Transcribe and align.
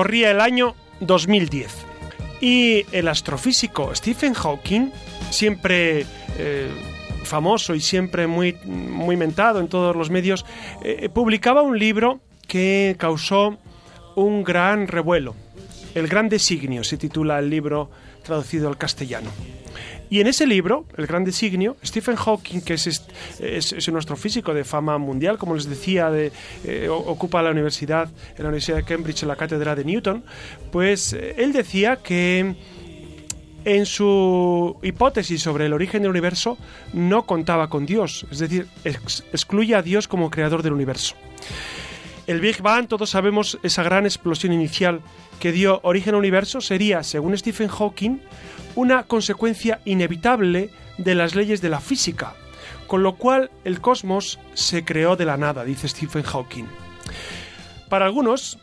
Corría 0.00 0.30
el 0.30 0.40
año 0.40 0.74
2010 1.00 1.84
y 2.40 2.86
el 2.90 3.06
astrofísico 3.06 3.94
Stephen 3.94 4.32
Hawking, 4.32 4.92
siempre 5.28 6.06
eh, 6.38 6.70
famoso 7.24 7.74
y 7.74 7.80
siempre 7.80 8.26
muy, 8.26 8.56
muy 8.64 9.18
mentado 9.18 9.60
en 9.60 9.68
todos 9.68 9.94
los 9.94 10.08
medios, 10.08 10.46
eh, 10.82 11.10
publicaba 11.12 11.60
un 11.60 11.78
libro 11.78 12.20
que 12.48 12.96
causó 12.98 13.58
un 14.16 14.42
gran 14.42 14.88
revuelo. 14.88 15.34
El 15.94 16.08
Gran 16.08 16.30
Designio 16.30 16.82
se 16.82 16.96
titula 16.96 17.38
el 17.38 17.50
libro 17.50 17.90
traducido 18.22 18.68
al 18.68 18.78
castellano. 18.78 19.30
Y 20.08 20.20
en 20.20 20.26
ese 20.26 20.46
libro, 20.46 20.86
El 20.96 21.06
Gran 21.06 21.24
Designio, 21.24 21.76
Stephen 21.84 22.16
Hawking, 22.16 22.60
que 22.60 22.74
es, 22.74 23.02
es, 23.38 23.88
un 23.88 23.96
astrofísico 23.96 24.52
de 24.54 24.64
fama 24.64 24.98
mundial, 24.98 25.38
como 25.38 25.54
les 25.54 25.68
decía, 25.68 26.10
de, 26.10 26.32
eh, 26.64 26.88
ocupa 26.88 27.42
la 27.42 27.50
universidad, 27.50 28.08
en 28.36 28.42
la 28.42 28.48
Universidad 28.48 28.78
de 28.78 28.84
Cambridge, 28.84 29.22
en 29.22 29.28
la 29.28 29.36
cátedra 29.36 29.74
de 29.76 29.84
Newton, 29.84 30.24
pues 30.72 31.12
eh, 31.12 31.34
él 31.38 31.52
decía 31.52 31.96
que 31.96 32.56
en 33.64 33.86
su 33.86 34.78
hipótesis 34.82 35.42
sobre 35.42 35.66
el 35.66 35.72
origen 35.72 36.02
del 36.02 36.10
universo 36.10 36.58
no 36.92 37.26
contaba 37.26 37.68
con 37.68 37.86
Dios, 37.86 38.26
es 38.30 38.38
decir, 38.38 38.66
excluye 38.84 39.74
a 39.74 39.82
Dios 39.82 40.08
como 40.08 40.30
creador 40.30 40.62
del 40.62 40.72
universo. 40.72 41.14
El 42.30 42.40
Big 42.40 42.62
Bang, 42.62 42.86
todos 42.86 43.10
sabemos, 43.10 43.58
esa 43.64 43.82
gran 43.82 44.04
explosión 44.04 44.52
inicial 44.52 45.00
que 45.40 45.50
dio 45.50 45.80
origen 45.82 46.14
al 46.14 46.20
universo, 46.20 46.60
sería, 46.60 47.02
según 47.02 47.36
Stephen 47.36 47.66
Hawking, 47.66 48.20
una 48.76 49.02
consecuencia 49.02 49.80
inevitable 49.84 50.70
de 50.96 51.16
las 51.16 51.34
leyes 51.34 51.60
de 51.60 51.70
la 51.70 51.80
física, 51.80 52.34
con 52.86 53.02
lo 53.02 53.16
cual 53.16 53.50
el 53.64 53.80
cosmos 53.80 54.38
se 54.54 54.84
creó 54.84 55.16
de 55.16 55.24
la 55.24 55.38
nada, 55.38 55.64
dice 55.64 55.88
Stephen 55.88 56.22
Hawking. 56.22 56.66
Para 57.88 58.04
algunos 58.04 58.60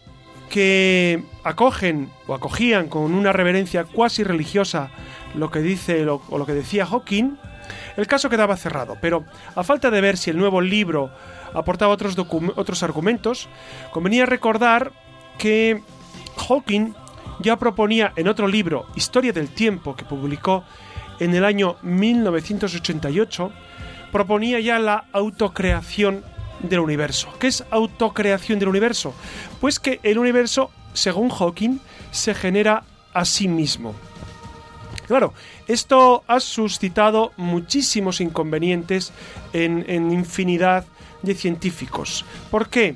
que 0.49 1.21
acogen 1.43 2.09
o 2.25 2.35
acogían 2.35 2.87
con 2.87 3.13
una 3.13 3.33
reverencia 3.33 3.83
cuasi 3.83 4.23
religiosa 4.23 4.91
lo 5.35 5.51
que 5.51 5.59
dice 5.59 6.07
o 6.07 6.37
lo 6.37 6.45
que 6.45 6.53
decía 6.53 6.85
Hawking, 6.85 7.37
el 7.95 8.07
caso 8.07 8.29
quedaba 8.29 8.57
cerrado, 8.57 8.97
pero 9.01 9.25
a 9.55 9.63
falta 9.63 9.89
de 9.89 10.01
ver 10.01 10.17
si 10.17 10.29
el 10.29 10.37
nuevo 10.37 10.61
libro 10.61 11.11
aportaba 11.53 11.93
otros, 11.93 12.15
otros 12.55 12.83
argumentos, 12.83 13.49
convenía 13.91 14.25
recordar 14.25 14.91
que 15.37 15.81
Hawking 16.47 16.93
ya 17.39 17.57
proponía 17.57 18.13
en 18.15 18.27
otro 18.27 18.47
libro, 18.47 18.87
Historia 18.95 19.33
del 19.33 19.49
Tiempo, 19.49 19.95
que 19.95 20.05
publicó 20.05 20.63
en 21.19 21.33
el 21.33 21.45
año 21.45 21.77
1988, 21.81 23.51
proponía 24.11 24.59
ya 24.59 24.79
la 24.79 25.05
autocreación 25.11 26.23
del 26.61 26.79
universo. 26.79 27.29
¿Qué 27.39 27.47
es 27.47 27.63
autocreación 27.69 28.59
del 28.59 28.69
universo? 28.69 29.13
Pues 29.59 29.79
que 29.79 29.99
el 30.03 30.17
universo, 30.17 30.71
según 30.93 31.29
Hawking, 31.29 31.79
se 32.11 32.33
genera 32.33 32.83
a 33.13 33.25
sí 33.25 33.47
mismo. 33.47 33.95
Claro, 35.07 35.33
esto 35.67 36.23
ha 36.27 36.39
suscitado 36.39 37.33
muchísimos 37.37 38.21
inconvenientes 38.21 39.11
en, 39.53 40.11
infinidad 40.11 40.85
de 41.21 41.35
científicos. 41.35 42.25
¿Por 42.49 42.69
qué? 42.69 42.95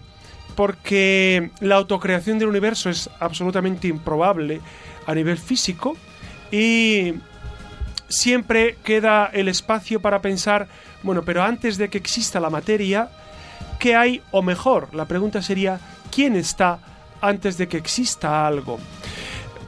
porque 0.55 1.49
la 1.61 1.75
autocreación 1.75 2.37
del 2.37 2.49
universo 2.49 2.89
es 2.89 3.09
absolutamente 3.19 3.87
improbable 3.87 4.59
a 5.07 5.15
nivel 5.15 5.37
físico 5.37 5.95
y 6.51 7.13
siempre 8.09 8.77
queda 8.83 9.27
el 9.33 9.47
espacio 9.47 10.01
para 10.01 10.21
pensar, 10.21 10.67
bueno, 11.03 11.23
pero 11.23 11.41
antes 11.41 11.77
de 11.77 11.89
que 11.89 11.97
exista 11.97 12.39
la 12.39 12.49
materia, 12.49 13.09
¿qué 13.79 13.95
hay 13.95 14.21
o 14.31 14.41
mejor? 14.41 14.93
La 14.93 15.05
pregunta 15.05 15.41
sería, 15.41 15.79
¿quién 16.11 16.35
está 16.35 16.79
antes 17.21 17.57
de 17.57 17.67
que 17.67 17.77
exista 17.77 18.45
algo? 18.45 18.77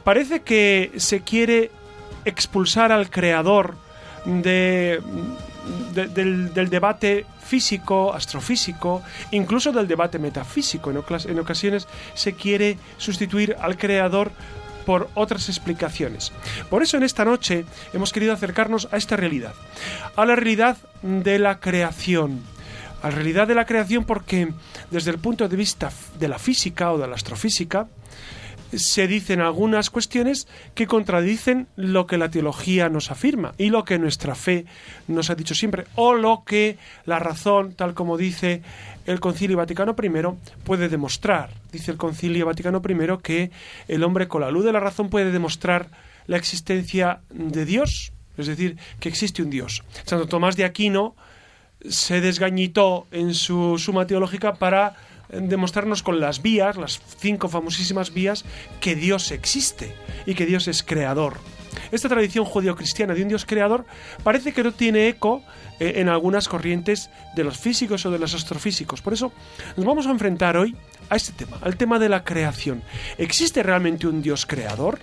Parece 0.04 0.42
que 0.42 0.92
se 0.96 1.22
quiere 1.22 1.70
expulsar 2.24 2.92
al 2.92 3.10
creador 3.10 3.76
de, 4.24 5.00
del, 5.92 6.54
del 6.54 6.68
debate 6.70 7.26
físico, 7.44 8.12
astrofísico, 8.12 9.02
incluso 9.30 9.70
del 9.70 9.86
debate 9.86 10.18
metafísico. 10.18 10.90
En, 10.90 11.38
ocasiones 11.38 11.86
se 12.14 12.32
quiere 12.32 12.78
sustituir 12.96 13.56
al 13.60 13.76
creador 13.76 14.32
por 14.86 15.08
otras 15.14 15.48
explicaciones. 15.48 16.32
Por 16.68 16.82
eso 16.82 16.96
en 16.96 17.04
esta 17.04 17.24
noche 17.24 17.64
hemos 17.92 18.12
querido 18.12 18.32
acercarnos 18.32 18.88
a 18.90 18.96
esta 18.96 19.16
realidad, 19.16 19.54
a 20.16 20.26
la 20.26 20.36
realidad 20.36 20.76
de 21.02 21.38
la 21.38 21.60
creación, 21.60 22.40
a 23.02 23.08
la 23.08 23.14
realidad 23.14 23.46
de 23.46 23.54
la 23.54 23.66
creación 23.66 24.04
porque 24.04 24.52
desde 24.90 25.10
el 25.10 25.18
punto 25.18 25.48
de 25.48 25.56
vista 25.56 25.90
de 26.18 26.28
la 26.28 26.38
física 26.38 26.92
o 26.92 26.98
de 26.98 27.06
la 27.06 27.14
astrofísica, 27.14 27.86
se 28.76 29.06
dicen 29.06 29.40
algunas 29.40 29.90
cuestiones 29.90 30.48
que 30.74 30.86
contradicen 30.86 31.66
lo 31.76 32.06
que 32.06 32.18
la 32.18 32.30
teología 32.30 32.88
nos 32.88 33.10
afirma 33.10 33.54
y 33.58 33.70
lo 33.70 33.84
que 33.84 33.98
nuestra 33.98 34.34
fe 34.34 34.66
nos 35.08 35.30
ha 35.30 35.34
dicho 35.34 35.54
siempre, 35.54 35.84
o 35.94 36.14
lo 36.14 36.44
que 36.44 36.78
la 37.06 37.18
razón, 37.18 37.74
tal 37.74 37.94
como 37.94 38.16
dice 38.16 38.62
el 39.06 39.20
Concilio 39.20 39.56
Vaticano 39.56 39.94
I, 40.00 40.64
puede 40.64 40.88
demostrar. 40.88 41.50
Dice 41.72 41.90
el 41.90 41.96
Concilio 41.96 42.46
Vaticano 42.46 42.82
I 42.86 43.22
que 43.22 43.50
el 43.88 44.02
hombre 44.02 44.28
con 44.28 44.40
la 44.40 44.50
luz 44.50 44.64
de 44.64 44.72
la 44.72 44.80
razón 44.80 45.10
puede 45.10 45.30
demostrar 45.30 45.90
la 46.26 46.36
existencia 46.36 47.20
de 47.30 47.64
Dios, 47.64 48.12
es 48.36 48.46
decir, 48.46 48.78
que 49.00 49.08
existe 49.08 49.42
un 49.42 49.50
Dios. 49.50 49.82
Santo 50.04 50.26
Tomás 50.26 50.56
de 50.56 50.64
Aquino 50.64 51.14
se 51.88 52.20
desgañitó 52.20 53.06
en 53.10 53.34
su 53.34 53.78
suma 53.78 54.06
teológica 54.06 54.54
para 54.54 54.96
demostrarnos 55.28 56.02
con 56.02 56.20
las 56.20 56.42
vías, 56.42 56.76
las 56.76 57.00
cinco 57.18 57.48
famosísimas 57.48 58.12
vías, 58.12 58.44
que 58.80 58.94
Dios 58.94 59.30
existe 59.30 59.94
y 60.26 60.34
que 60.34 60.46
Dios 60.46 60.68
es 60.68 60.82
creador. 60.82 61.38
Esta 61.90 62.08
tradición 62.08 62.44
judío-cristiana 62.44 63.14
de 63.14 63.22
un 63.22 63.28
Dios 63.28 63.44
creador 63.44 63.84
parece 64.22 64.52
que 64.52 64.62
no 64.62 64.72
tiene 64.72 65.08
eco 65.08 65.42
eh, 65.80 65.94
en 65.96 66.08
algunas 66.08 66.48
corrientes 66.48 67.10
de 67.34 67.44
los 67.44 67.58
físicos 67.58 68.06
o 68.06 68.10
de 68.10 68.18
los 68.18 68.34
astrofísicos. 68.34 69.02
Por 69.02 69.12
eso 69.12 69.32
nos 69.76 69.84
vamos 69.84 70.06
a 70.06 70.10
enfrentar 70.10 70.56
hoy 70.56 70.76
a 71.10 71.16
este 71.16 71.32
tema, 71.32 71.58
al 71.62 71.76
tema 71.76 71.98
de 71.98 72.08
la 72.08 72.24
creación. 72.24 72.82
¿Existe 73.18 73.62
realmente 73.62 74.06
un 74.06 74.22
Dios 74.22 74.46
creador? 74.46 75.00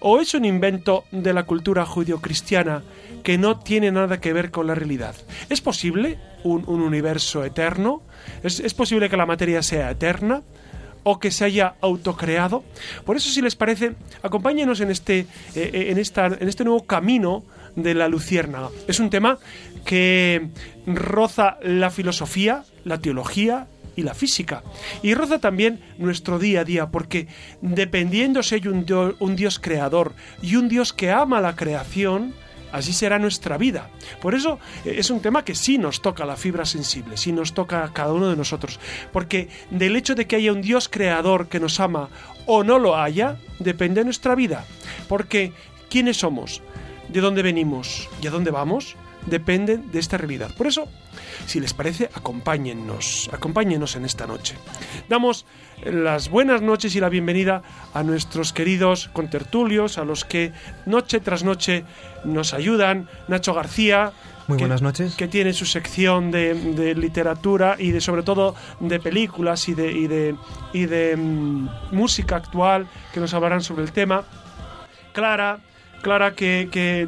¿O 0.00 0.20
es 0.20 0.34
un 0.34 0.44
invento 0.44 1.04
de 1.10 1.32
la 1.32 1.44
cultura 1.44 1.84
judío-cristiana 1.84 2.82
que 3.22 3.38
no 3.38 3.58
tiene 3.58 3.90
nada 3.90 4.20
que 4.20 4.32
ver 4.32 4.50
con 4.50 4.66
la 4.66 4.74
realidad? 4.74 5.14
¿Es 5.48 5.60
posible 5.60 6.18
un, 6.44 6.64
universo 6.68 7.44
eterno? 7.44 8.02
¿Es, 8.42 8.74
posible 8.74 9.08
que 9.08 9.16
la 9.16 9.26
materia 9.26 9.62
sea 9.62 9.90
eterna? 9.90 10.42
o 11.04 11.18
que 11.20 11.30
se 11.30 11.44
haya 11.44 11.76
autocreado. 11.80 12.64
Por 13.06 13.16
eso, 13.16 13.30
si 13.30 13.40
les 13.40 13.56
parece, 13.56 13.94
acompáñenos 14.22 14.80
en 14.80 14.90
este, 14.90 15.20
eh, 15.20 15.26
eh, 15.54 15.86
en 15.90 15.96
esta, 15.96 16.26
en 16.26 16.46
este 16.46 16.64
nuevo 16.64 16.84
camino 16.84 17.44
de 17.76 17.94
la 17.94 18.08
luciérnaga. 18.08 18.68
Es 18.86 19.00
un 19.00 19.08
tema 19.08 19.38
que 19.86 20.48
roza 20.86 21.56
la 21.62 21.88
filosofía, 21.88 22.64
la 22.84 22.98
teología, 22.98 23.68
y 23.98 24.02
la 24.02 24.14
física. 24.14 24.62
Y 25.02 25.14
roza 25.14 25.40
también 25.40 25.80
nuestro 25.98 26.38
día 26.38 26.60
a 26.60 26.64
día, 26.64 26.86
porque 26.92 27.26
dependiendo 27.60 28.44
si 28.44 28.54
hay 28.54 28.68
un 28.68 28.86
Dios, 28.86 29.16
un 29.18 29.34
Dios 29.34 29.58
creador 29.58 30.14
y 30.40 30.54
un 30.54 30.68
Dios 30.68 30.92
que 30.92 31.10
ama 31.10 31.40
la 31.40 31.56
creación, 31.56 32.32
así 32.70 32.92
será 32.92 33.18
nuestra 33.18 33.58
vida. 33.58 33.90
Por 34.22 34.36
eso 34.36 34.60
eh, 34.84 34.94
es 34.98 35.10
un 35.10 35.18
tema 35.18 35.44
que 35.44 35.56
sí 35.56 35.78
nos 35.78 36.00
toca 36.00 36.24
la 36.24 36.36
fibra 36.36 36.64
sensible, 36.64 37.16
sí 37.16 37.32
nos 37.32 37.54
toca 37.54 37.82
a 37.82 37.92
cada 37.92 38.12
uno 38.12 38.28
de 38.28 38.36
nosotros, 38.36 38.78
porque 39.12 39.48
del 39.72 39.96
hecho 39.96 40.14
de 40.14 40.28
que 40.28 40.36
haya 40.36 40.52
un 40.52 40.62
Dios 40.62 40.88
creador 40.88 41.48
que 41.48 41.58
nos 41.58 41.80
ama 41.80 42.08
o 42.46 42.62
no 42.62 42.78
lo 42.78 42.96
haya, 42.96 43.38
depende 43.58 44.02
de 44.02 44.04
nuestra 44.04 44.36
vida. 44.36 44.64
Porque 45.08 45.52
¿quiénes 45.90 46.18
somos? 46.18 46.62
¿De 47.08 47.20
dónde 47.20 47.42
venimos? 47.42 48.08
¿Y 48.22 48.28
a 48.28 48.30
dónde 48.30 48.52
vamos? 48.52 48.94
Dependen 49.26 49.90
de 49.90 49.98
esta 49.98 50.16
realidad. 50.16 50.50
Por 50.56 50.66
eso, 50.66 50.88
si 51.46 51.60
les 51.60 51.74
parece, 51.74 52.10
acompáñennos, 52.14 53.30
acompáñennos 53.32 53.96
en 53.96 54.04
esta 54.04 54.26
noche. 54.26 54.56
Damos 55.08 55.46
las 55.84 56.28
buenas 56.28 56.62
noches 56.62 56.94
y 56.96 57.00
la 57.00 57.08
bienvenida 57.08 57.62
a 57.94 58.02
nuestros 58.02 58.52
queridos 58.52 59.08
contertulios, 59.12 59.98
a 59.98 60.04
los 60.04 60.24
que 60.24 60.52
noche 60.86 61.20
tras 61.20 61.44
noche 61.44 61.84
nos 62.24 62.54
ayudan. 62.54 63.08
Nacho 63.28 63.54
García, 63.54 64.12
muy 64.48 64.56
que, 64.56 64.64
buenas 64.64 64.82
noches. 64.82 65.14
Que 65.14 65.28
tiene 65.28 65.52
su 65.52 65.66
sección 65.66 66.30
de, 66.30 66.94
literatura 66.96 67.76
y 67.78 67.90
de 67.90 68.00
sobre 68.00 68.22
todo 68.22 68.54
de 68.80 68.98
películas 68.98 69.68
y 69.68 69.74
de, 69.74 69.92
y 69.92 70.06
de, 70.06 70.34
y 70.72 70.86
de 70.86 71.16
mm, 71.16 71.68
música 71.92 72.36
actual 72.36 72.88
que 73.12 73.20
nos 73.20 73.34
hablarán 73.34 73.62
sobre 73.62 73.84
el 73.84 73.92
tema. 73.92 74.24
Clara, 75.12 75.60
Clara 76.00 76.34
que, 76.34 76.68
que 76.72 77.06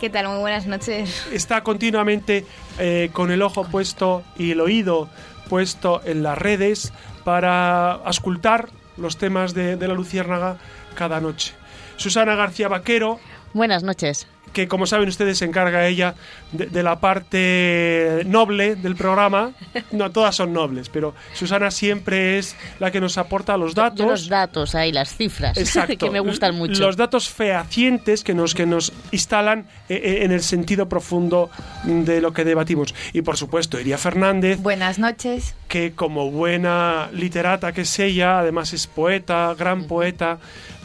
¿Qué 0.00 0.10
tal? 0.10 0.28
Muy 0.28 0.40
buenas 0.40 0.66
noches. 0.66 1.26
Está 1.32 1.62
continuamente 1.62 2.44
eh, 2.78 3.10
con 3.12 3.30
el 3.30 3.40
ojo 3.42 3.64
puesto 3.64 4.22
y 4.36 4.50
el 4.50 4.60
oído 4.60 5.08
puesto 5.48 6.02
en 6.04 6.22
las 6.22 6.36
redes 6.36 6.92
para 7.24 7.92
auscultar 7.92 8.68
los 8.96 9.16
temas 9.16 9.54
de, 9.54 9.76
de 9.76 9.88
la 9.88 9.94
Luciérnaga 9.94 10.58
cada 10.94 11.20
noche. 11.20 11.54
Susana 11.96 12.34
García 12.34 12.68
Vaquero. 12.68 13.18
Buenas 13.54 13.82
noches 13.82 14.26
que 14.56 14.68
como 14.68 14.86
saben 14.86 15.06
ustedes 15.06 15.36
se 15.36 15.44
encarga 15.44 15.86
ella 15.86 16.14
de, 16.50 16.82
la 16.82 16.98
parte 16.98 18.22
noble 18.24 18.74
del 18.74 18.96
programa. 18.96 19.52
No, 19.92 20.10
todas 20.10 20.34
son 20.34 20.54
nobles, 20.54 20.88
pero 20.88 21.14
Susana 21.34 21.70
siempre 21.70 22.38
es 22.38 22.56
la 22.78 22.90
que 22.90 22.98
nos 22.98 23.18
aporta 23.18 23.58
los 23.58 23.74
datos. 23.74 24.06
los 24.06 24.28
datos 24.30 24.74
ahí, 24.74 24.92
las 24.92 25.14
cifras, 25.14 25.58
que 25.98 26.10
me 26.10 26.20
gustan 26.20 26.54
mucho. 26.54 26.80
Los 26.82 26.96
datos 26.96 27.28
fehacientes 27.28 28.24
que 28.24 28.32
nos, 28.32 28.54
que 28.54 28.64
nos 28.64 28.94
instalan 29.10 29.66
eh, 29.90 30.00
eh, 30.02 30.24
en 30.24 30.32
el 30.32 30.40
sentido 30.40 30.88
profundo 30.88 31.50
de 31.84 32.22
lo 32.22 32.32
que 32.32 32.46
debatimos. 32.46 32.94
Y 33.12 33.20
por 33.20 33.36
supuesto, 33.36 33.78
Iría 33.78 33.98
Fernández. 33.98 34.58
Buenas 34.62 34.98
noches. 34.98 35.54
Que 35.68 35.92
como 35.92 36.30
buena 36.30 37.10
literata 37.12 37.72
que 37.72 37.82
es 37.82 37.98
ella, 37.98 38.38
además 38.38 38.72
es 38.72 38.86
poeta, 38.86 39.54
gran 39.58 39.84
poeta 39.84 40.38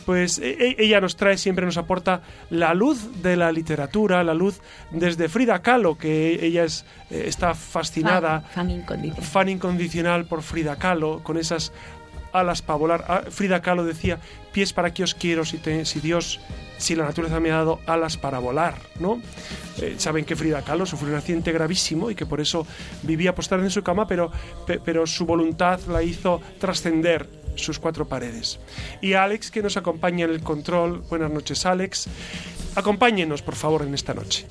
pues 0.06 0.40
e, 0.40 0.52
e, 0.52 0.76
ella 0.80 1.02
nos 1.02 1.16
trae, 1.16 1.38
siempre 1.38 1.66
nos 1.66 1.78
aporta 1.78 2.22
la 2.50 2.74
luz 2.74 3.22
de 3.22 3.36
la 3.36 3.52
literatura, 3.52 4.24
la 4.24 4.34
luz 4.34 4.62
desde 4.92 5.30
Frida 5.30 5.62
Kahlo, 5.62 5.98
que 5.98 6.46
ella 6.46 6.64
es, 6.64 6.86
eh, 7.10 7.24
está 7.28 7.54
fascinada, 7.54 8.42
fan, 8.42 8.70
incondicional. 8.70 9.24
fan, 9.24 9.50
incondicional. 9.50 10.26
por 10.26 10.42
Frida 10.42 10.76
Kahlo, 10.76 11.22
con 11.24 11.38
esas 11.38 11.72
alas 12.34 12.62
para 12.62 12.78
volar. 12.78 13.06
Ah, 13.08 13.22
Frida 13.30 13.62
Kahlo 13.62 13.84
decía, 13.84 14.20
pies 14.52 14.74
para 14.74 14.94
que 14.94 15.04
os 15.04 15.14
quiero 15.14 15.46
si, 15.46 15.60
si 15.86 16.00
Dios, 16.00 16.40
si 16.78 16.96
la 16.96 17.06
naturaleza 17.06 17.40
me 17.40 17.52
ha 17.52 17.58
dado 17.58 17.80
alas 17.86 18.18
para 18.18 18.40
volar, 18.40 18.76
¿no? 19.00 19.22
Eh, 19.82 19.96
saben 19.98 20.26
que 20.26 20.36
Frida 20.36 20.62
Kahlo 20.62 20.86
sufrió 20.86 21.12
un 21.12 21.18
accidente 21.18 21.52
gravísimo 21.52 22.12
y 22.12 22.16
que 22.16 22.26
por 22.26 22.42
eso 22.42 22.66
vivía 23.04 23.36
postrada 23.36 23.64
en 23.64 23.72
su 23.72 23.84
cama, 23.84 24.08
pero, 24.08 24.32
pero 24.84 25.06
su 25.08 25.26
voluntad 25.26 25.80
la 25.88 26.04
hizo 26.04 26.42
trascender 26.60 27.41
sus 27.56 27.80
cuatro 27.80 28.08
paredes. 28.08 28.60
Y 29.02 29.14
Alex, 29.14 29.52
que 29.52 29.62
nos 29.62 29.78
acompaña 29.78 30.26
en 30.26 30.32
el 30.32 30.42
control. 30.42 31.04
Buenas 31.10 31.32
noches, 31.32 31.66
Alex. 31.66 32.08
Acompáñenos, 32.76 33.42
por 33.42 33.56
favor, 33.56 33.84
en 33.84 33.94
esta 33.94 34.14
noche. 34.14 34.48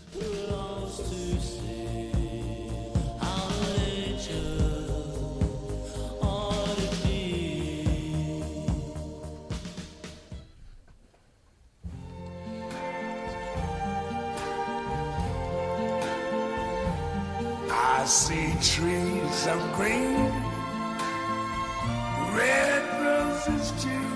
Red 22.37 22.83
roses 23.05 23.73
too. 23.83 24.11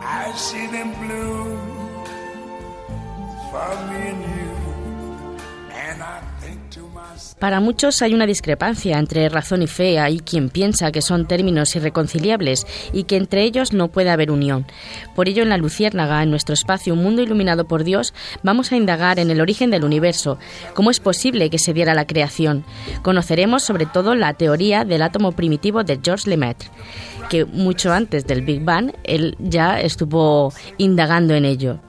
I 0.00 0.32
see 0.36 0.66
them 0.66 0.90
blue 1.00 1.56
for 3.50 3.72
me 3.88 4.00
and 4.12 4.22
you. 4.36 4.52
And 5.72 6.02
I 6.02 6.31
Para 7.38 7.60
muchos 7.60 8.02
hay 8.02 8.14
una 8.14 8.26
discrepancia 8.26 8.98
entre 8.98 9.28
razón 9.28 9.62
y 9.62 9.66
fe. 9.66 9.98
Hay 9.98 10.20
quien 10.20 10.48
piensa 10.48 10.92
que 10.92 11.02
son 11.02 11.26
términos 11.26 11.74
irreconciliables 11.74 12.66
y 12.92 13.04
que 13.04 13.16
entre 13.16 13.42
ellos 13.42 13.72
no 13.72 13.88
puede 13.88 14.10
haber 14.10 14.30
unión. 14.30 14.66
Por 15.14 15.28
ello, 15.28 15.42
en 15.42 15.48
la 15.48 15.56
Luciérnaga, 15.56 16.22
en 16.22 16.30
nuestro 16.30 16.54
espacio 16.54 16.94
Un 16.94 17.02
Mundo 17.02 17.22
Iluminado 17.22 17.66
por 17.66 17.84
Dios, 17.84 18.14
vamos 18.42 18.72
a 18.72 18.76
indagar 18.76 19.18
en 19.18 19.30
el 19.30 19.40
origen 19.40 19.70
del 19.70 19.84
universo, 19.84 20.38
cómo 20.74 20.90
es 20.90 21.00
posible 21.00 21.50
que 21.50 21.58
se 21.58 21.72
diera 21.72 21.94
la 21.94 22.06
creación. 22.06 22.64
Conoceremos 23.02 23.62
sobre 23.62 23.86
todo 23.86 24.14
la 24.14 24.34
teoría 24.34 24.84
del 24.84 25.02
átomo 25.02 25.32
primitivo 25.32 25.84
de 25.84 26.00
Georges 26.02 26.26
Lemaitre, 26.26 26.68
que 27.28 27.44
mucho 27.44 27.92
antes 27.92 28.26
del 28.26 28.42
Big 28.42 28.62
Bang 28.62 28.92
él 29.04 29.36
ya 29.38 29.80
estuvo 29.80 30.52
indagando 30.78 31.34
en 31.34 31.44
ello. 31.44 31.80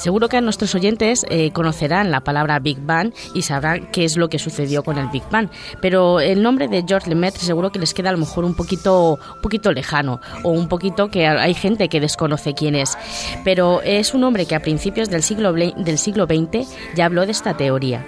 Seguro 0.00 0.30
que 0.30 0.40
nuestros 0.40 0.74
oyentes 0.74 1.26
eh, 1.28 1.50
conocerán 1.50 2.10
la 2.10 2.22
palabra 2.22 2.58
Big 2.58 2.80
Bang 2.80 3.12
y 3.34 3.42
sabrán 3.42 3.90
qué 3.92 4.06
es 4.06 4.16
lo 4.16 4.30
que 4.30 4.38
sucedió 4.38 4.82
con 4.82 4.96
el 4.96 5.08
Big 5.08 5.24
Bang, 5.30 5.50
pero 5.82 6.20
el 6.20 6.42
nombre 6.42 6.68
de 6.68 6.84
George 6.88 7.10
Lemaitre 7.10 7.42
seguro 7.42 7.70
que 7.70 7.78
les 7.78 7.92
queda 7.92 8.08
a 8.08 8.12
lo 8.12 8.18
mejor 8.18 8.46
un 8.46 8.54
poquito, 8.54 9.18
poquito 9.42 9.72
lejano 9.72 10.22
o 10.42 10.52
un 10.52 10.68
poquito 10.68 11.10
que 11.10 11.26
hay 11.26 11.52
gente 11.52 11.90
que 11.90 12.00
desconoce 12.00 12.54
quién 12.54 12.76
es, 12.76 12.96
pero 13.44 13.82
es 13.82 14.14
un 14.14 14.24
hombre 14.24 14.46
que 14.46 14.54
a 14.54 14.62
principios 14.62 15.10
del 15.10 15.22
siglo, 15.22 15.52
del 15.52 15.98
siglo 15.98 16.24
XX 16.24 16.66
ya 16.94 17.04
habló 17.04 17.26
de 17.26 17.32
esta 17.32 17.58
teoría. 17.58 18.02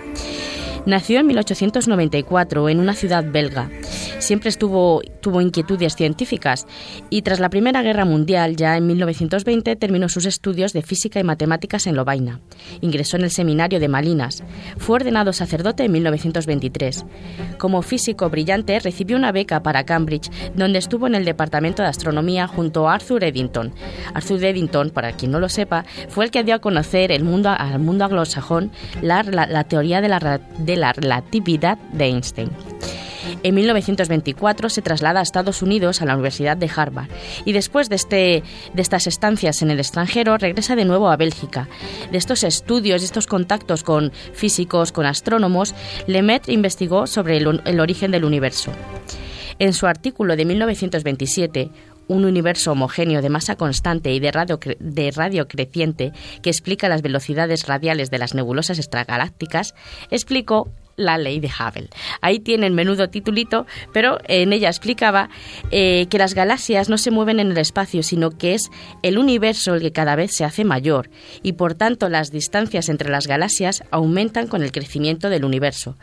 Nació 0.85 1.21
en 1.21 1.29
1894 1.29 2.69
en 2.69 2.81
una 2.81 2.95
ciudad 2.95 3.25
belga. 3.25 3.71
Siempre 4.19 4.49
estuvo, 4.49 5.01
tuvo 5.21 5.41
inquietudes 5.41 5.95
científicas 5.95 6.67
y 7.09 7.23
tras 7.23 7.39
la 7.39 7.51
Primera 7.51 7.83
Guerra 7.83 8.05
Mundial, 8.05 8.57
ya 8.57 8.77
en 8.77 8.89
1920, 8.89 9.77
terminó 9.77 10.09
sus 10.09 10.27
estudios 10.27 10.73
de 10.73 10.83
física 10.83 11.21
y 11.21 11.25
matemáticas 11.25 11.87
en 11.87 11.95
Lovaina. 11.95 12.41
Ingresó 12.81 13.17
en 13.17 13.25
el 13.25 13.31
seminario 13.31 13.79
de 13.79 13.89
Malinas. 13.89 14.43
Fue 14.77 14.97
ordenado 14.97 15.33
sacerdote 15.33 15.85
en 15.85 15.93
1923. 15.93 17.05
Como 17.59 17.83
físico 17.83 18.29
brillante, 18.29 18.79
recibió 18.81 19.17
una 19.17 19.31
beca 19.33 19.63
para 19.63 19.85
Cambridge, 19.85 20.31
donde 20.55 20.81
estuvo 20.81 21.07
en 21.07 21.15
el 21.15 21.25
departamento 21.25 21.83
de 21.83 21.89
astronomía 21.89 22.49
junto 22.49 22.89
a 22.89 22.95
Arthur 22.95 23.25
Eddington. 23.25 23.73
Arthur 24.15 24.45
Eddington, 24.45 24.91
para 24.91 25.13
quien 25.13 25.31
no 25.31 25.39
lo 25.39 25.49
sepa, 25.49 25.85
fue 26.09 26.25
el 26.25 26.31
que 26.33 26.43
dio 26.43 26.57
a 26.57 26.61
conocer 26.61 27.13
el 27.13 27.23
mundo, 27.23 27.51
al 27.51 27.79
mundo 27.79 28.05
anglosajón 28.05 28.73
la, 29.01 29.23
la, 29.23 29.65
teoría 29.65 30.01
de 30.01 30.09
la, 30.09 30.41
la 30.77 30.93
relatividad 30.93 31.79
de 31.93 32.07
Einstein. 32.07 32.51
En 33.43 33.55
1924 33.55 34.69
se 34.69 34.83
traslada 34.83 35.21
a 35.21 35.23
Estados 35.23 35.63
Unidos 35.63 36.01
a 36.01 36.05
la 36.05 36.15
Universidad 36.15 36.57
de 36.57 36.71
Harvard 36.75 37.09
y 37.45 37.53
después 37.53 37.89
de, 37.89 37.97
este, 37.97 38.43
de 38.73 38.83
estas 38.83 39.07
estancias 39.07 39.63
en 39.63 39.71
el 39.71 39.81
extranjero 39.81 40.37
regresa 40.39 40.77
de 40.77 40.85
nuevo 40.85 41.11
a 41.11 41.17
Bélgica. 41.17 41.69
De 42.11 42.19
estos 42.19 42.45
estudios 42.45 43.03
y 43.03 43.05
estos 43.05 43.27
contactos 43.27 43.83
con 43.83 44.13
físicos, 44.33 44.93
con 44.93 45.07
astrónomos, 45.07 45.75
Lemaitre 46.07 46.53
investigó 46.53 47.07
sobre 47.07 47.39
el, 47.39 47.81
origen 47.81 48.11
del 48.11 48.25
universo. 48.25 48.71
En 49.59 49.73
su 49.73 49.87
artículo 49.87 50.37
de 50.37 50.45
1927, 50.45 51.71
un 52.09 52.25
universo 52.25 52.73
homogéneo 52.73 53.23
de 53.23 53.31
masa 53.31 53.57
constante 53.57 54.13
y 54.13 54.21
de 54.21 54.33
radio, 54.33 54.59
de 54.79 55.11
radio 55.11 55.49
creciente 55.49 56.13
que 56.43 56.51
explica 56.51 56.89
las 56.89 57.03
velocidades 57.03 57.67
radiales 57.67 58.11
de 58.11 58.19
las 58.19 58.35
nebulosas 58.35 58.79
extragalácticas, 58.79 59.75
explicó 60.11 60.69
la 60.97 61.19
ley 61.19 61.41
de 61.41 61.49
Hubble. 61.49 61.89
Ahí 62.21 62.39
tiene 62.39 62.67
el 62.67 62.73
menudo 62.73 63.09
titulito, 63.09 63.67
pero 63.93 64.19
en 64.27 64.53
ella 64.53 64.69
explicaba 64.69 65.31
eh, 65.71 66.07
que 66.11 66.19
las 66.19 66.35
galaxias 66.35 66.89
no 66.89 66.99
se 66.99 67.11
mueven 67.11 67.41
en 67.41 67.51
el 67.51 67.59
espacio, 67.59 68.03
sino 68.03 68.31
que 68.31 68.55
es 68.55 68.71
el 69.03 69.19
universo 69.19 69.75
el 69.75 69.81
que 69.81 69.93
cada 69.93 70.17
vez 70.17 70.33
se 70.33 70.45
hace 70.45 70.65
mayor 70.65 71.11
y 71.43 71.53
por 71.53 71.75
tanto 71.75 72.09
las 72.09 72.31
distancias 72.31 72.89
entre 72.89 73.11
las 73.11 73.27
galaxias 73.27 73.85
aumentan 73.91 74.49
con 74.49 74.63
el 74.63 74.73
crecimiento 74.73 75.31
del 75.31 75.45
universo. 75.45 75.97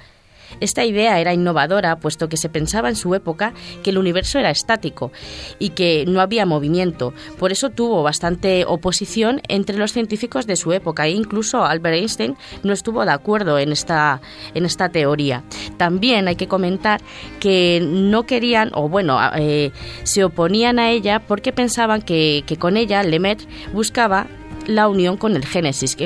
Esta 0.59 0.85
idea 0.85 1.19
era 1.19 1.33
innovadora, 1.33 1.99
puesto 1.99 2.29
que 2.29 2.37
se 2.37 2.49
pensaba 2.49 2.89
en 2.89 2.95
su 2.95 3.15
época 3.15 3.53
que 3.83 3.89
el 3.89 3.97
universo 3.97 4.39
era 4.39 4.49
estático 4.49 5.11
y 5.59 5.69
que 5.69 6.05
no 6.07 6.21
había 6.21 6.45
movimiento. 6.45 7.13
Por 7.37 7.51
eso 7.51 7.69
tuvo 7.69 8.03
bastante 8.03 8.65
oposición 8.65 9.41
entre 9.47 9.77
los 9.77 9.93
científicos 9.93 10.47
de 10.47 10.55
su 10.55 10.73
época 10.73 11.07
e 11.07 11.11
incluso 11.11 11.65
Albert 11.65 11.95
Einstein 11.95 12.35
no 12.63 12.73
estuvo 12.73 13.05
de 13.05 13.11
acuerdo 13.11 13.59
en 13.59 13.71
esta, 13.71 14.21
en 14.53 14.65
esta 14.65 14.89
teoría. 14.89 15.43
También 15.77 16.27
hay 16.27 16.35
que 16.35 16.47
comentar 16.47 17.01
que 17.39 17.79
no 17.81 18.25
querían, 18.25 18.71
o 18.73 18.89
bueno, 18.89 19.19
eh, 19.35 19.71
se 20.03 20.23
oponían 20.23 20.79
a 20.79 20.89
ella 20.89 21.19
porque 21.19 21.51
pensaban 21.51 22.01
que, 22.01 22.43
con 22.59 22.77
ella 22.77 23.03
Lemaitre 23.03 23.47
buscaba 23.73 24.27
la 24.67 24.87
unión 24.87 25.17
con 25.17 25.35
el 25.35 25.45
Génesis, 25.45 25.97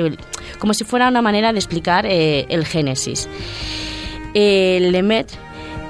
como 0.58 0.74
si 0.74 0.84
fuera 0.84 1.08
una 1.08 1.22
manera 1.22 1.52
de 1.52 1.58
explicar 1.58 2.06
eh, 2.06 2.46
el 2.48 2.64
Génesis. 2.64 3.28
Lemaitre 4.34 5.38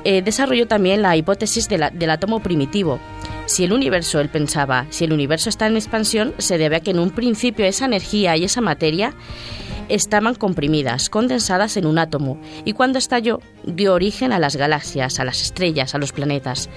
eh, 0.04 0.22
desarrolló 0.22 0.68
también 0.68 1.00
la 1.02 1.16
hipótesis 1.16 1.68
del 1.68 2.10
átomo 2.10 2.40
primitivo. 2.40 3.00
Si 3.46 3.64
el 3.64 3.72
universo, 3.72 4.20
él 4.20 4.28
pensaba, 4.28 4.86
si 4.90 5.04
el 5.04 5.12
universo 5.12 5.48
está 5.48 5.66
en 5.66 5.76
expansión, 5.76 6.34
se 6.38 6.58
debe 6.58 6.76
a 6.76 6.80
que 6.80 6.90
en 6.90 6.98
un 6.98 7.10
principio 7.10 7.64
esa 7.64 7.86
energía 7.86 8.36
y 8.36 8.44
esa 8.44 8.60
materia 8.60 9.14
estaban 9.88 10.34
comprimidas, 10.34 11.10
condensadas 11.10 11.76
en 11.76 11.86
un 11.86 11.98
átomo, 11.98 12.38
y 12.64 12.72
cuando 12.72 12.98
estalló 12.98 13.40
dio 13.64 13.92
origen 13.92 14.32
a 14.32 14.38
las 14.38 14.56
galaxias, 14.56 15.20
a 15.20 15.24
las 15.24 15.42
estrellas, 15.42 15.94
a 15.94 15.98
los 15.98 16.12
planetas 16.12 16.70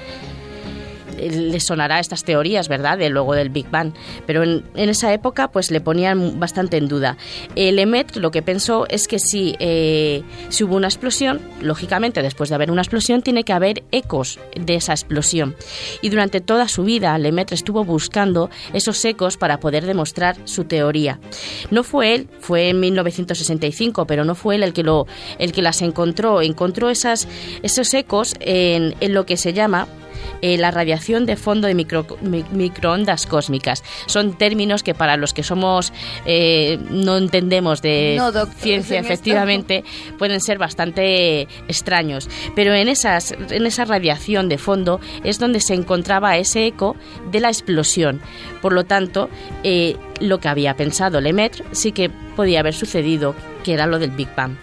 le 1.18 1.60
sonará 1.60 2.00
estas 2.00 2.24
teorías, 2.24 2.68
¿verdad?, 2.68 2.98
de 2.98 3.10
luego 3.10 3.34
del 3.34 3.50
Big 3.50 3.70
Bang, 3.70 3.94
pero 4.26 4.44
en, 4.44 4.64
esa 4.76 5.14
época 5.14 5.50
pues 5.50 5.72
le 5.72 5.82
ponían 5.82 6.40
bastante 6.40 6.78
en 6.78 6.88
duda. 6.88 7.18
El 7.56 7.78
lo 8.16 8.32
que 8.32 8.42
pensó 8.42 8.86
es 8.90 9.08
que 9.08 9.20
si, 9.20 9.56
eh, 9.60 10.24
si 10.50 10.64
hubo 10.64 10.76
una 10.76 10.88
explosión, 10.88 11.40
lógicamente 11.62 12.22
después 12.22 12.50
de 12.50 12.56
haber 12.56 12.72
una 12.72 12.82
explosión 12.82 13.22
tiene 13.22 13.44
que 13.44 13.54
haber 13.54 13.84
ecos 13.92 14.40
de 14.56 14.76
esa 14.76 14.94
explosión. 14.94 15.56
Y 16.02 16.10
durante 16.10 16.42
toda 16.42 16.68
su 16.68 16.84
vida 16.84 17.18
Lemaitre 17.18 17.56
estuvo 17.56 17.84
buscando 17.84 18.50
esos 18.74 19.04
ecos 19.06 19.38
para 19.38 19.60
poder 19.60 19.86
demostrar 19.86 20.38
su 20.46 20.66
teoría. 20.66 21.20
No 21.72 21.84
fue 21.84 22.16
él, 22.16 22.30
fue 22.40 22.70
en 22.70 22.80
1965, 22.80 24.06
pero 24.06 24.26
no 24.26 24.36
fue 24.36 24.56
él 24.56 24.64
el 24.64 24.74
que, 24.74 24.84
lo, 24.84 25.08
el 25.40 25.52
que 25.52 25.62
las 25.62 25.82
encontró. 25.82 26.42
Encontró 26.42 26.90
esas, 26.90 27.28
esos 27.64 27.94
ecos 27.94 28.36
en, 28.40 28.96
en 29.00 29.14
lo 29.14 29.26
que 29.26 29.38
se 29.38 29.54
llama 29.54 29.88
eh, 30.42 30.58
la 30.58 30.72
radiación 30.72 31.26
de 31.26 31.36
fondo 31.36 31.68
de 31.68 31.74
microondas 31.74 33.26
cósmicas. 33.26 33.84
Son 34.06 34.38
términos 34.38 34.84
que 34.84 34.94
para 34.94 35.18
los 35.18 35.34
que 35.34 35.44
somos 35.44 35.94
eh, 36.26 36.80
no 36.90 37.18
entendemos 37.18 37.82
de 37.82 38.20
ciencia, 38.58 39.00
efectivamente, 39.00 39.84
pueden 40.18 40.42
ser 40.42 40.58
bastante 40.58 41.48
extraños. 41.68 42.30
Pero 42.56 42.74
en, 42.74 42.88
esas, 42.88 43.32
en 43.32 43.66
esa 43.66 43.86
radiación 43.86 44.50
de 44.50 44.58
fondo 44.58 45.00
es 45.24 45.40
donde 45.40 45.60
se 45.60 45.74
encontraba 45.74 46.38
ese 46.38 46.66
eco 46.66 46.96
de 47.32 47.40
la 47.40 47.50
explosión. 47.50 48.22
Por 48.62 48.74
lo 48.74 48.86
tanto, 48.86 49.30
eh, 49.64 49.96
lo 50.20 50.40
que 50.40 50.48
había 50.48 50.76
pensado 50.76 51.22
Lemaitre 51.22 51.64
sí 51.72 51.92
que 51.92 52.10
podía 52.10 52.60
haber 52.60 52.74
sucedido, 52.74 53.36
que 53.64 53.74
era 53.74 53.86
lo 53.88 54.00
del 54.00 54.12
Big 54.12 54.30
Bang. 54.36 54.56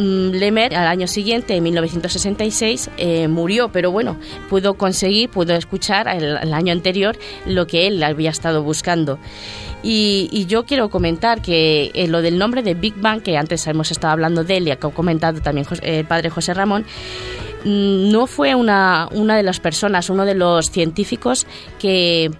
Mm, 0.00 0.30
Lemer 0.30 0.74
al 0.74 0.86
año 0.86 1.06
siguiente, 1.06 1.54
en 1.54 1.62
1966, 1.62 2.90
eh, 2.96 3.28
murió, 3.28 3.68
pero 3.70 3.90
bueno, 3.90 4.16
pudo 4.48 4.72
conseguir, 4.72 5.28
pudo 5.28 5.54
escuchar 5.54 6.08
el, 6.08 6.54
año 6.54 6.72
anterior 6.72 7.18
lo 7.44 7.66
que 7.66 7.86
él 7.86 8.02
había 8.02 8.30
estado 8.30 8.62
buscando. 8.62 9.18
Y, 9.82 10.46
yo 10.48 10.64
quiero 10.64 10.88
comentar 10.88 11.42
que 11.42 11.90
eh, 11.92 12.08
lo 12.08 12.22
del 12.22 12.38
nombre 12.38 12.62
de 12.62 12.72
Big 12.72 12.94
Bang, 12.96 13.20
que 13.20 13.36
antes 13.36 13.66
hemos 13.66 13.90
estado 13.90 14.12
hablando 14.14 14.42
de 14.42 14.56
él 14.56 14.68
y 14.68 14.70
ha 14.70 14.76
comentado 14.78 15.42
también 15.42 15.66
el 15.82 16.06
padre 16.06 16.30
José 16.30 16.54
Ramón, 16.54 16.86
mm, 17.64 18.10
no 18.10 18.26
fue 18.26 18.54
una, 18.54 19.06
una 19.12 19.36
de 19.36 19.42
las 19.42 19.60
personas, 19.60 20.08
uno 20.08 20.24
de 20.24 20.34
los 20.34 20.70
científicos 20.70 21.46
que, 21.78 22.30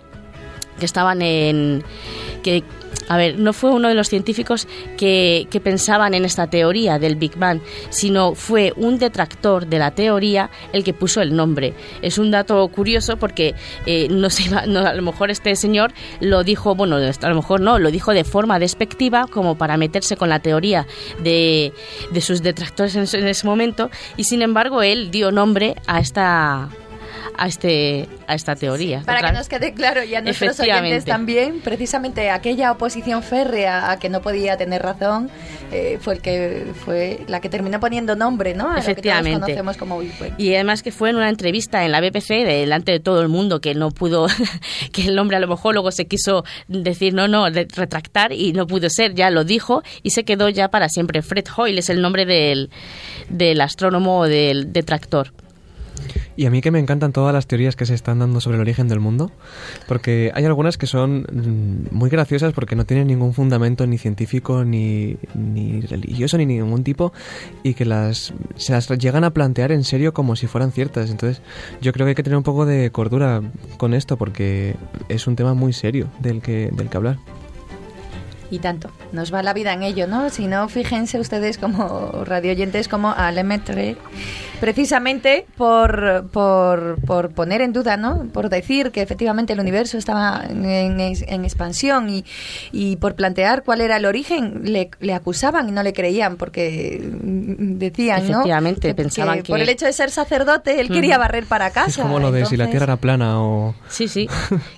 que 0.79 0.87
estaban 0.87 1.21
en... 1.21 1.85
Que, 2.43 2.65
a 3.09 3.17
ver, 3.17 3.39
no 3.39 3.53
fue 3.53 3.71
uno 3.71 3.89
de 3.89 3.95
los 3.95 4.09
científicos 4.09 4.69
que, 4.97 5.49
pensaban 5.65 6.15
en 6.15 6.25
esta 6.25 6.47
teoría 6.49 6.99
del 6.99 7.17
Big 7.17 7.37
Bang, 7.37 7.61
sino 7.91 8.35
fue 8.35 8.73
un 8.77 8.99
detractor 8.99 9.67
de 9.67 9.79
la 9.79 9.91
teoría 9.91 10.49
el 10.73 10.85
que 10.85 10.95
puso 10.95 11.21
el 11.21 11.35
nombre. 11.35 11.75
Es 12.03 12.19
un 12.19 12.31
dato 12.31 12.67
curioso 12.69 13.17
porque 13.17 13.55
eh, 13.85 14.07
no 14.11 14.31
se 14.31 14.55
a 14.55 14.67
lo 14.67 15.03
mejor 15.03 15.31
este 15.31 15.55
señor 15.57 15.93
lo 16.21 16.45
dijo, 16.45 16.75
bueno, 16.75 16.97
a 16.97 17.29
lo 17.29 17.35
mejor 17.35 17.61
no, 17.61 17.79
lo 17.79 17.91
dijo 17.91 18.13
de 18.13 18.25
forma 18.25 18.59
despectiva 18.59 19.27
como 19.27 19.59
para 19.59 19.77
meterse 19.77 20.17
con 20.17 20.29
la 20.29 20.39
teoría 20.39 20.87
de, 21.23 21.73
sus 22.21 22.43
detractores 22.43 22.95
en 22.95 23.27
ese 23.27 23.47
momento 23.47 23.91
y 24.17 24.25
sin 24.25 24.43
embargo 24.43 24.83
él 24.83 25.11
dio 25.11 25.33
nombre 25.33 25.75
a 25.87 26.01
esta 26.01 26.69
a, 27.37 27.47
este, 27.47 28.09
a 28.27 28.35
esta 28.35 28.57
teoría. 28.57 29.03
para 29.03 29.29
que 29.29 29.33
nos 29.33 29.49
quede 29.49 29.73
claro 29.75 30.03
y 30.05 30.15
a 30.15 30.21
nuestros 30.21 30.59
oyentes 30.61 31.05
también, 31.05 31.61
precisamente 31.61 32.31
aquella 32.31 32.73
oposición 32.73 33.23
férrea 33.23 33.91
a 33.91 33.99
que 33.99 34.09
no 34.09 34.21
podía 34.23 34.57
tener 34.57 34.83
razón 34.83 35.31
eh, 35.73 35.99
fue 36.01 36.15
el 36.15 36.21
que 36.21 36.67
fue 36.85 37.21
la 37.29 37.41
que 37.41 37.49
terminó 37.49 37.81
poniendo 37.81 38.17
nombre, 38.17 38.55
¿no? 38.55 38.77
Efectivamente. 38.77 39.31
Lo 39.39 39.47
que 39.47 39.53
conocemos 39.55 39.77
como 39.77 40.03
Y 40.39 40.55
además 40.55 40.83
que 40.83 40.93
fue 40.93 41.11
en 41.11 41.17
una 41.17 41.29
entrevista 41.29 41.85
en 41.85 41.93
la 41.93 42.01
BBC 42.01 42.45
delante 42.45 42.93
de 42.93 43.01
todo 43.01 43.23
el 43.23 43.29
mundo 43.29 43.61
que 43.61 43.75
no 43.75 43.91
pudo, 43.91 44.27
que 44.93 45.07
el 45.07 45.19
hombre 45.19 45.37
a 45.37 45.41
lo 45.41 45.49
mejor 45.49 45.75
luego 45.75 45.91
se 45.93 46.07
quiso 46.07 46.45
decir 46.69 47.15
no, 47.15 47.29
no, 47.29 47.49
retractar 47.49 48.33
y 48.33 48.53
no 48.53 48.67
pudo 48.67 48.89
ser, 48.91 49.15
ya 49.15 49.31
lo 49.31 49.45
dijo 49.45 49.83
y 50.03 50.11
se 50.11 50.25
quedó 50.25 50.49
ya 50.49 50.69
para 50.69 50.89
siempre. 50.89 51.23
Fred 51.23 51.45
Hoyle 51.57 51.79
es 51.79 51.91
el 51.91 52.01
nombre 52.01 52.27
del, 52.27 52.71
del 53.29 53.61
astrónomo 53.61 54.27
del 54.27 54.73
detractor. 54.73 55.33
Y 56.37 56.47
a 56.47 56.51
mí 56.51 56.61
que 56.61 56.71
me 56.71 56.79
encantan 56.79 57.13
todas 57.13 57.33
las 57.33 57.47
teorías 57.47 57.77
que 57.77 57.87
se 57.87 57.95
están 57.95 58.19
dando 58.19 58.41
sobre 58.41 58.57
el 58.57 58.61
origen 58.61 58.89
del 58.89 59.01
mundo, 59.01 59.31
porque 59.89 60.31
hay 60.35 60.45
algunas 60.45 60.79
que 60.79 60.87
son 60.87 61.27
mm, 61.33 61.95
muy 61.95 62.11
graciosas 62.11 62.53
porque 62.53 62.77
no 62.77 62.85
tienen 62.85 63.09
ningún 63.09 63.35
fundamento 63.35 63.87
ni 63.87 63.99
científico, 63.99 64.65
ni, 64.65 65.17
ni 65.35 65.81
religioso, 65.81 66.39
ni 66.39 66.47
ningún 66.47 66.85
tipo, 66.85 67.13
y 67.63 67.75
que 67.75 67.85
las, 67.85 68.33
se 68.57 68.73
las 68.73 68.89
llegan 68.89 69.25
a 69.25 69.31
plantear 69.31 69.73
en 69.73 69.85
serio 69.85 70.15
como 70.15 70.37
si 70.37 70.47
fueran 70.47 70.73
ciertas. 70.73 71.11
Entonces 71.11 71.43
yo 71.81 71.93
creo 71.93 72.07
que 72.07 72.11
hay 72.11 72.15
que 72.15 72.23
tener 72.23 72.37
un 72.37 72.43
poco 72.43 72.67
de 72.67 72.91
cordura 72.91 73.43
con 73.77 73.95
esto 73.95 74.17
porque 74.17 74.77
es 75.09 75.27
un 75.27 75.37
tema 75.37 75.55
muy 75.55 75.73
serio 75.73 76.09
del 76.21 76.41
que, 76.41 76.71
del 76.73 76.89
que 76.89 76.97
hablar. 76.97 77.19
Y 78.51 78.59
tanto, 78.59 78.91
nos 79.13 79.33
va 79.33 79.43
la 79.43 79.53
vida 79.53 79.73
en 79.73 79.83
ello, 79.83 80.07
¿no? 80.07 80.29
Si 80.31 80.47
no, 80.47 80.69
fíjense 80.69 81.21
ustedes 81.21 81.57
como 81.57 82.25
radioyentes 82.25 82.89
como 82.89 83.13
a 83.13 83.31
Lemaitre 83.31 83.97
precisamente 84.61 85.47
por, 85.57 86.29
por, 86.31 86.99
por, 87.07 87.31
poner 87.31 87.63
en 87.63 87.73
duda, 87.73 87.97
¿no? 87.97 88.29
Por 88.33 88.51
decir 88.51 88.93
que 88.93 89.01
efectivamente 89.01 89.55
el 89.55 89.61
universo 89.61 89.99
estaba 89.99 90.45
en, 90.49 91.01
en 91.01 91.45
expansión 91.45 92.11
y, 92.11 92.25
y, 92.71 92.97
por 92.97 93.15
plantear 93.15 93.65
cuál 93.65 93.81
era 93.81 93.97
el 93.97 94.05
origen, 94.05 94.61
le, 94.65 94.91
le, 95.01 95.15
acusaban 95.15 95.69
y 95.69 95.73
no 95.73 95.83
le 95.83 95.93
creían 95.93 96.37
porque 96.37 97.01
decían, 97.03 98.23
efectivamente, 98.23 98.91
¿no? 98.91 98.97
pensaban 98.97 99.43
que, 99.43 99.51
por 99.51 99.61
el 99.61 99.69
hecho 99.69 99.87
de 99.87 99.93
ser 99.95 100.11
sacerdote 100.11 100.81
él 100.81 100.89
quería 100.89 101.17
barrer 101.17 101.47
para 101.47 101.71
casa. 101.71 101.89
Es 101.89 101.97
como 101.97 102.21
lo 102.21 102.31
de 102.31 102.45
si 102.45 102.57
la 102.57 102.69
Tierra 102.69 102.85
era 102.85 102.97
plana 102.97 103.41
o... 103.43 103.75
Sí, 103.89 104.09
sí, 104.09 104.29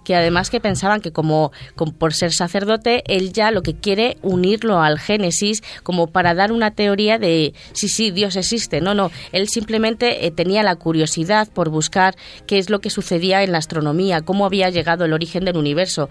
que 0.04 0.14
además 0.14 0.48
que 0.48 0.60
pensaban 0.60 1.00
que 1.00 1.12
como, 1.12 1.50
como 1.74 1.92
por 1.92 2.14
ser 2.14 2.32
sacerdote 2.32 3.02
él 3.06 3.32
ya 3.32 3.50
lo 3.50 3.61
que 3.62 3.74
quiere 3.74 4.16
unirlo 4.22 4.80
al 4.80 4.98
Génesis 4.98 5.62
como 5.82 6.08
para 6.08 6.34
dar 6.34 6.52
una 6.52 6.72
teoría 6.72 7.18
de 7.18 7.54
sí, 7.72 7.88
sí, 7.88 8.10
Dios 8.10 8.36
existe. 8.36 8.80
No, 8.80 8.94
no, 8.94 9.10
él 9.32 9.48
simplemente 9.48 10.26
eh, 10.26 10.30
tenía 10.30 10.62
la 10.62 10.76
curiosidad 10.76 11.48
por 11.48 11.68
buscar 11.68 12.14
qué 12.46 12.58
es 12.58 12.70
lo 12.70 12.80
que 12.80 12.90
sucedía 12.90 13.42
en 13.42 13.52
la 13.52 13.58
astronomía, 13.58 14.22
cómo 14.22 14.46
había 14.46 14.70
llegado 14.70 15.04
el 15.04 15.12
origen 15.12 15.44
del 15.44 15.56
universo. 15.56 16.08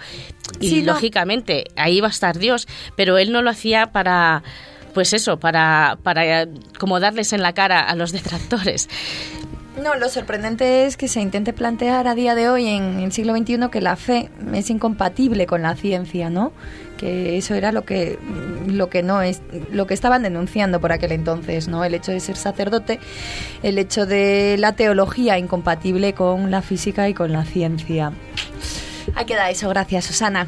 Y 0.59 0.81
lógicamente 0.81 1.65
ahí 1.75 2.01
va 2.01 2.07
a 2.07 2.11
estar 2.11 2.37
Dios, 2.37 2.67
pero 2.95 3.17
él 3.17 3.31
no 3.31 3.41
lo 3.41 3.49
hacía 3.49 3.91
para 3.91 4.43
pues 4.93 5.13
eso, 5.13 5.39
para, 5.39 5.97
para 6.03 6.47
como 6.77 6.99
darles 6.99 7.31
en 7.33 7.41
la 7.41 7.53
cara 7.53 7.79
a 7.79 7.95
los 7.95 8.11
detractores. 8.11 8.89
No, 9.81 9.95
lo 9.95 10.09
sorprendente 10.09 10.85
es 10.85 10.97
que 10.97 11.07
se 11.07 11.21
intente 11.21 11.53
plantear 11.53 12.07
a 12.07 12.13
día 12.13 12.35
de 12.35 12.49
hoy, 12.49 12.67
en 12.67 12.99
el 12.99 13.11
siglo 13.13 13.35
XXI, 13.35 13.69
que 13.71 13.79
la 13.79 13.95
fe 13.95 14.29
es 14.53 14.69
incompatible 14.69 15.47
con 15.47 15.61
la 15.61 15.75
ciencia, 15.75 16.29
¿no? 16.29 16.51
Que 17.01 17.37
eso 17.37 17.55
era 17.55 17.71
lo 17.71 17.83
que, 17.83 18.19
lo 18.67 18.89
que 18.89 19.01
no 19.01 19.23
es, 19.23 19.41
lo 19.71 19.87
que 19.87 19.95
estaban 19.95 20.21
denunciando 20.21 20.79
por 20.79 20.91
aquel 20.91 21.11
entonces, 21.11 21.67
¿no? 21.67 21.83
El 21.83 21.95
hecho 21.95 22.11
de 22.11 22.19
ser 22.19 22.37
sacerdote, 22.37 22.99
el 23.63 23.79
hecho 23.79 24.05
de 24.05 24.55
la 24.59 24.73
teología 24.73 25.39
incompatible 25.39 26.13
con 26.13 26.51
la 26.51 26.61
física 26.61 27.09
y 27.09 27.15
con 27.15 27.33
la 27.33 27.43
ciencia. 27.43 28.13
Ahí 29.15 29.25
queda 29.25 29.49
eso, 29.49 29.67
gracias, 29.67 30.05
Susana. 30.05 30.47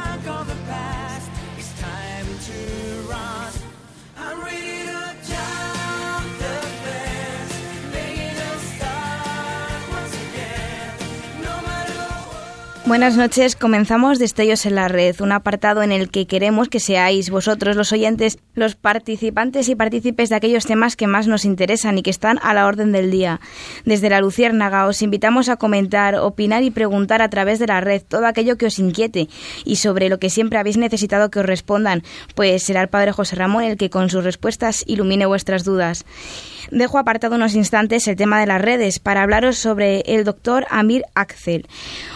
Buenas 12.83 13.15
noches, 13.15 13.55
comenzamos 13.55 14.17
Destellos 14.17 14.65
en 14.65 14.73
la 14.73 14.87
Red, 14.87 15.21
un 15.21 15.31
apartado 15.31 15.83
en 15.83 15.91
el 15.91 16.09
que 16.09 16.25
queremos 16.25 16.67
que 16.67 16.79
seáis 16.79 17.29
vosotros 17.29 17.75
los 17.75 17.91
oyentes, 17.93 18.39
los 18.55 18.75
participantes 18.75 19.69
y 19.69 19.75
partícipes 19.75 20.29
de 20.29 20.35
aquellos 20.35 20.65
temas 20.65 20.95
que 20.95 21.05
más 21.05 21.27
nos 21.27 21.45
interesan 21.45 21.99
y 21.99 22.01
que 22.01 22.09
están 22.09 22.39
a 22.41 22.55
la 22.55 22.65
orden 22.65 22.91
del 22.91 23.11
día. 23.11 23.39
Desde 23.85 24.09
la 24.09 24.19
Luciérnaga 24.19 24.87
os 24.87 25.03
invitamos 25.03 25.47
a 25.47 25.57
comentar, 25.57 26.15
opinar 26.15 26.63
y 26.63 26.71
preguntar 26.71 27.21
a 27.21 27.29
través 27.29 27.59
de 27.59 27.67
la 27.67 27.81
red 27.81 28.01
todo 28.01 28.25
aquello 28.25 28.57
que 28.57 28.65
os 28.65 28.79
inquiete 28.79 29.29
y 29.63 29.75
sobre 29.75 30.09
lo 30.09 30.17
que 30.17 30.31
siempre 30.31 30.57
habéis 30.57 30.77
necesitado 30.77 31.29
que 31.29 31.39
os 31.39 31.45
respondan, 31.45 32.01
pues 32.33 32.63
será 32.63 32.81
el 32.81 32.89
Padre 32.89 33.11
José 33.11 33.35
Ramón 33.35 33.63
el 33.63 33.77
que 33.77 33.91
con 33.91 34.09
sus 34.09 34.23
respuestas 34.23 34.83
ilumine 34.87 35.27
vuestras 35.27 35.63
dudas. 35.63 36.03
Dejo 36.71 36.97
apartado 36.97 37.35
unos 37.35 37.55
instantes 37.55 38.07
el 38.07 38.15
tema 38.15 38.39
de 38.39 38.47
las 38.47 38.61
redes 38.61 38.99
para 38.99 39.23
hablaros 39.23 39.57
sobre 39.57 40.01
el 40.01 40.23
doctor 40.23 40.65
Amir 40.69 41.03
Axel, 41.15 41.67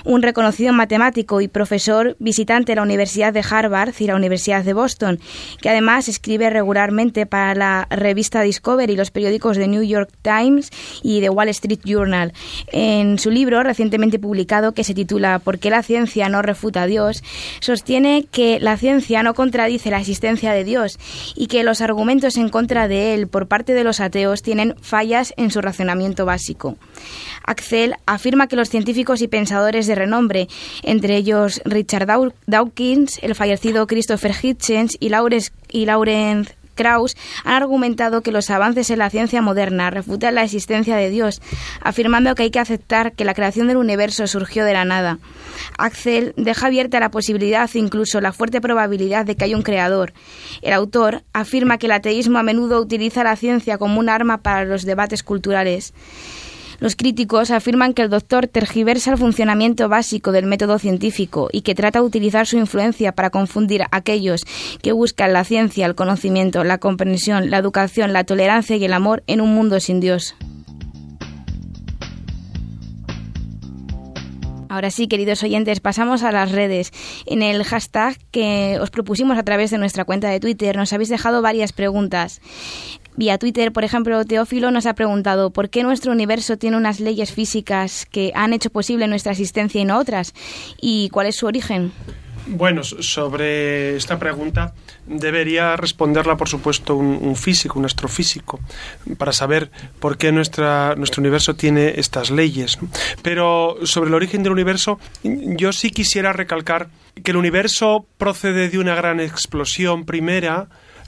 un 0.05 0.21
reconocido 0.55 0.73
matemático 0.73 1.41
y 1.41 1.49
profesor 1.49 2.15
visitante 2.19 2.71
de 2.71 2.75
la 2.77 2.83
Universidad 2.83 3.33
de 3.33 3.43
Harvard 3.49 3.93
y 3.99 4.07
la 4.07 4.15
Universidad 4.15 4.63
de 4.63 4.73
Boston, 4.73 5.19
que 5.61 5.69
además 5.69 6.07
escribe 6.07 6.49
regularmente 6.49 7.25
para 7.25 7.53
la 7.55 7.87
revista 7.89 8.41
Discovery 8.41 8.93
y 8.93 8.95
los 8.95 9.11
periódicos 9.11 9.57
de 9.57 9.67
New 9.67 9.83
York 9.83 10.09
Times 10.21 10.69
y 11.03 11.19
The 11.19 11.29
Wall 11.29 11.49
Street 11.49 11.81
Journal. 11.83 12.31
En 12.71 13.19
su 13.19 13.31
libro 13.31 13.63
recientemente 13.63 14.17
publicado 14.17 14.71
que 14.71 14.85
se 14.85 14.93
titula 14.93 15.39
¿Por 15.39 15.59
qué 15.59 15.69
la 15.69 15.83
ciencia 15.83 16.29
no 16.29 16.41
refuta 16.41 16.83
a 16.83 16.87
Dios?, 16.87 17.21
sostiene 17.59 18.25
que 18.31 18.59
la 18.61 18.77
ciencia 18.77 19.23
no 19.23 19.33
contradice 19.33 19.91
la 19.91 19.99
existencia 19.99 20.53
de 20.53 20.63
Dios 20.63 20.97
y 21.35 21.47
que 21.47 21.63
los 21.63 21.81
argumentos 21.81 22.37
en 22.37 22.47
contra 22.47 22.87
de 22.87 23.13
él 23.13 23.27
por 23.27 23.47
parte 23.47 23.73
de 23.73 23.83
los 23.83 23.99
ateos 23.99 24.41
tienen 24.41 24.75
fallas 24.81 25.33
en 25.35 25.51
su 25.51 25.59
razonamiento 25.59 26.25
básico. 26.25 26.77
Axel 27.45 27.95
afirma 28.05 28.47
que 28.47 28.55
los 28.55 28.69
científicos 28.69 29.21
y 29.21 29.27
pensadores 29.27 29.85
de 29.87 29.95
renombre, 29.95 30.44
entre 30.83 31.17
ellos 31.17 31.61
Richard 31.65 32.07
Dawkins, 32.45 33.19
el 33.21 33.35
fallecido 33.35 33.87
Christopher 33.87 34.33
Hitchens 34.41 34.97
y 34.99 35.09
Lawrence, 35.09 35.51
y 35.69 35.85
Krauss 36.75 37.15
han 37.43 37.53
argumentado 37.53 38.21
que 38.21 38.31
los 38.31 38.49
avances 38.49 38.89
en 38.89 38.99
la 38.99 39.09
ciencia 39.09 39.41
moderna 39.41 39.89
refutan 39.89 40.35
la 40.35 40.43
existencia 40.43 40.95
de 40.95 41.09
Dios, 41.09 41.41
afirmando 41.81 42.35
que 42.35 42.43
hay 42.43 42.51
que 42.51 42.59
aceptar 42.59 43.13
que 43.13 43.25
la 43.25 43.33
creación 43.33 43.67
del 43.67 43.77
universo 43.77 44.27
surgió 44.27 44.65
de 44.65 44.73
la 44.73 44.85
nada. 44.85 45.17
Axel 45.77 46.33
deja 46.37 46.67
abierta 46.67 46.99
la 46.99 47.11
posibilidad, 47.11 47.69
incluso 47.73 48.21
la 48.21 48.33
fuerte 48.33 48.61
probabilidad 48.61 49.25
de 49.25 49.35
que 49.35 49.45
haya 49.45 49.57
un 49.57 49.63
creador. 49.63 50.13
El 50.61 50.73
autor 50.73 51.23
afirma 51.33 51.77
que 51.77 51.87
el 51.87 51.93
ateísmo 51.93 52.37
a 52.37 52.43
menudo 52.43 52.79
utiliza 52.81 53.23
la 53.23 53.35
ciencia 53.35 53.77
como 53.77 53.99
un 53.99 54.09
arma 54.09 54.39
para 54.39 54.65
los 54.65 54.83
debates 54.83 55.23
culturales. 55.23 55.93
Los 56.85 56.95
críticos 56.95 57.49
afirman 57.49 57.95
que 57.95 58.03
el 58.03 58.11
doctor 58.11 58.45
tergiversa 58.45 59.09
el 59.09 59.17
funcionamiento 59.17 59.89
básico 59.89 60.31
del 60.31 60.45
método 60.45 60.77
científico 60.77 61.49
y 61.51 61.61
que 61.61 61.73
trata 61.73 61.97
de 61.97 62.05
utilizar 62.05 62.45
su 62.45 62.57
influencia 62.57 63.11
para 63.11 63.31
confundir 63.31 63.81
a 63.81 63.87
aquellos 63.89 64.45
que 64.83 64.91
buscan 64.91 65.33
la 65.33 65.43
ciencia, 65.45 65.87
el 65.87 65.95
conocimiento, 65.95 66.63
la 66.63 66.77
comprensión, 66.77 67.49
la 67.49 67.57
educación, 67.57 68.13
la 68.13 68.23
tolerancia 68.23 68.75
y 68.75 68.85
el 68.85 68.93
amor 68.93 69.23
en 69.25 69.41
un 69.41 69.55
mundo 69.55 69.79
sin 69.79 69.99
Dios. 69.99 70.35
Ahora 74.69 74.91
sí, 74.91 75.07
queridos 75.07 75.41
oyentes, 75.41 75.79
pasamos 75.79 76.21
a 76.21 76.31
las 76.31 76.51
redes. 76.51 76.91
En 77.25 77.41
el 77.41 77.63
hashtag 77.63 78.17
que 78.29 78.77
os 78.79 78.91
propusimos 78.91 79.39
a 79.39 79.43
través 79.43 79.71
de 79.71 79.79
nuestra 79.79 80.05
cuenta 80.05 80.29
de 80.29 80.39
Twitter 80.39 80.77
nos 80.77 80.93
habéis 80.93 81.09
dejado 81.09 81.41
varias 81.41 81.73
preguntas. 81.73 82.41
Vía 83.17 83.37
Twitter, 83.37 83.71
por 83.71 83.83
ejemplo, 83.83 84.25
Teófilo 84.25 84.71
nos 84.71 84.85
ha 84.85 84.93
preguntado 84.93 85.51
por 85.51 85.69
qué 85.69 85.83
nuestro 85.83 86.11
universo 86.11 86.57
tiene 86.57 86.77
unas 86.77 86.99
leyes 86.99 87.31
físicas 87.31 88.05
que 88.05 88.31
han 88.35 88.53
hecho 88.53 88.69
posible 88.69 89.07
nuestra 89.07 89.31
existencia 89.31 89.79
y 89.79 89.85
no 89.85 89.97
otras, 89.97 90.33
y 90.81 91.09
cuál 91.09 91.27
es 91.27 91.37
su 91.37 91.45
origen. 91.45 91.93
Bueno, 92.47 92.83
sobre 92.83 93.95
esta 93.95 94.19
pregunta 94.19 94.75
debería 95.07 95.75
responderla, 95.77 96.37
por 96.37 96.47
supuesto, 96.47 96.95
un, 96.95 97.35
físico, 97.35 97.79
un 97.79 97.85
astrofísico, 97.85 98.59
para 99.17 99.33
saber 99.33 99.71
por 99.99 100.17
qué 100.17 100.31
nuestro 100.31 100.93
universo 101.17 101.55
tiene 101.55 101.93
estas 101.97 102.29
leyes. 102.29 102.77
Pero 103.23 103.77
sobre 103.83 104.09
el 104.09 104.13
origen 104.13 104.43
del 104.43 104.51
universo, 104.51 104.99
yo 105.23 105.73
sí 105.73 105.89
quisiera 105.89 106.33
recalcar 106.33 106.89
que 107.23 107.31
el 107.31 107.37
universo 107.37 108.05
procede 108.17 108.69
de 108.69 108.77
una 108.77 108.93
gran 108.93 109.19
explosión 109.19 110.05
primera, 110.05 110.67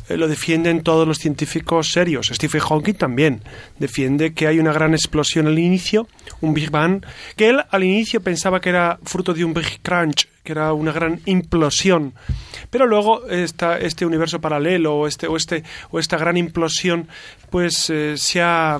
lo 0.09 0.27
defienden 0.27 0.83
todos 0.83 1.07
los 1.07 1.17
científicos 1.17 1.91
serios. 1.91 2.31
Stephen 2.33 2.61
Hawking 2.61 2.93
también 2.93 3.41
defiende 3.77 4.33
que 4.33 4.47
hay 4.47 4.59
una 4.59 4.71
gran 4.71 4.93
explosión 4.93 5.47
al 5.47 5.59
inicio, 5.59 6.07
un 6.39 6.53
Big 6.53 6.69
Bang, 6.69 7.05
que 7.35 7.49
él 7.49 7.61
al 7.69 7.83
inicio 7.83 8.21
pensaba 8.21 8.61
que 8.61 8.69
era 8.69 8.99
fruto 9.03 9.33
de 9.33 9.43
un 9.43 9.53
Big 9.53 9.81
Crunch, 9.81 10.29
que 10.43 10.53
era 10.53 10.71
una 10.71 10.93
gran 10.93 11.19
implosión. 11.25 12.13
Pero 12.69 12.87
luego 12.87 13.27
esta, 13.27 13.77
este 13.77 14.05
universo 14.05 14.39
paralelo 14.39 14.95
o, 14.95 15.07
este, 15.07 15.27
o, 15.27 15.35
este, 15.35 15.63
o 15.91 15.99
esta 15.99 16.17
gran 16.17 16.37
implosión 16.37 17.07
pues 17.49 17.89
eh, 17.89 18.17
se 18.17 18.41
ha 18.41 18.79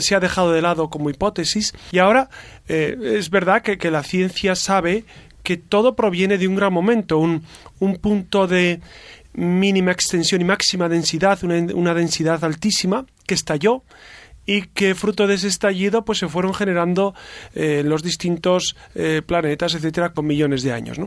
se 0.00 0.16
ha 0.16 0.20
dejado 0.20 0.52
de 0.52 0.62
lado 0.62 0.90
como 0.90 1.10
hipótesis 1.10 1.72
y 1.92 1.98
ahora 1.98 2.28
eh, 2.68 2.96
es 3.00 3.30
verdad 3.30 3.62
que, 3.62 3.78
que, 3.78 3.92
la 3.92 4.02
ciencia 4.02 4.56
sabe 4.56 5.04
que 5.44 5.56
todo 5.56 5.94
proviene 5.94 6.38
de 6.38 6.48
un 6.48 6.56
gran 6.56 6.72
momento, 6.72 7.18
un, 7.18 7.44
un 7.78 7.96
punto 7.98 8.48
de, 8.48 8.80
mínima 9.36 9.92
extensión 9.92 10.40
y 10.40 10.44
máxima 10.44 10.88
densidad, 10.88 11.38
una, 11.44 11.94
densidad 11.94 12.42
altísima 12.42 13.04
que 13.26 13.34
estalló 13.34 13.84
y 14.46 14.62
que 14.62 14.94
fruto 14.94 15.26
de 15.26 15.34
ese 15.34 15.48
estallido 15.48 16.04
pues 16.04 16.18
se 16.18 16.28
fueron 16.28 16.54
generando 16.54 17.14
eh, 17.54 17.82
los 17.84 18.02
distintos 18.02 18.76
eh, 18.94 19.22
planetas, 19.24 19.74
etcétera, 19.74 20.12
con 20.12 20.26
millones 20.26 20.62
de 20.62 20.72
años. 20.72 20.98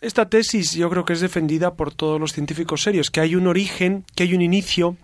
Esta 0.00 0.28
tesis 0.28 0.72
yo 0.74 0.90
creo 0.90 1.04
que 1.04 1.12
es 1.12 1.20
defendida 1.20 1.74
por 1.74 1.94
todos 1.94 2.20
los 2.20 2.32
científicos 2.32 2.82
serios, 2.82 3.10
que 3.10 3.20
hay 3.20 3.36
un 3.36 3.46
origen, 3.46 4.04
que 4.16 4.24
hay 4.24 4.34
un 4.34 4.42
inicio, 4.42 4.96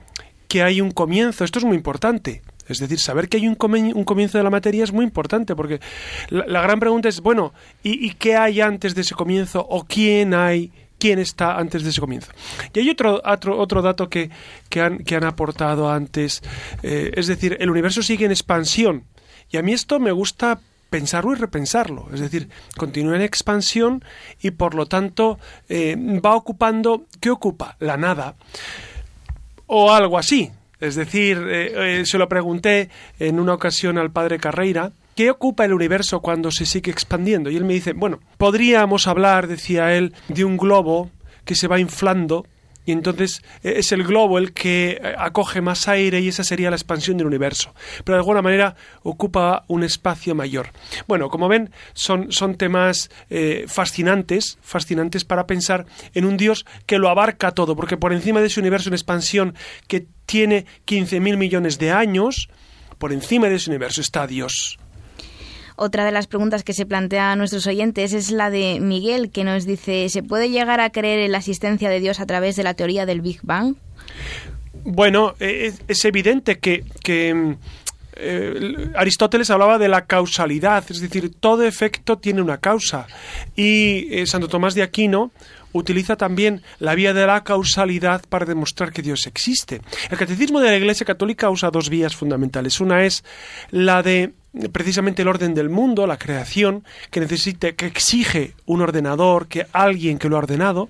que 0.48 0.62
hay 0.62 0.80
un 0.80 0.90
comienzo. 0.90 1.44
Esto 1.44 1.60
es 1.60 1.64
muy 1.64 1.76
importante. 1.76 2.42
Es 2.66 2.78
decir, 2.78 2.98
saber 2.98 3.28
que 3.28 3.36
hay 3.36 3.48
un, 3.48 3.54
comienzo 3.54 4.38
de 4.38 4.44
la 4.44 4.50
materia 4.50 4.84
es 4.84 4.92
muy 4.92 5.04
importante, 5.04 5.56
porque 5.56 5.80
la, 6.28 6.62
gran 6.62 6.78
pregunta 6.78 7.08
es, 7.08 7.20
bueno, 7.20 7.52
¿y, 7.82 8.06
¿y, 8.06 8.14
qué 8.14 8.36
hay 8.36 8.60
antes 8.60 8.94
de 8.94 9.00
ese 9.00 9.14
comienzo? 9.14 9.66
¿O 9.68 9.84
quién 9.84 10.34
hay 10.34 10.70
quién 11.00 11.18
está 11.18 11.56
antes 11.56 11.82
de 11.82 11.90
ese 11.90 12.00
comienzo. 12.00 12.30
Y 12.72 12.80
hay 12.80 12.90
otro, 12.90 13.20
otro, 13.24 13.58
otro 13.58 13.82
dato 13.82 14.08
que, 14.08 14.30
que, 14.68 14.80
han, 14.80 14.98
que 14.98 15.16
han 15.16 15.24
aportado 15.24 15.90
antes, 15.90 16.42
eh, 16.82 17.10
es 17.14 17.26
decir, 17.26 17.56
el 17.58 17.70
universo 17.70 18.02
sigue 18.02 18.26
en 18.26 18.30
expansión. 18.30 19.04
Y 19.50 19.56
a 19.56 19.62
mí 19.62 19.72
esto 19.72 19.98
me 19.98 20.12
gusta 20.12 20.60
pensarlo 20.90 21.32
y 21.32 21.36
repensarlo. 21.36 22.08
Es 22.12 22.20
decir, 22.20 22.48
continúa 22.76 23.16
en 23.16 23.22
expansión 23.22 24.04
y 24.40 24.52
por 24.52 24.74
lo 24.74 24.86
tanto 24.86 25.38
eh, 25.68 25.96
va 25.96 26.36
ocupando, 26.36 27.06
¿qué 27.20 27.30
ocupa? 27.30 27.76
La 27.80 27.96
nada. 27.96 28.36
O 29.66 29.92
algo 29.92 30.18
así. 30.18 30.50
Es 30.78 30.94
decir, 30.94 31.38
eh, 31.48 32.02
se 32.06 32.18
lo 32.18 32.28
pregunté 32.28 32.88
en 33.18 33.38
una 33.38 33.54
ocasión 33.54 33.98
al 33.98 34.10
padre 34.10 34.38
Carreira, 34.38 34.92
¿Qué 35.20 35.28
ocupa 35.28 35.66
el 35.66 35.74
universo 35.74 36.22
cuando 36.22 36.50
se 36.50 36.64
sigue 36.64 36.90
expandiendo? 36.90 37.50
Y 37.50 37.56
él 37.58 37.66
me 37.66 37.74
dice, 37.74 37.92
bueno, 37.92 38.20
podríamos 38.38 39.06
hablar, 39.06 39.48
decía 39.48 39.94
él, 39.94 40.14
de 40.28 40.46
un 40.46 40.56
globo 40.56 41.10
que 41.44 41.54
se 41.54 41.68
va 41.68 41.78
inflando 41.78 42.46
y 42.86 42.92
entonces 42.92 43.42
e, 43.62 43.80
es 43.80 43.92
el 43.92 44.04
globo 44.04 44.38
el 44.38 44.54
que 44.54 44.92
eh, 44.92 45.14
acoge 45.18 45.60
más 45.60 45.88
aire 45.88 46.20
y 46.20 46.28
esa 46.28 46.42
sería 46.42 46.70
la 46.70 46.76
expansión 46.76 47.18
del 47.18 47.26
universo. 47.26 47.74
Pero 48.02 48.16
de 48.16 48.20
alguna 48.20 48.40
manera 48.40 48.76
ocupa 49.02 49.66
un 49.68 49.84
espacio 49.84 50.34
mayor. 50.34 50.70
Bueno, 51.06 51.28
como 51.28 51.48
ven, 51.48 51.70
son, 51.92 52.32
son 52.32 52.54
temas 52.54 53.10
eh, 53.28 53.66
fascinantes, 53.68 54.56
fascinantes 54.62 55.26
para 55.26 55.46
pensar 55.46 55.84
en 56.14 56.24
un 56.24 56.38
Dios 56.38 56.64
que 56.86 56.98
lo 56.98 57.10
abarca 57.10 57.50
todo, 57.50 57.76
porque 57.76 57.98
por 57.98 58.14
encima 58.14 58.40
de 58.40 58.46
ese 58.46 58.60
universo 58.60 58.88
en 58.88 58.94
expansión 58.94 59.54
que 59.86 60.06
tiene 60.24 60.64
15.000 60.86 61.36
millones 61.36 61.78
de 61.78 61.90
años, 61.90 62.48
por 62.96 63.12
encima 63.12 63.48
de 63.48 63.56
ese 63.56 63.68
universo 63.68 64.00
está 64.00 64.26
Dios. 64.26 64.78
Otra 65.76 66.04
de 66.04 66.12
las 66.12 66.26
preguntas 66.26 66.64
que 66.64 66.72
se 66.72 66.86
plantea 66.86 67.32
a 67.32 67.36
nuestros 67.36 67.66
oyentes 67.66 68.12
es 68.12 68.30
la 68.30 68.50
de 68.50 68.78
Miguel, 68.80 69.30
que 69.30 69.44
nos 69.44 69.64
dice, 69.64 70.08
¿se 70.08 70.22
puede 70.22 70.50
llegar 70.50 70.80
a 70.80 70.90
creer 70.90 71.20
en 71.20 71.32
la 71.32 71.38
existencia 71.38 71.88
de 71.90 72.00
Dios 72.00 72.20
a 72.20 72.26
través 72.26 72.56
de 72.56 72.62
la 72.62 72.74
teoría 72.74 73.06
del 73.06 73.20
Big 73.20 73.40
Bang? 73.42 73.76
Bueno, 74.84 75.34
e, 75.40 75.72
es, 75.88 76.04
evidente 76.04 76.58
que, 76.58 76.84
eh, 78.16 78.90
Aristóteles 78.96 79.50
hablaba 79.50 79.78
de 79.78 79.88
la 79.88 80.06
causalidad, 80.06 80.84
es 80.88 81.00
decir, 81.00 81.32
todo 81.38 81.64
efecto 81.64 82.18
tiene 82.18 82.42
una 82.42 82.58
causa. 82.58 83.06
Y 83.56 84.08
eh, 84.10 84.26
Santo 84.26 84.48
Tomás 84.48 84.74
de 84.74 84.82
Aquino 84.82 85.32
utiliza 85.72 86.16
también 86.16 86.62
la 86.78 86.94
vía 86.94 87.12
de 87.12 87.26
la 87.26 87.44
causalidad 87.44 88.22
para 88.28 88.46
demostrar 88.46 88.92
que 88.92 89.02
Dios 89.02 89.26
existe. 89.26 89.80
El 90.10 90.18
catecismo 90.18 90.60
de 90.60 90.70
la 90.70 90.76
Iglesia 90.76 91.06
Católica 91.06 91.50
usa 91.50 91.70
dos 91.70 91.88
vías 91.88 92.16
fundamentales. 92.16 92.80
Una 92.80 93.04
es 93.04 93.24
la 93.70 94.02
de 94.02 94.32
precisamente 94.72 95.22
el 95.22 95.28
orden 95.28 95.54
del 95.54 95.70
mundo, 95.70 96.06
la 96.06 96.18
creación, 96.18 96.84
que 97.10 97.20
necesite, 97.20 97.74
que 97.74 97.86
exige 97.86 98.54
un 98.66 98.80
ordenador, 98.80 99.46
que 99.46 99.66
alguien 99.72 100.18
que 100.18 100.28
lo 100.28 100.36
ha 100.36 100.40
ordenado, 100.40 100.88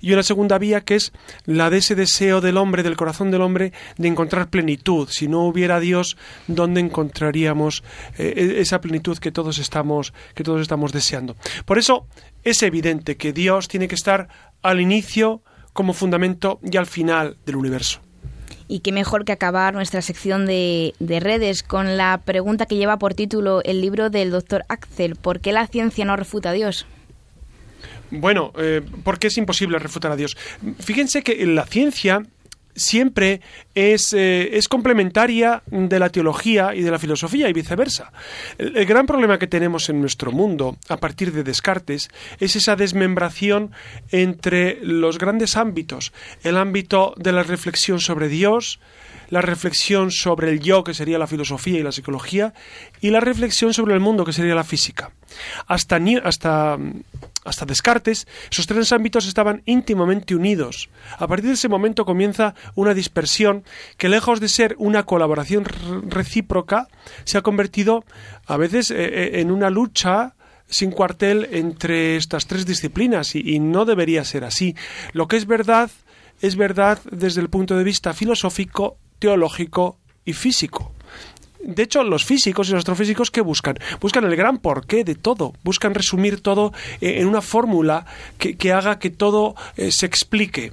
y 0.00 0.12
una 0.12 0.22
segunda 0.22 0.58
vía 0.58 0.82
que 0.82 0.96
es 0.96 1.12
la 1.46 1.70
de 1.70 1.78
ese 1.78 1.94
deseo 1.94 2.40
del 2.40 2.56
hombre, 2.56 2.82
del 2.82 2.96
corazón 2.96 3.30
del 3.30 3.40
hombre, 3.40 3.72
de 3.96 4.08
encontrar 4.08 4.50
plenitud. 4.50 5.08
Si 5.10 5.28
no 5.28 5.44
hubiera 5.44 5.80
Dios, 5.80 6.16
¿dónde 6.46 6.80
encontraríamos 6.80 7.82
eh, 8.18 8.34
e-, 8.36 8.60
esa 8.60 8.80
plenitud 8.80 9.18
que 9.18 9.32
todos 9.32 9.58
estamos, 9.58 10.12
que 10.34 10.44
todos 10.44 10.60
estamos 10.60 10.92
deseando? 10.92 11.36
Por 11.64 11.78
eso 11.78 12.06
es 12.44 12.62
evidente 12.62 13.16
que 13.16 13.32
Dios 13.32 13.68
tiene 13.68 13.88
que 13.88 13.94
estar 13.94 14.28
al 14.62 14.80
inicio 14.80 15.42
como 15.72 15.92
fundamento 15.92 16.60
y 16.62 16.76
al 16.76 16.86
final 16.86 17.36
del 17.46 17.56
universo. 17.56 18.00
Y 18.68 18.80
qué 18.80 18.92
mejor 18.92 19.24
que 19.24 19.32
acabar 19.32 19.72
nuestra 19.72 20.02
sección 20.02 20.46
de, 20.46 20.94
redes 21.00 21.62
con 21.62 21.96
la 21.96 22.20
pregunta 22.24 22.66
que 22.66 22.76
lleva 22.76 22.98
por 22.98 23.14
título 23.14 23.62
el 23.64 23.80
libro 23.80 24.10
del 24.10 24.30
doctor 24.30 24.64
Axel, 24.68 25.16
¿por 25.16 25.40
qué 25.40 25.52
la 25.52 25.66
ciencia 25.66 26.04
no 26.04 26.16
refuta 26.16 26.50
a 26.50 26.52
Dios? 26.52 26.86
Bueno, 28.10 28.52
eh, 28.58 28.82
porque 29.04 29.26
es 29.26 29.38
imposible 29.38 29.78
refutar 29.78 30.12
a 30.12 30.16
Dios. 30.16 30.36
Fíjense 30.80 31.22
que 31.22 31.44
la 31.46 31.66
ciencia 31.66 32.22
siempre 32.78 33.40
es, 33.74 34.12
eh, 34.12 34.56
es, 34.56 34.68
complementaria 34.68 35.62
de 35.66 35.98
la 35.98 36.08
teología 36.08 36.74
y 36.74 36.82
de 36.82 36.90
la 36.90 36.98
filosofía 36.98 37.48
y 37.48 37.52
viceversa. 37.52 38.12
El, 38.56 38.86
gran 38.86 39.06
problema 39.06 39.38
que 39.38 39.46
tenemos 39.46 39.88
en 39.88 40.00
nuestro 40.00 40.32
mundo 40.32 40.76
a 40.88 40.96
partir 40.96 41.32
de 41.32 41.44
Descartes 41.44 42.08
es 42.40 42.56
esa 42.56 42.76
desmembración 42.76 43.72
entre 44.10 44.78
los 44.82 45.18
grandes 45.18 45.56
ámbitos, 45.56 46.12
el 46.42 46.56
ámbito 46.56 47.14
de 47.16 47.32
la 47.32 47.42
reflexión 47.42 48.00
sobre 48.00 48.28
Dios, 48.28 48.80
la 49.28 49.40
reflexión 49.40 50.10
sobre 50.10 50.50
el 50.50 50.60
yo, 50.60 50.84
que 50.84 50.94
sería 50.94 51.18
la 51.18 51.26
filosofía 51.26 51.78
y 51.78 51.82
la 51.82 51.92
psicología, 51.92 52.54
y 53.00 53.10
la 53.10 53.20
reflexión 53.20 53.74
sobre 53.74 53.94
el 53.94 54.00
mundo, 54.00 54.24
que 54.24 54.32
sería 54.32 54.54
la 54.54 54.64
física. 54.64 55.10
Hasta, 55.66 56.00
hasta, 56.24 56.78
hasta 57.44 57.66
Descartes, 57.66 58.26
esos 58.50 58.66
tres 58.66 58.92
ámbitos 58.92 59.26
estaban 59.26 59.62
íntimamente 59.66 60.34
unidos. 60.34 60.88
A 61.18 61.26
partir 61.26 61.48
de 61.48 61.54
ese 61.54 61.68
momento 61.68 62.04
comienza 62.04 62.54
una 62.74 62.94
dispersión 62.94 63.64
que, 63.96 64.08
lejos 64.08 64.40
de 64.40 64.48
ser 64.48 64.74
una 64.78 65.04
colaboración 65.04 65.64
recíproca, 65.64 66.88
se 67.24 67.38
ha 67.38 67.42
convertido 67.42 68.04
a 68.46 68.56
veces 68.56 68.90
eh, 68.90 68.96
eh, 68.98 69.40
en 69.40 69.50
una 69.50 69.70
lucha 69.70 70.34
sin 70.68 70.90
cuartel 70.90 71.48
entre 71.52 72.16
estas 72.16 72.46
tres 72.46 72.66
disciplinas 72.66 73.34
y, 73.34 73.58
no 73.58 73.84
debería 73.84 74.24
ser 74.24 74.44
así. 74.44 74.74
Lo 75.12 75.28
que 75.28 75.36
es 75.36 75.46
verdad 75.46 75.90
es 76.40 76.56
verdad 76.56 77.00
desde 77.10 77.40
el 77.40 77.48
punto 77.48 77.76
de 77.76 77.84
vista 77.84 78.14
filosófico 78.14 78.96
teológico 79.18 79.98
y 80.24 80.32
físico. 80.32 80.92
De 81.60 81.82
hecho, 81.82 82.04
los 82.04 82.24
físicos 82.24 82.68
y 82.68 82.72
los 82.72 82.78
astrofísicos, 82.78 83.30
¿qué 83.30 83.40
buscan? 83.40 83.76
Buscan 84.00 84.24
el 84.24 84.36
gran 84.36 84.58
porqué 84.58 85.04
de 85.04 85.14
todo. 85.14 85.54
Buscan 85.64 85.94
resumir 85.94 86.40
todo 86.40 86.72
eh, 87.00 87.20
en 87.20 87.26
una 87.26 87.42
fórmula 87.42 88.06
que, 88.38 88.72
haga 88.72 88.98
que 88.98 89.10
todo 89.10 89.56
eh, 89.76 89.90
se 89.90 90.06
explique. 90.06 90.72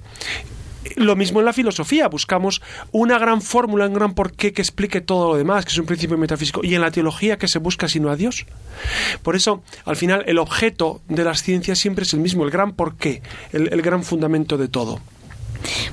Lo 0.95 1.15
mismo 1.15 1.39
en 1.39 1.45
la 1.45 1.53
filosofía, 1.53 2.07
buscamos 2.07 2.61
una 2.91 3.17
gran 3.17 3.41
fórmula, 3.41 3.87
un 3.87 3.95
gran 3.95 4.13
porqué 4.13 4.53
que 4.53 4.61
explique 4.61 5.01
todo 5.01 5.29
lo 5.29 5.37
demás, 5.37 5.65
que 5.65 5.71
es 5.71 5.77
un 5.79 5.87
principio 5.87 6.17
metafísico. 6.17 6.61
Y 6.63 6.75
en 6.75 6.81
la 6.81 6.91
teología, 6.91 7.37
que 7.37 7.47
se 7.47 7.57
busca 7.57 7.87
sino 7.87 8.11
a 8.11 8.15
Dios? 8.15 8.45
Por 9.23 9.35
eso, 9.35 9.63
al 9.85 9.95
final, 9.95 10.23
el 10.27 10.37
objeto 10.37 11.01
de 11.09 11.23
las 11.23 11.41
ciencias 11.41 11.79
siempre 11.79 12.03
es 12.03 12.13
el 12.13 12.19
mismo, 12.19 12.43
el 12.43 12.51
gran 12.51 12.73
porqué, 12.73 13.23
el 13.51 13.81
gran 13.81 14.03
fundamento 14.03 14.57
de 14.57 14.67
todo. 14.67 15.01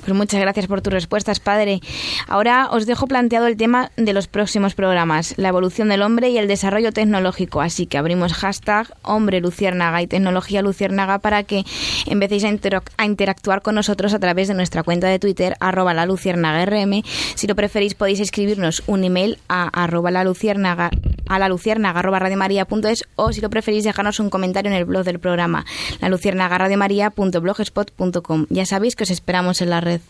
Pues 0.04 0.16
muchas 0.16 0.40
gracias 0.40 0.66
por 0.66 0.82
tus 0.82 0.92
respuestas, 0.92 1.40
padre. 1.40 1.80
Ahora 2.28 2.68
os 2.70 2.86
dejo 2.86 3.06
planteado 3.06 3.46
el 3.46 3.56
tema 3.56 3.90
de 3.96 4.12
los 4.12 4.28
próximos 4.28 4.74
programas, 4.74 5.34
la 5.36 5.48
evolución 5.48 5.88
del 5.88 6.02
hombre 6.02 6.30
y 6.30 6.38
el 6.38 6.48
desarrollo 6.48 6.92
tecnológico. 6.92 7.60
Así 7.60 7.86
que 7.86 7.98
abrimos 7.98 8.32
hashtag 8.32 8.92
hombre 9.02 9.40
luciérnaga 9.40 10.02
y 10.02 10.06
tecnología 10.06 10.62
luciérnaga 10.62 11.18
para 11.18 11.42
que 11.44 11.64
empecéis 12.06 12.44
a, 12.44 13.04
interactuar 13.04 13.62
con 13.62 13.74
nosotros 13.74 14.14
a 14.14 14.18
través 14.18 14.48
de 14.48 14.54
nuestra 14.54 14.82
cuenta 14.82 15.08
de 15.08 15.18
Twitter, 15.18 15.56
arroba 15.60 15.94
la 15.94 16.06
luciérnaga 16.06 16.64
rm. 16.64 17.02
Si 17.34 17.46
lo 17.46 17.54
preferís, 17.54 17.94
podéis 17.94 18.20
escribirnos 18.20 18.82
un 18.86 19.04
email 19.04 19.38
a 19.48 19.68
arroba 19.68 20.10
la 20.10 20.24
luciérnaga 20.24 20.90
a 21.28 21.38
la 21.38 21.48
luciérnaga 21.48 22.00
arroba 22.00 22.18
radiomaria.es 22.18 23.04
o 23.16 23.32
si 23.32 23.40
lo 23.40 23.48
preferís 23.48 23.84
dejarnos 23.84 24.20
un 24.20 24.28
comentario 24.28 24.70
en 24.70 24.76
el 24.76 24.84
blog 24.84 25.04
del 25.04 25.18
programa 25.18 25.64
la 26.00 26.08
luciérnaga 26.08 26.58
radiomaria.blogspot.com. 26.58 28.46
Ya 28.50 28.66
sabéis 28.66 28.96
que 28.96 29.04
os 29.04 29.10
esperamos 29.10 29.61
en 29.62 29.70
la 29.70 29.80
red. 29.80 30.00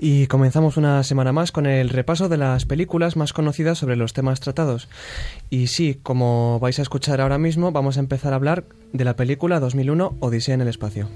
Y 0.00 0.28
comenzamos 0.28 0.76
una 0.76 1.02
semana 1.02 1.32
más 1.32 1.50
con 1.50 1.66
el 1.66 1.88
repaso 1.88 2.28
de 2.28 2.36
las 2.36 2.66
películas 2.66 3.16
más 3.16 3.32
conocidas 3.32 3.78
sobre 3.78 3.96
los 3.96 4.12
temas 4.12 4.38
tratados. 4.38 4.88
Y 5.50 5.66
sí, 5.66 5.98
como 6.02 6.60
vais 6.60 6.78
a 6.78 6.82
escuchar 6.82 7.20
ahora 7.20 7.38
mismo, 7.38 7.72
vamos 7.72 7.96
a 7.96 8.00
empezar 8.00 8.32
a 8.32 8.36
hablar 8.36 8.64
de 8.92 9.04
la 9.04 9.16
película 9.16 9.58
2001 9.58 10.16
Odisea 10.20 10.54
en 10.54 10.60
el 10.60 10.68
espacio. 10.68 11.08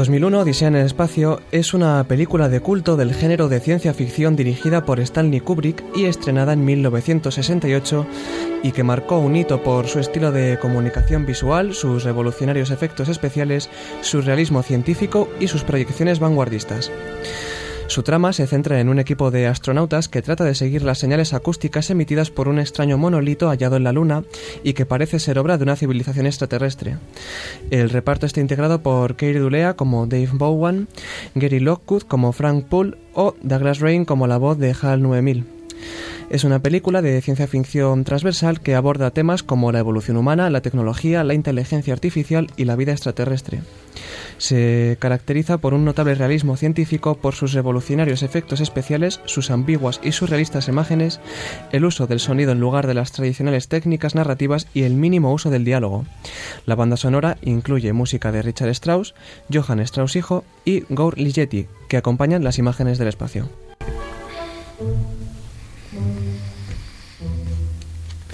2001 0.00 0.38
Odisea 0.38 0.68
en 0.68 0.76
el 0.76 0.86
espacio 0.86 1.42
es 1.52 1.74
una 1.74 2.02
película 2.04 2.48
de 2.48 2.60
culto 2.60 2.96
del 2.96 3.12
género 3.12 3.50
de 3.50 3.60
ciencia 3.60 3.92
ficción 3.92 4.34
dirigida 4.34 4.86
por 4.86 4.98
Stanley 4.98 5.40
Kubrick 5.40 5.84
y 5.94 6.06
estrenada 6.06 6.54
en 6.54 6.64
1968 6.64 8.06
y 8.62 8.72
que 8.72 8.82
marcó 8.82 9.18
un 9.18 9.36
hito 9.36 9.62
por 9.62 9.88
su 9.88 9.98
estilo 9.98 10.32
de 10.32 10.58
comunicación 10.58 11.26
visual, 11.26 11.74
sus 11.74 12.04
revolucionarios 12.04 12.70
efectos 12.70 13.10
especiales, 13.10 13.68
su 14.00 14.22
realismo 14.22 14.62
científico 14.62 15.28
y 15.38 15.48
sus 15.48 15.64
proyecciones 15.64 16.18
vanguardistas. 16.18 16.90
Su 17.90 18.04
trama 18.04 18.32
se 18.32 18.46
centra 18.46 18.78
en 18.78 18.88
un 18.88 19.00
equipo 19.00 19.32
de 19.32 19.48
astronautas 19.48 20.08
que 20.08 20.22
trata 20.22 20.44
de 20.44 20.54
seguir 20.54 20.84
las 20.84 20.98
señales 20.98 21.34
acústicas 21.34 21.90
emitidas 21.90 22.30
por 22.30 22.46
un 22.46 22.60
extraño 22.60 22.96
monolito 22.98 23.48
hallado 23.48 23.74
en 23.74 23.82
la 23.82 23.90
Luna 23.90 24.22
y 24.62 24.74
que 24.74 24.86
parece 24.86 25.18
ser 25.18 25.40
obra 25.40 25.58
de 25.58 25.64
una 25.64 25.74
civilización 25.74 26.26
extraterrestre. 26.26 26.98
El 27.72 27.90
reparto 27.90 28.26
está 28.26 28.40
integrado 28.40 28.80
por 28.80 29.16
Keir 29.16 29.40
Dulea 29.40 29.74
como 29.74 30.06
Dave 30.06 30.30
Bowen, 30.32 30.86
Gary 31.34 31.58
Lockwood 31.58 32.02
como 32.02 32.30
Frank 32.30 32.66
Poole 32.66 32.96
o 33.12 33.34
Douglas 33.42 33.80
Rain 33.80 34.04
como 34.04 34.28
la 34.28 34.36
voz 34.36 34.56
de 34.56 34.72
HAL 34.80 35.02
9000. 35.02 35.44
Es 36.30 36.44
una 36.44 36.60
película 36.60 37.02
de 37.02 37.20
ciencia 37.22 37.48
ficción 37.48 38.04
transversal 38.04 38.60
que 38.60 38.76
aborda 38.76 39.10
temas 39.10 39.42
como 39.42 39.72
la 39.72 39.80
evolución 39.80 40.16
humana, 40.16 40.48
la 40.48 40.60
tecnología, 40.60 41.24
la 41.24 41.34
inteligencia 41.34 41.92
artificial 41.92 42.46
y 42.56 42.66
la 42.66 42.76
vida 42.76 42.92
extraterrestre. 42.92 43.62
Se 44.38 44.96
caracteriza 45.00 45.58
por 45.58 45.74
un 45.74 45.84
notable 45.84 46.14
realismo 46.14 46.56
científico, 46.56 47.16
por 47.16 47.34
sus 47.34 47.52
revolucionarios 47.52 48.22
efectos 48.22 48.60
especiales, 48.60 49.20
sus 49.24 49.50
ambiguas 49.50 50.00
y 50.04 50.12
surrealistas 50.12 50.68
imágenes, 50.68 51.18
el 51.72 51.84
uso 51.84 52.06
del 52.06 52.20
sonido 52.20 52.52
en 52.52 52.60
lugar 52.60 52.86
de 52.86 52.94
las 52.94 53.10
tradicionales 53.10 53.66
técnicas 53.66 54.14
narrativas 54.14 54.68
y 54.72 54.84
el 54.84 54.94
mínimo 54.94 55.34
uso 55.34 55.50
del 55.50 55.64
diálogo. 55.64 56.04
La 56.64 56.76
banda 56.76 56.96
sonora 56.96 57.38
incluye 57.42 57.92
música 57.92 58.30
de 58.30 58.42
Richard 58.42 58.70
Strauss, 58.70 59.16
Johann 59.52 59.80
Strauss 59.80 60.14
hijo 60.14 60.44
y 60.64 60.84
Gaur 60.90 61.18
Ligeti, 61.18 61.66
que 61.88 61.96
acompañan 61.96 62.44
las 62.44 62.58
imágenes 62.58 62.98
del 62.98 63.08
espacio. 63.08 63.48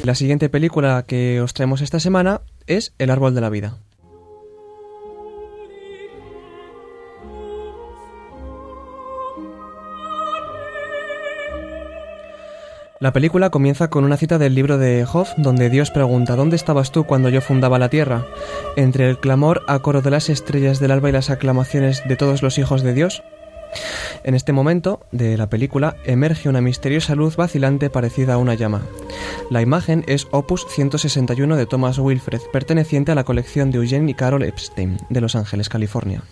La 0.06 0.14
siguiente 0.14 0.48
película 0.48 1.04
que 1.04 1.40
os 1.40 1.52
traemos 1.52 1.80
esta 1.80 1.98
semana 1.98 2.42
es 2.68 2.94
El 2.96 3.10
árbol 3.10 3.34
de 3.34 3.40
la 3.40 3.50
vida. 3.50 3.78
La 13.00 13.12
película 13.12 13.50
comienza 13.50 13.90
con 13.90 14.04
una 14.04 14.16
cita 14.16 14.38
del 14.38 14.54
libro 14.54 14.78
de 14.78 15.04
Hoff, 15.12 15.32
donde 15.38 15.70
Dios 15.70 15.90
pregunta 15.90 16.36
¿Dónde 16.36 16.54
estabas 16.54 16.92
tú 16.92 17.02
cuando 17.02 17.28
yo 17.28 17.40
fundaba 17.40 17.80
la 17.80 17.88
tierra? 17.88 18.26
Entre 18.76 19.10
el 19.10 19.18
clamor 19.18 19.64
a 19.66 19.80
coro 19.80 20.02
de 20.02 20.12
las 20.12 20.28
estrellas 20.28 20.78
del 20.78 20.92
alba 20.92 21.08
y 21.08 21.12
las 21.12 21.30
aclamaciones 21.30 22.04
de 22.06 22.14
todos 22.14 22.44
los 22.44 22.58
hijos 22.58 22.84
de 22.84 22.94
Dios, 22.94 23.24
en 24.24 24.34
este 24.34 24.52
momento 24.52 25.00
de 25.12 25.36
la 25.36 25.48
película 25.48 25.96
emerge 26.04 26.48
una 26.48 26.60
misteriosa 26.60 27.14
luz 27.14 27.36
vacilante 27.36 27.90
parecida 27.90 28.34
a 28.34 28.38
una 28.38 28.54
llama. 28.54 28.82
La 29.50 29.62
imagen 29.62 30.04
es 30.08 30.26
Opus 30.32 30.66
161 30.68 31.56
de 31.56 31.66
Thomas 31.66 31.98
Wilfred, 31.98 32.40
perteneciente 32.52 33.12
a 33.12 33.14
la 33.14 33.24
colección 33.24 33.70
de 33.70 33.78
Eugene 33.78 34.10
y 34.10 34.14
Carol 34.14 34.42
Epstein, 34.42 34.98
de 35.08 35.20
Los 35.20 35.36
Ángeles, 35.36 35.68
California. 35.68 36.22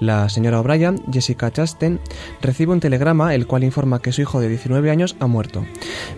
La 0.00 0.28
señora 0.28 0.60
O'Brien, 0.60 1.02
Jessica 1.12 1.50
Chastain, 1.50 2.00
recibe 2.40 2.72
un 2.72 2.80
telegrama 2.80 3.34
el 3.34 3.46
cual 3.46 3.64
informa 3.64 4.00
que 4.00 4.12
su 4.12 4.22
hijo 4.22 4.40
de 4.40 4.48
19 4.48 4.90
años 4.90 5.16
ha 5.20 5.26
muerto, 5.26 5.66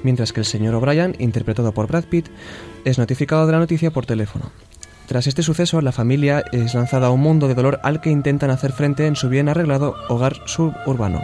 mientras 0.02 0.32
que 0.32 0.40
el 0.40 0.46
señor 0.46 0.74
O'Brien, 0.74 1.16
interpretado 1.18 1.72
por 1.72 1.88
Brad 1.88 2.04
Pitt, 2.04 2.28
es 2.84 2.98
notificado 2.98 3.46
de 3.46 3.52
la 3.52 3.58
noticia 3.58 3.90
por 3.90 4.06
teléfono. 4.06 4.50
Tras 5.08 5.26
este 5.26 5.42
suceso, 5.42 5.80
la 5.80 5.90
familia 5.90 6.44
es 6.52 6.74
lanzada 6.74 7.06
a 7.06 7.10
un 7.10 7.22
mundo 7.22 7.48
de 7.48 7.54
dolor 7.54 7.80
al 7.82 8.02
que 8.02 8.10
intentan 8.10 8.50
hacer 8.50 8.72
frente 8.72 9.06
en 9.06 9.16
su 9.16 9.30
bien 9.30 9.48
arreglado 9.48 9.94
hogar 10.10 10.36
suburbano. 10.44 11.22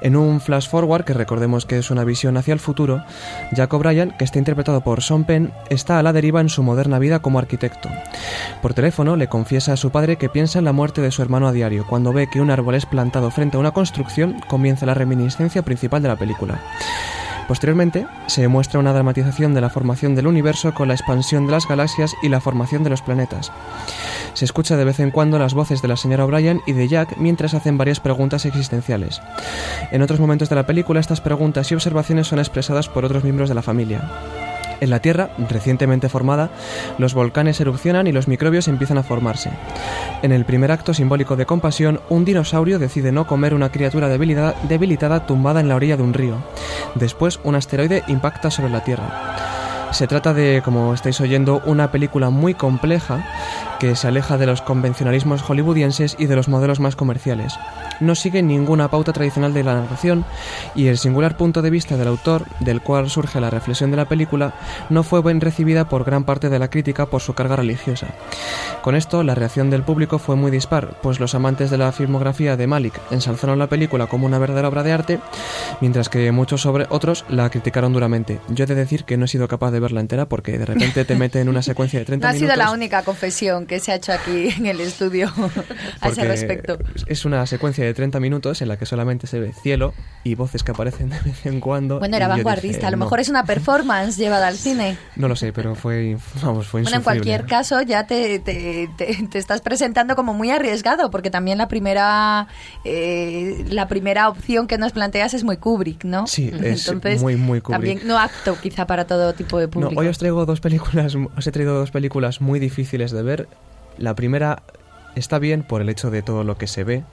En 0.00 0.16
un 0.16 0.40
flash 0.40 0.68
forward, 0.68 1.04
que 1.04 1.14
recordemos 1.14 1.64
que 1.64 1.78
es 1.78 1.92
una 1.92 2.02
visión 2.02 2.36
hacia 2.36 2.52
el 2.52 2.58
futuro, 2.58 3.04
Jack 3.52 3.72
O'Brien, 3.72 4.10
que 4.18 4.24
está 4.24 4.40
interpretado 4.40 4.80
por 4.80 5.00
Sean 5.00 5.22
Penn, 5.22 5.52
está 5.70 6.00
a 6.00 6.02
la 6.02 6.12
deriva 6.12 6.40
en 6.40 6.48
su 6.48 6.64
moderna 6.64 6.98
vida 6.98 7.20
como 7.20 7.38
arquitecto. 7.38 7.88
Por 8.60 8.74
teléfono 8.74 9.14
le 9.14 9.28
confiesa 9.28 9.74
a 9.74 9.76
su 9.76 9.92
padre 9.92 10.16
que 10.16 10.28
piensa 10.28 10.58
en 10.58 10.64
la 10.64 10.72
muerte 10.72 11.02
de 11.02 11.12
su 11.12 11.22
hermano 11.22 11.46
a 11.46 11.52
diario. 11.52 11.86
Cuando 11.88 12.12
ve 12.12 12.28
que 12.28 12.40
un 12.40 12.50
árbol 12.50 12.74
es 12.74 12.86
plantado 12.86 13.30
frente 13.30 13.58
a 13.58 13.60
una 13.60 13.70
construcción, 13.70 14.40
comienza 14.48 14.86
la 14.86 14.94
reminiscencia 14.94 15.62
principal 15.62 16.02
de 16.02 16.08
la 16.08 16.16
película. 16.16 16.60
Posteriormente, 17.48 18.06
se 18.26 18.48
muestra 18.48 18.80
una 18.80 18.92
dramatización 18.92 19.54
de 19.54 19.60
la 19.60 19.70
formación 19.70 20.14
del 20.14 20.26
universo 20.26 20.72
con 20.74 20.88
la 20.88 20.94
expansión 20.94 21.46
de 21.46 21.52
las 21.52 21.66
galaxias 21.66 22.14
y 22.22 22.28
la 22.28 22.40
formación 22.40 22.84
de 22.84 22.90
los 22.90 23.02
planetas. 23.02 23.52
Se 24.34 24.44
escucha 24.44 24.76
de 24.76 24.84
vez 24.84 25.00
en 25.00 25.10
cuando 25.10 25.38
las 25.38 25.54
voces 25.54 25.82
de 25.82 25.88
la 25.88 25.96
señora 25.96 26.24
O'Brien 26.24 26.62
y 26.66 26.72
de 26.72 26.88
Jack 26.88 27.16
mientras 27.18 27.54
hacen 27.54 27.78
varias 27.78 28.00
preguntas 28.00 28.46
existenciales. 28.46 29.20
En 29.90 30.02
otros 30.02 30.20
momentos 30.20 30.48
de 30.48 30.56
la 30.56 30.66
película, 30.66 31.00
estas 31.00 31.20
preguntas 31.20 31.70
y 31.70 31.74
observaciones 31.74 32.28
son 32.28 32.38
expresadas 32.38 32.88
por 32.88 33.04
otros 33.04 33.24
miembros 33.24 33.48
de 33.48 33.54
la 33.54 33.62
familia. 33.62 34.08
En 34.82 34.90
la 34.90 34.98
Tierra, 34.98 35.30
recientemente 35.48 36.08
formada, 36.08 36.50
los 36.98 37.14
volcanes 37.14 37.60
erupcionan 37.60 38.08
y 38.08 38.12
los 38.12 38.26
microbios 38.26 38.66
empiezan 38.66 38.98
a 38.98 39.04
formarse. 39.04 39.50
En 40.22 40.32
el 40.32 40.44
primer 40.44 40.72
acto 40.72 40.92
simbólico 40.92 41.36
de 41.36 41.46
compasión, 41.46 42.00
un 42.08 42.24
dinosaurio 42.24 42.80
decide 42.80 43.12
no 43.12 43.28
comer 43.28 43.54
una 43.54 43.70
criatura 43.70 44.08
debilitada, 44.08 44.56
debilitada 44.68 45.24
tumbada 45.24 45.60
en 45.60 45.68
la 45.68 45.76
orilla 45.76 45.96
de 45.96 46.02
un 46.02 46.14
río. 46.14 46.38
Después, 46.96 47.38
un 47.44 47.54
asteroide 47.54 48.02
impacta 48.08 48.50
sobre 48.50 48.72
la 48.72 48.82
Tierra. 48.82 49.61
Se 49.92 50.06
trata 50.06 50.32
de, 50.32 50.62
como 50.64 50.94
estáis 50.94 51.20
oyendo, 51.20 51.60
una 51.66 51.92
película 51.92 52.30
muy 52.30 52.54
compleja 52.54 53.24
que 53.78 53.94
se 53.94 54.08
aleja 54.08 54.38
de 54.38 54.46
los 54.46 54.62
convencionalismos 54.62 55.42
hollywoodienses 55.42 56.16
y 56.18 56.26
de 56.26 56.36
los 56.36 56.48
modelos 56.48 56.80
más 56.80 56.96
comerciales. 56.96 57.58
No 58.00 58.14
sigue 58.14 58.42
ninguna 58.42 58.88
pauta 58.88 59.12
tradicional 59.12 59.52
de 59.52 59.64
la 59.64 59.74
narración 59.74 60.24
y 60.74 60.86
el 60.86 60.98
singular 60.98 61.36
punto 61.36 61.62
de 61.62 61.70
vista 61.70 61.96
del 61.96 62.08
autor, 62.08 62.44
del 62.60 62.80
cual 62.80 63.10
surge 63.10 63.40
la 63.40 63.50
reflexión 63.50 63.90
de 63.90 63.96
la 63.96 64.06
película, 64.06 64.54
no 64.88 65.02
fue 65.02 65.20
bien 65.20 65.40
recibida 65.40 65.88
por 65.88 66.04
gran 66.04 66.24
parte 66.24 66.48
de 66.48 66.58
la 66.58 66.70
crítica 66.70 67.06
por 67.06 67.20
su 67.20 67.34
carga 67.34 67.56
religiosa. 67.56 68.06
Con 68.82 68.94
esto, 68.94 69.22
la 69.22 69.34
reacción 69.34 69.68
del 69.68 69.82
público 69.82 70.18
fue 70.18 70.36
muy 70.36 70.50
dispar, 70.50 70.96
pues 71.02 71.20
los 71.20 71.34
amantes 71.34 71.70
de 71.70 71.78
la 71.78 71.92
filmografía 71.92 72.56
de 72.56 72.66
Malik 72.66 72.98
ensalzaron 73.10 73.58
la 73.58 73.68
película 73.68 74.06
como 74.06 74.26
una 74.26 74.38
verdadera 74.38 74.68
obra 74.68 74.84
de 74.84 74.92
arte, 74.92 75.20
mientras 75.80 76.08
que 76.08 76.32
muchos 76.32 76.62
sobre 76.62 76.86
otros 76.88 77.24
la 77.28 77.50
criticaron 77.50 77.92
duramente. 77.92 78.40
Yo 78.48 78.64
he 78.64 78.66
de 78.68 78.74
decir 78.74 79.04
que 79.04 79.16
no 79.16 79.26
he 79.26 79.28
sido 79.28 79.48
capaz 79.48 79.70
de 79.70 79.81
verla 79.82 80.00
entera 80.00 80.26
porque 80.28 80.58
de 80.58 80.64
repente 80.64 81.04
te 81.04 81.14
mete 81.16 81.40
en 81.40 81.48
una 81.50 81.60
secuencia 81.62 81.98
de 81.98 82.06
30 82.06 82.26
No 82.26 82.30
ha 82.30 82.32
minutos. 82.32 82.54
sido 82.54 82.64
la 82.64 82.72
única 82.72 83.02
confesión 83.02 83.66
que 83.66 83.78
se 83.80 83.92
ha 83.92 83.96
hecho 83.96 84.12
aquí 84.12 84.48
en 84.56 84.66
el 84.66 84.80
estudio 84.80 85.30
a 86.00 86.08
ese 86.08 86.24
respecto. 86.24 86.78
Es 87.06 87.24
una 87.26 87.44
secuencia 87.46 87.84
de 87.84 87.92
30 87.92 88.18
minutos 88.20 88.62
en 88.62 88.68
la 88.68 88.78
que 88.78 88.86
solamente 88.86 89.26
se 89.26 89.38
ve 89.40 89.52
cielo 89.52 89.92
y 90.24 90.34
voces 90.34 90.62
que 90.62 90.70
aparecen 90.72 91.10
de 91.10 91.20
vez 91.20 91.44
en 91.46 91.60
cuando. 91.60 91.98
Bueno, 91.98 92.16
era 92.16 92.28
vanguardista. 92.28 92.76
dije, 92.78 92.86
a 92.86 92.90
lo 92.92 92.96
no. 92.96 93.04
mejor 93.04 93.20
es 93.20 93.28
una 93.28 93.44
performance 93.44 94.16
llevada 94.16 94.46
al 94.48 94.56
cine. 94.56 94.96
No 95.16 95.28
lo 95.28 95.36
sé, 95.36 95.52
pero 95.52 95.74
fue, 95.74 96.16
vamos, 96.42 96.66
fue 96.68 96.82
Bueno, 96.82 96.96
en 96.96 97.00
insufrible. 97.00 97.02
cualquier 97.02 97.46
caso, 97.46 97.82
ya 97.82 98.06
te, 98.06 98.38
te, 98.38 98.88
te- 98.96 99.26
te 99.30 99.38
estás 99.38 99.60
presentando 99.60 100.14
como 100.16 100.32
muy 100.34 100.50
arriesgado, 100.50 101.10
porque 101.10 101.30
también 101.30 101.58
la 101.58 101.68
primera 101.68 102.46
eh, 102.84 103.64
la 103.70 103.88
primera 103.88 104.28
opción 104.28 104.66
que 104.66 104.78
nos 104.78 104.92
planteas 104.92 105.34
es 105.34 105.44
muy 105.44 105.56
Kubrick, 105.56 106.04
¿no? 106.04 106.26
Sí, 106.26 106.50
es 106.62 106.86
Entonces, 106.92 107.20
muy, 107.22 107.36
muy 107.36 107.60
Kubrick. 107.60 107.72
También 107.80 108.00
no 108.06 108.18
apto 108.18 108.56
quizá 108.60 108.86
para 108.86 109.06
todo 109.06 109.32
tipo 109.32 109.58
de 109.58 109.68
No, 109.74 109.88
hoy 109.96 110.06
os 110.06 110.18
traigo 110.18 110.44
dos 110.46 110.60
películas, 110.60 111.16
os 111.36 111.46
he 111.46 111.52
traído 111.52 111.78
dos 111.78 111.90
películas 111.90 112.40
muy 112.40 112.60
difíciles 112.60 113.10
de 113.10 113.22
ver. 113.22 113.48
La 113.98 114.14
primera 114.14 114.62
está 115.14 115.38
bien 115.38 115.62
por 115.62 115.80
el 115.80 115.88
hecho 115.88 116.10
de 116.10 116.22
todo 116.22 116.44
lo 116.44 116.56
que 116.56 116.66
se 116.66 116.84
ve. 116.84 117.04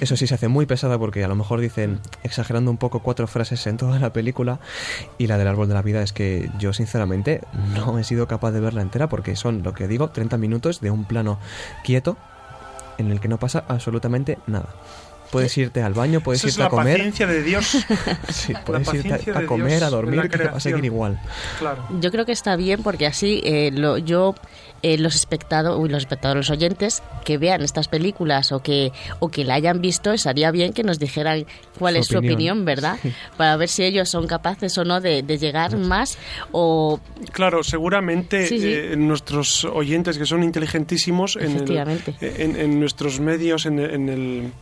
Eso 0.00 0.16
sí 0.16 0.26
se 0.26 0.34
hace 0.34 0.48
muy 0.48 0.66
pesada 0.66 0.98
porque 0.98 1.22
a 1.22 1.28
lo 1.28 1.34
mejor 1.34 1.60
dicen, 1.60 2.00
exagerando 2.22 2.70
un 2.70 2.78
poco, 2.78 3.00
cuatro 3.00 3.26
frases 3.26 3.66
en 3.66 3.76
toda 3.76 3.98
la 3.98 4.12
película. 4.12 4.60
Y 5.18 5.26
la 5.26 5.38
del 5.38 5.48
árbol 5.48 5.68
de 5.68 5.74
la 5.74 5.82
vida 5.82 6.02
es 6.02 6.12
que 6.12 6.50
yo 6.58 6.72
sinceramente 6.72 7.42
no 7.74 7.98
he 7.98 8.04
sido 8.04 8.26
capaz 8.26 8.52
de 8.52 8.60
verla 8.60 8.82
entera 8.82 9.08
porque 9.08 9.36
son, 9.36 9.62
lo 9.62 9.74
que 9.74 9.88
digo, 9.88 10.10
30 10.10 10.36
minutos 10.38 10.80
de 10.80 10.90
un 10.90 11.04
plano 11.04 11.38
quieto 11.84 12.16
en 12.98 13.10
el 13.10 13.20
que 13.20 13.28
no 13.28 13.38
pasa 13.38 13.64
absolutamente 13.68 14.38
nada. 14.46 14.68
Puedes 15.32 15.56
irte 15.58 15.82
al 15.82 15.94
baño, 15.94 16.20
puedes 16.20 16.40
Esa 16.44 16.48
es 16.48 16.54
irte 16.54 16.62
a 16.62 16.64
la 16.66 16.70
comer. 16.70 16.96
paciencia 16.98 17.26
de 17.26 17.42
Dios. 17.42 17.84
Sí, 18.28 18.52
puedes 18.64 18.92
irte 18.94 19.32
a, 19.32 19.38
a 19.40 19.46
comer, 19.46 19.68
Dios 19.78 19.82
a 19.82 19.90
dormir, 19.90 20.20
que 20.28 20.38
te 20.38 20.44
va 20.44 20.56
a 20.58 20.60
seguir 20.60 20.84
igual. 20.84 21.18
Claro. 21.58 21.84
Yo 22.00 22.10
creo 22.12 22.24
que 22.26 22.32
está 22.32 22.54
bien 22.56 22.82
porque 22.82 23.06
así 23.06 23.40
eh, 23.44 23.70
lo, 23.72 23.98
yo 23.98 24.34
eh, 24.82 24.98
los 24.98 25.14
espectadores, 25.14 25.80
uy, 25.82 25.88
los 25.88 26.02
espectadores, 26.02 26.48
los 26.48 26.56
oyentes 26.56 27.02
que 27.24 27.38
vean 27.38 27.62
estas 27.62 27.88
películas 27.88 28.52
o 28.52 28.62
que 28.62 28.92
o 29.20 29.28
que 29.30 29.44
la 29.44 29.54
hayan 29.54 29.80
visto, 29.80 30.12
estaría 30.12 30.50
bien 30.50 30.72
que 30.72 30.82
nos 30.82 30.98
dijeran 30.98 31.46
cuál 31.78 31.94
Su 31.94 32.00
es 32.00 32.06
su 32.08 32.16
opinión. 32.18 32.34
opinión, 32.34 32.64
¿verdad? 32.64 32.98
Para 33.36 33.56
ver 33.56 33.68
si 33.68 33.84
ellos 33.84 34.08
son 34.10 34.26
capaces 34.26 34.76
o 34.78 34.84
no 34.84 35.00
de, 35.00 35.22
de 35.22 35.38
llegar 35.38 35.76
más 35.76 36.18
o 36.52 37.00
Claro, 37.32 37.62
seguramente 37.62 38.46
Sí, 38.46 38.58
sí. 38.58 38.72
eh, 38.72 38.94
nuestros 38.96 39.64
oyentes 39.64 40.18
que 40.18 40.26
son 40.26 40.42
inteligentísimos 40.42 41.36
en, 41.36 41.42
el- 41.42 41.50
Efectivamente. 41.52 42.14
en, 42.20 42.56
en 42.56 42.80
nuestros 42.80 43.20
medios, 43.20 43.66
en, 43.66 43.78
en 43.78 44.08
el, 44.08 44.52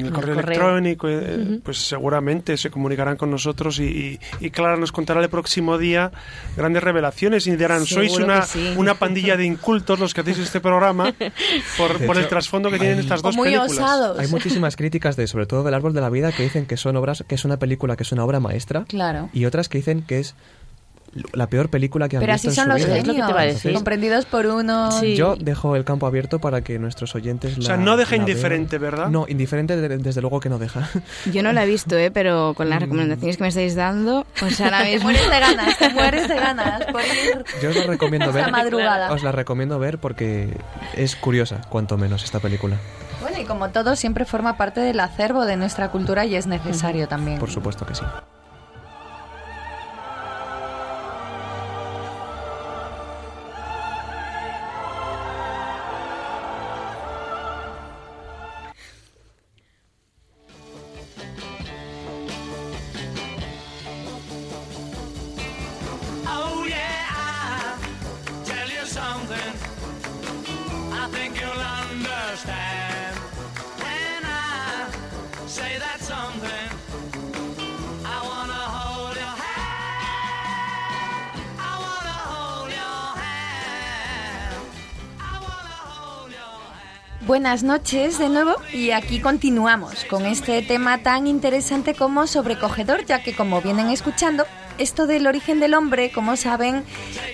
en 0.00 0.06
el 0.06 0.06
el 0.08 0.12
correo, 0.12 0.34
correo. 0.34 0.52
electrónico, 0.54 1.08
eh, 1.08 1.60
pues 1.62 1.78
seguramente 1.78 2.56
se 2.56 2.70
comunicarán 2.70 3.16
con 3.16 3.30
nosotros 3.30 3.78
y, 3.80 3.84
y, 3.84 4.20
y 4.46 4.50
Clara 4.50 4.76
nos 4.76 4.92
contará 4.92 5.20
el 5.20 5.28
próximo 5.28 5.78
día 5.78 6.10
grandes 6.56 6.82
revelaciones 6.82 7.46
y 7.46 7.56
dirán, 7.56 7.84
sois 7.86 8.16
una, 8.18 8.42
sí. 8.42 8.74
una 8.76 8.94
pandilla 8.94 9.36
de 9.36 9.44
incultos 9.44 9.98
los 9.98 10.14
que 10.14 10.20
hacéis 10.22 10.38
este 10.38 10.60
programa 10.60 11.12
por, 11.76 12.16
el 12.16 12.28
trasfondo 12.28 12.70
que 12.70 12.78
tienen 12.78 12.98
estas 12.98 13.22
dos 13.22 13.36
muy 13.36 13.48
películas. 13.48 13.72
osados. 13.72 14.18
Hay 14.18 14.28
muchísimas 14.28 14.76
críticas 14.76 15.16
de, 15.16 15.26
sobre 15.26 15.46
todo 15.46 15.62
del 15.64 15.74
árbol 15.74 15.92
de 15.92 16.00
la 16.00 16.10
vida, 16.10 16.32
que 16.32 16.42
dicen 16.42 16.66
que 16.66 16.76
son 16.76 16.96
obras, 16.96 17.24
que 17.26 17.34
es 17.34 17.44
una 17.44 17.58
película 17.58 17.96
que 17.96 18.02
es 18.02 18.12
una 18.12 18.24
obra 18.24 18.40
maestra, 18.40 18.84
Claro. 18.88 19.28
y 19.32 19.44
otras 19.44 19.68
que 19.68 19.78
dicen 19.78 20.02
que 20.02 20.20
es 20.20 20.34
la 21.32 21.46
peor 21.48 21.68
película 21.70 22.08
que 22.08 22.16
han 22.16 22.20
Pero 22.20 22.32
visto 22.34 22.48
así 22.50 22.60
en 22.60 22.64
son 22.64 22.64
su 22.64 22.68
los 22.70 22.86
vida. 22.86 22.96
Es 22.98 23.06
lo 23.06 23.12
que 23.14 23.20
te 23.20 23.28
iba 23.28 23.28
a 23.28 23.40
genios, 23.40 23.54
decir. 23.54 23.72
comprendidos 23.74 24.24
por 24.26 24.46
uno. 24.46 24.90
Sí. 24.92 25.16
Yo 25.16 25.36
dejo 25.36 25.76
el 25.76 25.84
campo 25.84 26.06
abierto 26.06 26.38
para 26.38 26.60
que 26.62 26.78
nuestros 26.78 27.14
oyentes 27.14 27.58
O 27.58 27.62
sea, 27.62 27.76
la- 27.76 27.82
no 27.84 27.96
deja 27.96 28.12
la 28.12 28.16
vean. 28.18 28.28
indiferente, 28.28 28.78
¿verdad? 28.78 29.08
No, 29.08 29.26
indiferente 29.28 29.76
de- 29.76 29.98
desde 29.98 30.20
luego 30.20 30.40
que 30.40 30.48
no 30.48 30.58
deja. 30.58 30.88
Yo 31.32 31.42
no 31.42 31.52
la 31.52 31.64
he 31.64 31.66
visto, 31.66 31.96
¿eh? 31.96 32.10
pero 32.10 32.54
con 32.56 32.68
las 32.70 32.80
recomendaciones 32.80 33.36
que 33.36 33.42
me 33.42 33.48
estáis 33.48 33.74
dando, 33.74 34.26
pues 34.40 34.60
ahora 34.60 34.82
Te 34.82 34.90
mismo... 34.92 35.04
mueres 35.10 35.30
de 35.30 35.40
ganas, 35.40 35.78
te 35.78 35.88
mueres 35.94 36.28
de 36.28 36.34
ganas 36.36 36.84
por 36.86 37.02
ir. 37.02 37.44
Yo 37.62 37.70
os 37.70 37.76
la 37.76 37.84
recomiendo 37.84 38.26
Esta 38.30 38.42
ver. 38.42 38.50
madrugada. 38.52 39.12
Os 39.12 39.22
la 39.22 39.32
recomiendo 39.32 39.78
ver 39.78 39.98
porque 39.98 40.56
es 40.94 41.16
curiosa, 41.16 41.60
cuanto 41.68 41.96
menos, 41.96 42.24
esta 42.24 42.40
película. 42.40 42.76
Bueno, 43.20 43.38
y 43.40 43.44
como 43.44 43.70
todo, 43.70 43.96
siempre 43.96 44.24
forma 44.24 44.56
parte 44.56 44.80
del 44.80 45.00
acervo 45.00 45.44
de 45.44 45.56
nuestra 45.56 45.90
cultura 45.90 46.24
y 46.24 46.36
es 46.36 46.46
necesario 46.46 47.08
también. 47.08 47.38
Por 47.40 47.50
supuesto 47.50 47.84
que 47.84 47.94
sí. 47.96 48.04
Buenas 87.28 87.62
noches 87.62 88.18
de 88.18 88.30
nuevo 88.30 88.56
y 88.72 88.92
aquí 88.92 89.20
continuamos 89.20 90.06
con 90.06 90.24
este 90.24 90.62
tema 90.62 91.02
tan 91.02 91.26
interesante 91.26 91.92
como 91.92 92.26
sobrecogedor, 92.26 93.04
ya 93.04 93.22
que 93.22 93.36
como 93.36 93.60
vienen 93.60 93.90
escuchando, 93.90 94.46
esto 94.78 95.06
del 95.06 95.26
origen 95.26 95.60
del 95.60 95.74
hombre, 95.74 96.10
como 96.10 96.36
saben, 96.36 96.84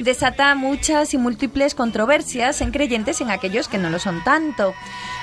desata 0.00 0.54
muchas 0.54 1.14
y 1.14 1.18
múltiples 1.18 1.74
controversias 1.74 2.60
en 2.60 2.70
creyentes 2.70 3.20
y 3.20 3.24
en 3.24 3.30
aquellos 3.30 3.68
que 3.68 3.78
no 3.78 3.90
lo 3.90 3.98
son 3.98 4.22
tanto. 4.24 4.74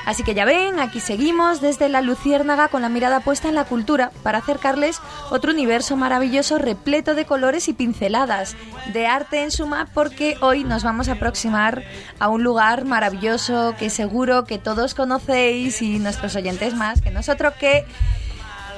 Así 0.05 0.23
que 0.23 0.33
ya 0.33 0.45
ven, 0.45 0.79
aquí 0.79 0.99
seguimos 0.99 1.61
desde 1.61 1.89
la 1.89 2.01
Luciérnaga 2.01 2.69
con 2.69 2.81
la 2.81 2.89
mirada 2.89 3.19
puesta 3.19 3.49
en 3.49 3.55
la 3.55 3.65
cultura 3.65 4.11
para 4.23 4.39
acercarles 4.39 4.99
otro 5.29 5.51
universo 5.51 5.95
maravilloso 5.95 6.57
repleto 6.57 7.13
de 7.13 7.25
colores 7.25 7.67
y 7.67 7.73
pinceladas, 7.73 8.55
de 8.93 9.05
arte 9.05 9.43
en 9.43 9.51
suma, 9.51 9.87
porque 9.93 10.37
hoy 10.41 10.63
nos 10.63 10.83
vamos 10.83 11.07
a 11.07 11.13
aproximar 11.13 11.83
a 12.19 12.29
un 12.29 12.43
lugar 12.43 12.85
maravilloso 12.85 13.75
que 13.77 13.89
seguro 13.89 14.45
que 14.45 14.57
todos 14.57 14.95
conocéis 14.95 15.81
y 15.81 15.99
nuestros 15.99 16.35
oyentes 16.35 16.73
más 16.73 17.01
que 17.01 17.11
nosotros 17.11 17.53
que... 17.59 17.85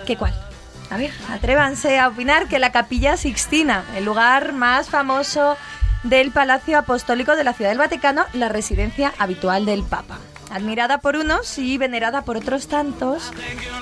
¿Qué 0.06 0.18
cuál? 0.18 0.34
A 0.94 0.98
ver, 0.98 1.10
atrévanse 1.28 1.98
a 1.98 2.08
opinar 2.08 2.48
que 2.48 2.60
la 2.60 2.72
Capilla 2.72 3.18
Sixtina, 3.18 3.84
el 3.96 4.06
lugar 4.06 4.54
más 4.54 4.92
famoso 4.92 5.58
del 6.04 6.30
Palacio 6.30 6.78
Apostólico 6.78 7.36
de 7.36 7.44
la 7.44 7.54
Ciudad 7.54 7.72
del 7.72 7.80
Vaticano, 7.80 8.26
la 8.34 8.48
residencia 8.48 9.12
habitual 9.18 9.66
del 9.66 9.82
Papa. 9.82 10.20
Admirada 10.52 11.00
por 11.00 11.16
unos 11.16 11.58
y 11.58 11.80
venerada 11.80 12.22
por 12.22 12.38
otros 12.38 12.68
tantos, 12.68 13.32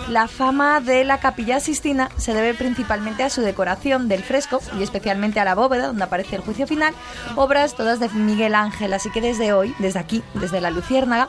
la 0.08 0.30
fama 0.30 0.80
de 0.80 1.04
la 1.04 1.20
capilla 1.20 1.60
Sistina 1.60 2.10
se 2.16 2.34
debe 2.34 2.54
principalmente 2.54 3.24
a 3.24 3.30
su 3.30 3.42
decoración 3.42 4.08
del 4.08 4.24
fresco 4.24 4.62
y 4.80 4.84
especialmente 4.84 5.42
a 5.42 5.44
la 5.44 5.54
bóveda 5.54 5.88
donde 5.88 6.06
aparece 6.06 6.38
el 6.38 6.44
juicio 6.44 6.66
final, 6.66 6.94
obras 7.36 7.76
todas 7.76 8.00
de 8.00 8.08
Miguel 8.08 8.56
Ángel. 8.56 8.94
Así 8.94 9.12
que 9.12 9.20
desde 9.20 9.52
hoy, 9.52 9.76
desde 9.80 10.00
aquí, 10.00 10.24
desde 10.36 10.62
la 10.62 10.72
Luciérnaga, 10.72 11.28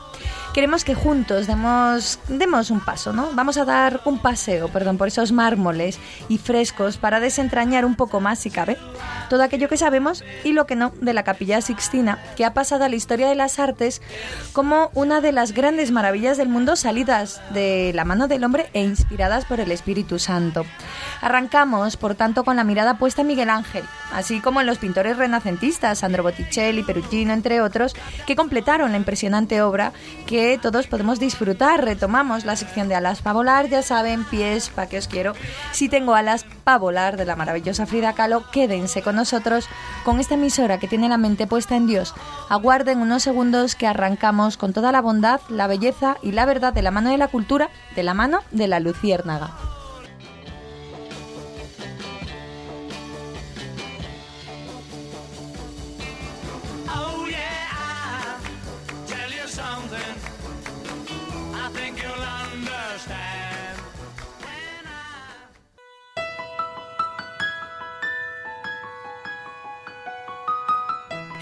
queremos 0.53 0.83
que 0.83 0.93
juntos 0.93 1.47
demos, 1.47 2.19
demos 2.27 2.69
un 2.69 2.79
paso, 2.79 3.11
¿no? 3.11 3.29
Vamos 3.33 3.57
a 3.57 3.65
dar 3.65 4.01
un 4.05 4.19
paseo, 4.19 4.67
perdón, 4.67 4.99
por 4.99 5.07
esos 5.07 5.31
mármoles 5.31 5.99
y 6.29 6.37
frescos 6.37 6.97
para 6.97 7.19
desentrañar 7.19 7.85
un 7.85 7.95
poco 7.95 8.19
más, 8.19 8.37
si 8.37 8.51
cabe, 8.51 8.77
todo 9.29 9.41
aquello 9.41 9.67
que 9.67 9.77
sabemos 9.77 10.23
y 10.43 10.51
lo 10.51 10.67
que 10.67 10.75
no 10.75 10.93
de 11.01 11.13
la 11.13 11.23
capilla 11.23 11.59
Sixtina, 11.61 12.19
que 12.35 12.45
ha 12.45 12.53
pasado 12.53 12.83
a 12.83 12.89
la 12.89 12.95
historia 12.95 13.27
de 13.27 13.35
las 13.35 13.57
artes 13.57 14.01
como 14.51 14.91
una 14.93 15.21
de 15.21 15.31
las 15.31 15.53
grandes 15.53 15.91
maravillas 15.91 16.37
del 16.37 16.49
mundo 16.49 16.75
salidas 16.75 17.41
de 17.51 17.91
la 17.95 18.05
mano 18.05 18.27
del 18.27 18.43
hombre 18.43 18.69
e 18.73 18.83
inspiradas 18.83 19.45
por 19.45 19.59
el 19.59 19.71
Espíritu 19.71 20.19
Santo. 20.19 20.65
Arrancamos, 21.21 21.97
por 21.97 22.13
tanto, 22.13 22.43
con 22.43 22.57
la 22.57 22.63
mirada 22.63 22.99
puesta 22.99 23.21
en 23.21 23.27
Miguel 23.27 23.49
Ángel, 23.49 23.85
así 24.13 24.39
como 24.39 24.61
en 24.61 24.67
los 24.67 24.77
pintores 24.77 25.17
renacentistas, 25.17 25.99
Sandro 25.99 26.21
Botticelli, 26.21 26.83
Perugino, 26.83 27.33
entre 27.33 27.59
otros, 27.61 27.95
que 28.27 28.35
completaron 28.35 28.91
la 28.91 28.97
impresionante 28.97 29.63
obra 29.63 29.93
que 30.27 30.42
todos 30.61 30.87
podemos 30.87 31.19
disfrutar. 31.19 31.83
Retomamos 31.83 32.45
la 32.45 32.55
sección 32.55 32.87
de 32.87 32.95
alas 32.95 33.21
para 33.21 33.33
volar, 33.33 33.69
ya 33.69 33.81
saben, 33.81 34.23
pies, 34.25 34.69
pa' 34.69 34.87
que 34.87 34.97
os 34.97 35.07
quiero. 35.07 35.33
Si 35.71 35.89
tengo 35.89 36.15
alas 36.15 36.45
para 36.63 36.77
volar 36.77 37.17
de 37.17 37.25
la 37.25 37.35
maravillosa 37.35 37.85
Frida 37.85 38.13
Kahlo, 38.13 38.43
quédense 38.51 39.01
con 39.01 39.15
nosotros 39.15 39.67
con 40.03 40.19
esta 40.19 40.35
emisora 40.35 40.79
que 40.79 40.87
tiene 40.87 41.09
la 41.09 41.17
mente 41.17 41.47
puesta 41.47 41.75
en 41.75 41.87
Dios. 41.87 42.13
Aguarden 42.49 42.99
unos 42.99 43.23
segundos 43.23 43.75
que 43.75 43.87
arrancamos 43.87 44.57
con 44.57 44.73
toda 44.73 44.91
la 44.91 45.01
bondad, 45.01 45.39
la 45.49 45.67
belleza 45.67 46.17
y 46.21 46.31
la 46.31 46.45
verdad 46.45 46.73
de 46.73 46.81
la 46.81 46.91
mano 46.91 47.09
de 47.09 47.17
la 47.17 47.29
cultura, 47.29 47.69
de 47.95 48.03
la 48.03 48.13
mano 48.13 48.41
de 48.51 48.67
la 48.67 48.79
luciérnaga. 48.79 49.51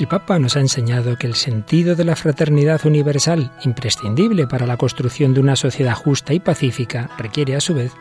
El 0.01 0.07
Papa 0.07 0.39
nos 0.39 0.55
ha 0.55 0.61
enseñado 0.61 1.15
que 1.15 1.27
el 1.27 1.35
sentido 1.35 1.95
de 1.95 2.03
la 2.03 2.15
fraternidad 2.15 2.83
universal, 2.87 3.51
imprescindible 3.63 4.47
para 4.47 4.65
la 4.65 4.75
construcción 4.75 5.35
de 5.35 5.41
una 5.41 5.55
sociedad 5.55 5.93
justa 5.93 6.33
y 6.33 6.39
pacífica, 6.39 7.11
requiere 7.19 7.55
a 7.55 7.61
su 7.61 7.75
vez 7.75 7.93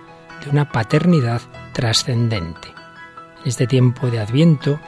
de 0.42 0.48
una 0.48 0.72
paternidad 0.72 1.42
trascendente. 1.74 2.68
En 3.42 3.48
este 3.48 3.66
tiempo 3.66 4.10
de 4.10 4.18
Adviento 4.18 4.80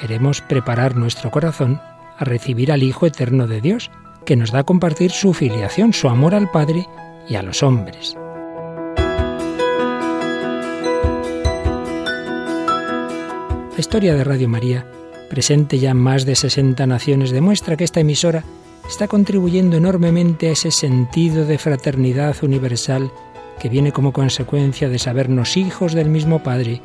queremos 0.00 0.42
preparar 0.42 0.94
nuestro 0.94 1.32
corazón 1.32 1.80
a 2.16 2.24
recibir 2.24 2.70
al 2.70 2.84
Hijo 2.84 3.04
Eterno 3.04 3.48
de 3.48 3.60
Dios, 3.60 3.90
que 4.24 4.36
nos 4.36 4.52
da 4.52 4.60
a 4.60 4.64
compartir 4.64 5.10
su 5.10 5.34
filiación, 5.34 5.92
su 5.92 6.08
amor 6.08 6.36
al 6.36 6.52
Padre 6.52 6.86
y 7.28 7.34
a 7.34 7.42
los 7.42 7.64
hombres. 7.64 8.16
La 13.72 13.80
historia 13.80 14.14
de 14.14 14.22
Radio 14.22 14.48
María, 14.48 14.86
presente 15.30 15.78
ya 15.78 15.92
en 15.92 15.96
más 15.96 16.26
de 16.26 16.34
60 16.34 16.86
naciones, 16.86 17.30
demuestra 17.30 17.78
que 17.78 17.84
esta 17.84 18.00
emisora 18.00 18.44
está 18.86 19.08
contribuyendo 19.08 19.78
enormemente 19.78 20.48
a 20.48 20.52
ese 20.52 20.70
sentido 20.70 21.46
de 21.46 21.56
fraternidad 21.56 22.36
universal 22.42 23.10
que 23.58 23.70
viene 23.70 23.92
como 23.92 24.12
consecuencia 24.12 24.90
de 24.90 24.98
sabernos 24.98 25.56
hijos 25.56 25.94
del 25.94 26.10
mismo 26.10 26.42
Padre 26.42 26.82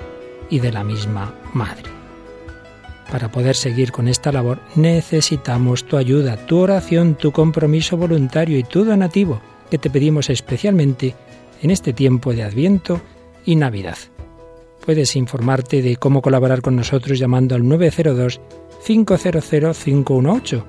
y 0.50 0.60
de 0.60 0.72
la 0.72 0.84
misma 0.84 1.34
Madre. 1.54 1.90
Para 3.12 3.32
poder 3.32 3.56
seguir 3.56 3.92
con 3.92 4.08
esta 4.08 4.32
labor 4.32 4.60
necesitamos 4.76 5.86
tu 5.86 5.98
ayuda, 5.98 6.38
tu 6.38 6.60
oración, 6.60 7.16
tu 7.16 7.32
compromiso 7.32 7.98
voluntario 7.98 8.58
y 8.58 8.64
tu 8.64 8.86
donativo, 8.86 9.42
que 9.70 9.78
te 9.78 9.90
pedimos 9.90 10.30
especialmente 10.30 11.16
en 11.62 11.72
este 11.72 11.94
tiempo 11.94 12.34
de 12.34 12.44
Adviento 12.44 13.02
y 13.46 13.56
Navidad. 13.56 13.98
Puedes 14.86 15.16
informarte 15.16 15.82
de 15.82 15.96
cómo 15.98 16.22
colaborar 16.22 16.62
con 16.62 16.76
nosotros 16.76 17.18
llamando 17.18 17.56
al 17.56 17.64
902-500-518 17.64 20.64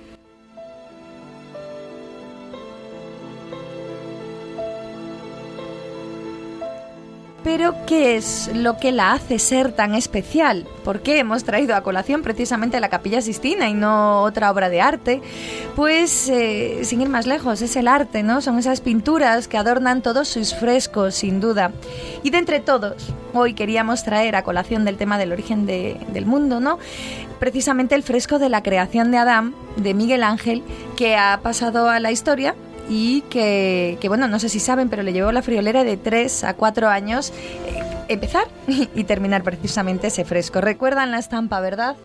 Pero, 7.45 7.75
¿qué 7.85 8.15
es 8.17 8.49
lo 8.55 8.77
que 8.77 8.91
la 8.91 9.11
hace 9.13 9.37
ser 9.37 9.71
tan 9.71 9.93
especial? 9.93 10.65
¿Por 10.83 11.01
qué 11.01 11.19
hemos 11.19 11.43
traído 11.43 11.75
a 11.75 11.83
colación 11.83 12.23
precisamente 12.23 12.79
la 12.79 12.89
Capilla 12.89 13.21
Sistina 13.21 13.69
y 13.69 13.75
no 13.75 14.23
otra 14.23 14.49
obra 14.49 14.67
de 14.69 14.81
arte? 14.81 15.21
Pues, 15.75 16.27
eh, 16.27 16.79
sin 16.83 17.01
ir 17.01 17.09
más 17.09 17.27
lejos, 17.27 17.61
es 17.61 17.75
el 17.75 17.87
arte, 17.87 18.23
¿no? 18.23 18.41
Son 18.41 18.57
esas 18.57 18.81
pinturas 18.81 19.47
que 19.47 19.59
adornan 19.59 20.01
todos 20.01 20.27
sus 20.27 20.55
frescos, 20.55 21.13
sin 21.13 21.39
duda. 21.39 21.71
Y 22.23 22.31
de 22.31 22.39
entre 22.39 22.61
todos, 22.61 23.13
hoy 23.35 23.53
queríamos 23.53 24.03
traer 24.03 24.35
a 24.35 24.43
colación 24.43 24.83
del 24.83 24.97
tema 24.97 25.19
del 25.19 25.31
origen 25.31 25.67
de- 25.67 25.97
del 26.13 26.25
mundo, 26.25 26.59
¿no? 26.59 26.79
Precisamente 27.39 27.93
el 27.93 28.01
fresco 28.01 28.39
de 28.39 28.49
la 28.49 28.63
creación 28.63 29.11
de 29.11 29.17
Adán, 29.19 29.53
de 29.77 29.93
Miguel 29.93 30.23
Ángel, 30.23 30.63
que 30.97 31.15
ha 31.15 31.39
pasado 31.43 31.89
a 31.89 31.99
la 31.99 32.11
historia 32.11 32.55
y 32.89 33.21
que, 33.23 33.97
que, 33.99 34.07
bueno, 34.07 34.27
no 34.27 34.39
sé 34.39 34.49
si 34.49 34.59
saben, 34.59 34.89
pero 34.89 35.03
le 35.03 35.13
llevó 35.13 35.31
la 35.31 35.41
friolera 35.41 35.83
de 35.83 35.97
3 35.97 36.43
a 36.43 36.53
4 36.53 36.87
años 36.87 37.31
eh, 37.65 37.81
empezar 38.07 38.47
y 38.67 39.03
terminar 39.03 39.43
precisamente 39.43 40.07
ese 40.07 40.25
fresco. 40.25 40.61
Recuerdan 40.61 41.11
la 41.11 41.19
estampa, 41.19 41.59
¿verdad? 41.59 41.95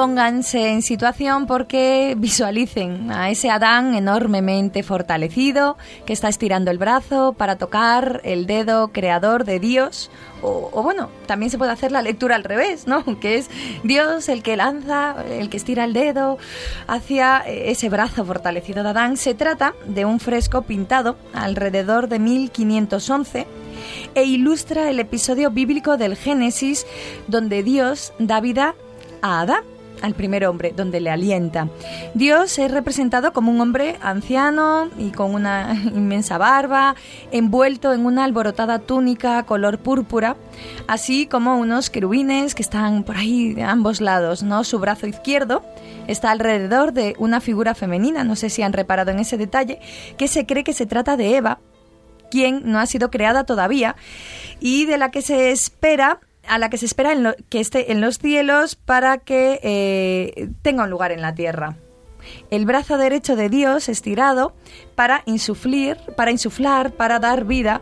Pónganse 0.00 0.70
en 0.70 0.80
situación 0.80 1.46
porque 1.46 2.14
visualicen 2.16 3.12
a 3.12 3.28
ese 3.28 3.50
Adán 3.50 3.94
enormemente 3.94 4.82
fortalecido 4.82 5.76
que 6.06 6.14
está 6.14 6.30
estirando 6.30 6.70
el 6.70 6.78
brazo 6.78 7.34
para 7.34 7.56
tocar 7.56 8.22
el 8.24 8.46
dedo 8.46 8.92
creador 8.92 9.44
de 9.44 9.60
Dios. 9.60 10.10
O, 10.40 10.70
o 10.72 10.82
bueno, 10.82 11.10
también 11.26 11.50
se 11.50 11.58
puede 11.58 11.72
hacer 11.72 11.92
la 11.92 12.00
lectura 12.00 12.36
al 12.36 12.44
revés, 12.44 12.86
¿no? 12.86 13.04
Que 13.20 13.34
es 13.34 13.50
Dios 13.84 14.30
el 14.30 14.42
que 14.42 14.56
lanza, 14.56 15.16
el 15.28 15.50
que 15.50 15.58
estira 15.58 15.84
el 15.84 15.92
dedo 15.92 16.38
hacia 16.86 17.42
eh, 17.46 17.70
ese 17.70 17.90
brazo 17.90 18.24
fortalecido 18.24 18.82
de 18.82 18.88
Adán. 18.88 19.18
Se 19.18 19.34
trata 19.34 19.74
de 19.84 20.06
un 20.06 20.18
fresco 20.18 20.62
pintado 20.62 21.18
alrededor 21.34 22.08
de 22.08 22.20
1511 22.20 23.46
e 24.14 24.24
ilustra 24.24 24.88
el 24.88 24.98
episodio 24.98 25.50
bíblico 25.50 25.98
del 25.98 26.16
Génesis 26.16 26.86
donde 27.28 27.62
Dios 27.62 28.14
da 28.18 28.40
vida 28.40 28.74
a 29.20 29.42
Adán 29.42 29.79
al 30.02 30.14
primer 30.14 30.46
hombre, 30.46 30.72
donde 30.76 31.00
le 31.00 31.10
alienta. 31.10 31.68
Dios 32.14 32.58
es 32.58 32.70
representado 32.70 33.32
como 33.32 33.50
un 33.50 33.60
hombre 33.60 33.96
anciano 34.00 34.88
y 34.98 35.10
con 35.10 35.34
una 35.34 35.74
inmensa 35.94 36.38
barba, 36.38 36.94
envuelto 37.30 37.92
en 37.92 38.06
una 38.06 38.24
alborotada 38.24 38.78
túnica 38.78 39.42
color 39.44 39.78
púrpura, 39.78 40.36
así 40.86 41.26
como 41.26 41.58
unos 41.58 41.90
querubines 41.90 42.54
que 42.54 42.62
están 42.62 43.04
por 43.04 43.16
ahí 43.16 43.54
de 43.54 43.62
ambos 43.62 44.00
lados, 44.00 44.42
¿no? 44.42 44.64
Su 44.64 44.78
brazo 44.78 45.06
izquierdo 45.06 45.62
está 46.06 46.30
alrededor 46.30 46.92
de 46.92 47.14
una 47.18 47.40
figura 47.40 47.74
femenina, 47.74 48.24
no 48.24 48.36
sé 48.36 48.50
si 48.50 48.62
han 48.62 48.72
reparado 48.72 49.10
en 49.10 49.20
ese 49.20 49.36
detalle, 49.36 49.80
que 50.16 50.28
se 50.28 50.46
cree 50.46 50.64
que 50.64 50.72
se 50.72 50.86
trata 50.86 51.16
de 51.16 51.36
Eva, 51.36 51.58
quien 52.30 52.62
no 52.64 52.78
ha 52.78 52.86
sido 52.86 53.10
creada 53.10 53.44
todavía 53.44 53.96
y 54.60 54.86
de 54.86 54.98
la 54.98 55.10
que 55.10 55.22
se 55.22 55.50
espera 55.50 56.20
a 56.48 56.58
la 56.58 56.70
que 56.70 56.78
se 56.78 56.86
espera 56.86 57.12
en 57.12 57.22
lo- 57.22 57.34
que 57.48 57.60
esté 57.60 57.92
en 57.92 58.00
los 58.00 58.18
cielos 58.18 58.74
para 58.76 59.18
que 59.18 59.60
eh, 59.62 60.48
tenga 60.62 60.84
un 60.84 60.90
lugar 60.90 61.12
en 61.12 61.20
la 61.22 61.34
tierra. 61.34 61.76
El 62.50 62.66
brazo 62.66 62.98
derecho 62.98 63.34
de 63.34 63.48
Dios 63.48 63.88
estirado 63.88 64.52
para 64.94 65.22
insuflir, 65.26 65.96
para 66.16 66.30
insuflar, 66.30 66.92
para 66.92 67.18
dar 67.18 67.44
vida 67.44 67.80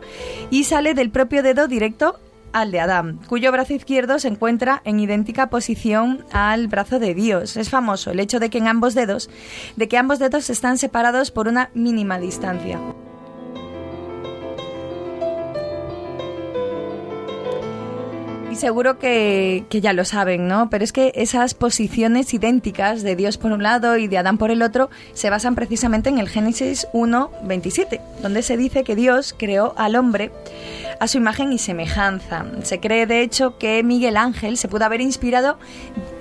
y 0.49 0.63
sale 0.63 0.93
del 0.93 1.09
propio 1.11 1.43
dedo 1.43 1.67
directo 1.67 2.19
al 2.53 2.71
de 2.71 2.79
Adán, 2.79 3.19
cuyo 3.27 3.51
brazo 3.51 3.73
izquierdo 3.73 4.17
se 4.17 4.27
encuentra 4.29 4.81
en 4.85 4.99
idéntica 4.99 5.49
posición 5.51 6.25
al 6.31 6.67
brazo 6.67 6.97
de 6.97 7.13
Dios. 7.13 7.57
Es 7.57 7.69
famoso 7.69 8.09
el 8.11 8.19
hecho 8.19 8.39
de 8.39 8.49
que 8.49 8.57
en 8.57 8.67
ambos 8.67 8.95
dedos, 8.95 9.29
de 9.75 9.87
que 9.87 9.97
ambos 9.97 10.17
dedos 10.19 10.49
están 10.49 10.77
separados 10.79 11.29
por 11.31 11.47
una 11.47 11.69
mínima 11.75 12.17
distancia. 12.17 12.79
Seguro 18.59 18.99
que, 18.99 19.65
que 19.69 19.81
ya 19.81 19.93
lo 19.93 20.05
saben, 20.05 20.47
¿no? 20.47 20.69
Pero 20.69 20.83
es 20.83 20.91
que 20.91 21.11
esas 21.15 21.53
posiciones 21.53 22.33
idénticas 22.33 23.01
de 23.01 23.15
Dios 23.15 23.37
por 23.37 23.51
un 23.51 23.63
lado 23.63 23.97
y 23.97 24.07
de 24.07 24.17
Adán 24.17 24.37
por 24.37 24.51
el 24.51 24.61
otro 24.61 24.89
se 25.13 25.29
basan 25.29 25.55
precisamente 25.55 26.09
en 26.09 26.19
el 26.19 26.29
Génesis 26.29 26.87
1, 26.93 27.31
27, 27.43 28.01
donde 28.21 28.41
se 28.43 28.57
dice 28.57 28.83
que 28.83 28.95
Dios 28.95 29.33
creó 29.37 29.73
al 29.77 29.95
hombre 29.95 30.31
a 30.99 31.07
su 31.07 31.17
imagen 31.17 31.53
y 31.53 31.57
semejanza. 31.57 32.45
Se 32.63 32.79
cree, 32.79 33.05
de 33.07 33.21
hecho, 33.21 33.57
que 33.57 33.81
Miguel 33.83 34.17
Ángel 34.17 34.57
se 34.57 34.67
pudo 34.67 34.85
haber 34.85 35.01
inspirado 35.01 35.57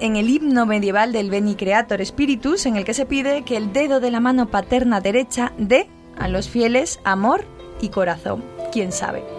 en 0.01 0.17
el 0.17 0.31
himno 0.31 0.67
medieval 0.67 1.13
del 1.13 1.31
Beni 1.31 1.57
Creator 1.57 2.05
Spiritus, 2.05 2.67
en 2.67 2.77
el 2.77 2.85
que 2.85 2.95
se 2.95 3.07
pide 3.07 3.43
que 3.43 3.57
el 3.57 3.73
dedo 3.73 4.01
de 4.01 4.11
la 4.11 4.21
mano 4.21 4.49
paterna 4.49 5.01
derecha 5.01 5.53
dé 5.59 5.89
a 6.17 6.29
los 6.29 6.49
fieles 6.49 7.01
amor 7.05 7.45
y 7.81 7.89
corazón. 7.89 8.45
¿Quién 8.73 8.93
sabe? 8.93 9.38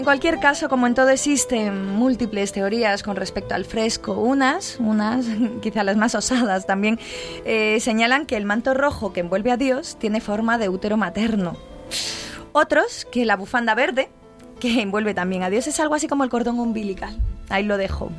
En 0.00 0.04
cualquier 0.04 0.40
caso, 0.40 0.70
como 0.70 0.86
en 0.86 0.94
todo 0.94 1.10
existen 1.10 1.84
múltiples 1.84 2.52
teorías 2.52 3.02
con 3.02 3.16
respecto 3.16 3.54
al 3.54 3.66
fresco, 3.66 4.14
unas, 4.14 4.78
unas, 4.80 5.26
quizá 5.60 5.84
las 5.84 5.98
más 5.98 6.14
osadas 6.14 6.64
también, 6.64 6.98
eh, 7.44 7.78
señalan 7.80 8.24
que 8.24 8.38
el 8.38 8.46
manto 8.46 8.72
rojo 8.72 9.12
que 9.12 9.20
envuelve 9.20 9.52
a 9.52 9.58
Dios 9.58 9.98
tiene 10.00 10.22
forma 10.22 10.56
de 10.56 10.70
útero 10.70 10.96
materno. 10.96 11.54
Otros, 12.52 13.06
que 13.12 13.26
la 13.26 13.36
bufanda 13.36 13.74
verde, 13.74 14.08
que 14.58 14.80
envuelve 14.80 15.12
también 15.12 15.42
a 15.42 15.50
Dios, 15.50 15.66
es 15.66 15.78
algo 15.80 15.94
así 15.94 16.08
como 16.08 16.24
el 16.24 16.30
cordón 16.30 16.58
umbilical. 16.60 17.14
Ahí 17.50 17.64
lo 17.64 17.76
dejo. 17.76 18.10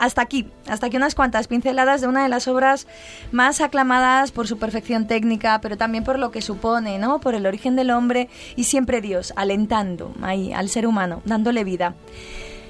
Hasta 0.00 0.22
aquí, 0.22 0.48
hasta 0.66 0.86
aquí 0.86 0.96
unas 0.96 1.14
cuantas 1.14 1.46
pinceladas 1.46 2.00
de 2.00 2.08
una 2.08 2.22
de 2.22 2.30
las 2.30 2.48
obras 2.48 2.86
más 3.32 3.60
aclamadas 3.60 4.32
por 4.32 4.48
su 4.48 4.58
perfección 4.58 5.06
técnica, 5.06 5.60
pero 5.60 5.76
también 5.76 6.04
por 6.04 6.18
lo 6.18 6.30
que 6.30 6.40
supone, 6.40 6.98
¿no? 6.98 7.20
Por 7.20 7.34
el 7.34 7.44
origen 7.44 7.76
del 7.76 7.90
hombre 7.90 8.30
y 8.56 8.64
siempre 8.64 9.02
Dios, 9.02 9.34
alentando 9.36 10.14
ahí 10.22 10.54
al 10.54 10.70
ser 10.70 10.86
humano, 10.86 11.20
dándole 11.26 11.64
vida. 11.64 11.94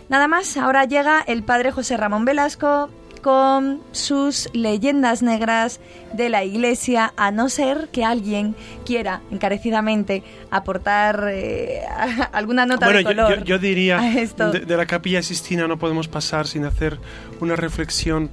Nada 0.08 0.26
más, 0.26 0.56
ahora 0.56 0.86
llega 0.86 1.20
el 1.20 1.44
padre 1.44 1.70
José 1.70 1.96
Ramón 1.96 2.24
Velasco 2.24 2.90
con 3.22 3.80
sus 3.92 4.48
leyendas 4.54 5.22
negras 5.22 5.80
de 6.12 6.28
la 6.28 6.42
iglesia, 6.44 7.12
a 7.16 7.30
no 7.30 7.48
ser 7.48 7.88
que 7.92 8.04
alguien 8.04 8.54
quiera 8.84 9.20
encarecidamente 9.30 10.22
aportar 10.50 11.26
eh, 11.30 11.82
alguna 12.32 12.66
nota 12.66 12.86
bueno, 12.86 12.98
de 12.98 13.04
color. 13.04 13.38
yo, 13.40 13.44
yo 13.44 13.58
diría, 13.58 14.18
esto. 14.18 14.50
de, 14.50 14.60
de 14.60 14.76
la 14.76 14.86
capilla 14.86 15.22
Sistina 15.22 15.68
no 15.68 15.78
podemos 15.78 16.08
pasar 16.08 16.46
sin 16.46 16.64
hacer 16.64 16.98
una 17.40 17.56
reflexión 17.56 18.30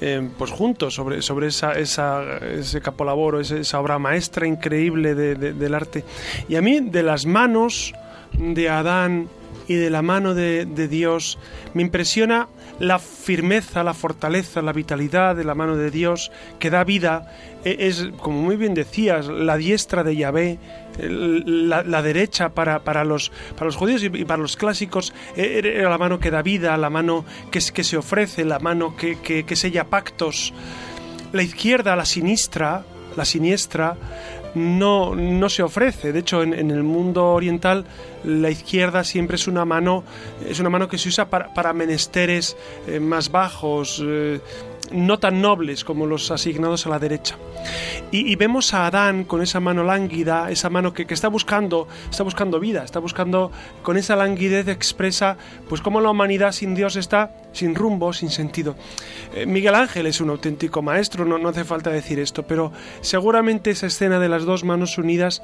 eh, 0.00 0.28
pues 0.38 0.52
juntos 0.52 0.94
sobre, 0.94 1.22
sobre 1.22 1.48
esa, 1.48 1.72
esa, 1.72 2.22
ese 2.38 2.80
capolaboro, 2.80 3.40
esa, 3.40 3.56
esa 3.56 3.80
obra 3.80 3.98
maestra 3.98 4.46
increíble 4.46 5.14
de- 5.16 5.34
de- 5.34 5.52
del 5.52 5.74
arte. 5.74 6.04
Y 6.48 6.54
a 6.54 6.62
mí, 6.62 6.78
de 6.80 7.02
las 7.02 7.26
manos 7.26 7.92
de 8.38 8.68
Adán 8.68 9.28
y 9.66 9.74
de 9.74 9.90
la 9.90 10.02
mano 10.02 10.34
de, 10.34 10.66
de 10.66 10.86
Dios, 10.86 11.38
me 11.74 11.82
impresiona 11.82 12.46
la 12.78 12.98
firmeza, 12.98 13.82
la 13.82 13.94
fortaleza, 13.94 14.62
la 14.62 14.72
vitalidad 14.72 15.34
de 15.34 15.44
la 15.44 15.54
mano 15.54 15.76
de 15.76 15.90
Dios 15.90 16.30
que 16.58 16.70
da 16.70 16.84
vida. 16.84 17.32
E- 17.64 17.76
Es, 17.88 18.08
como 18.20 18.40
muy 18.40 18.56
bien 18.56 18.74
decías, 18.74 19.26
la 19.26 19.56
diestra 19.56 20.04
de 20.04 20.16
Yahvé, 20.16 20.58
la, 21.00 22.02
derecha 22.02 22.50
para, 22.50 22.80
para, 22.80 23.04
los, 23.04 23.30
para 23.54 23.66
los 23.66 23.76
judíos 23.76 24.02
y, 24.02 24.10
para 24.24 24.42
los 24.42 24.56
clásicos 24.56 25.12
e- 25.36 25.58
era 25.58 25.90
la 25.90 25.98
mano 25.98 26.18
que 26.18 26.30
da 26.30 26.42
vida, 26.42 26.76
la 26.76 26.90
mano 26.90 27.24
que, 27.50 27.60
que 27.60 27.84
se 27.84 27.96
ofrece, 27.96 28.44
la 28.44 28.58
mano 28.58 28.96
que, 28.96 29.18
que, 29.18 29.44
que 29.44 29.56
sella 29.56 29.84
pactos. 29.84 30.52
La 31.32 31.42
izquierda, 31.42 31.94
la 31.96 32.04
sinistra, 32.06 32.84
la 33.16 33.24
siniestra, 33.24 33.96
no, 34.54 35.14
no 35.14 35.48
se 35.48 35.62
ofrece. 35.62 36.12
De 36.12 36.20
hecho, 36.20 36.42
en, 36.42 36.54
el 36.54 36.82
mundo 36.82 37.32
oriental, 37.32 37.84
la 38.24 38.50
izquierda 38.50 39.04
siempre 39.04 39.36
es 39.36 39.46
una 39.46 39.64
mano, 39.64 40.04
es 40.46 40.60
una 40.60 40.70
mano 40.70 40.88
que 40.88 40.98
se 40.98 41.08
usa 41.08 41.28
para, 41.28 41.52
para 41.54 41.72
menesteres 41.72 42.56
eh, 42.86 43.00
más 43.00 43.30
bajos, 43.30 44.02
eh, 44.04 44.40
no 44.92 45.18
tan 45.18 45.40
nobles 45.42 45.84
como 45.84 46.06
los 46.06 46.30
asignados 46.30 46.86
a 46.86 46.90
la 46.90 46.98
derecha. 46.98 47.36
Y, 48.10 48.34
vemos 48.36 48.72
a 48.72 48.86
Adán 48.86 49.24
con 49.24 49.42
esa 49.42 49.60
mano 49.60 49.84
lánguida, 49.84 50.50
esa 50.50 50.70
mano 50.70 50.92
que, 50.94 51.06
que 51.06 51.14
está 51.14 51.28
buscando, 51.28 51.88
está 52.10 52.22
buscando 52.22 52.58
vida, 52.58 52.84
está 52.84 53.00
buscando, 53.00 53.50
con 53.82 53.96
esa 53.96 54.16
languidez 54.16 54.68
expresa, 54.68 55.36
pues 55.68 55.82
cómo 55.82 56.00
la 56.00 56.10
humanidad 56.10 56.52
sin 56.52 56.74
Dios 56.74 56.96
está 56.96 57.32
sin 57.52 57.74
rumbo, 57.74 58.12
sin 58.12 58.30
sentido. 58.30 58.76
Eh, 59.34 59.46
Miguel 59.46 59.74
Ángel 59.74 60.06
es 60.06 60.20
un 60.20 60.30
auténtico 60.30 60.82
maestro, 60.82 61.24
no, 61.24 61.38
no 61.38 61.48
hace 61.48 61.64
falta 61.64 61.90
decir 61.90 62.18
esto, 62.18 62.46
pero 62.46 62.72
seguramente 63.00 63.70
esa 63.70 63.86
escena 63.86 64.18
de 64.18 64.28
las 64.28 64.44
dos 64.44 64.64
manos 64.64 64.96
unidas 64.98 65.42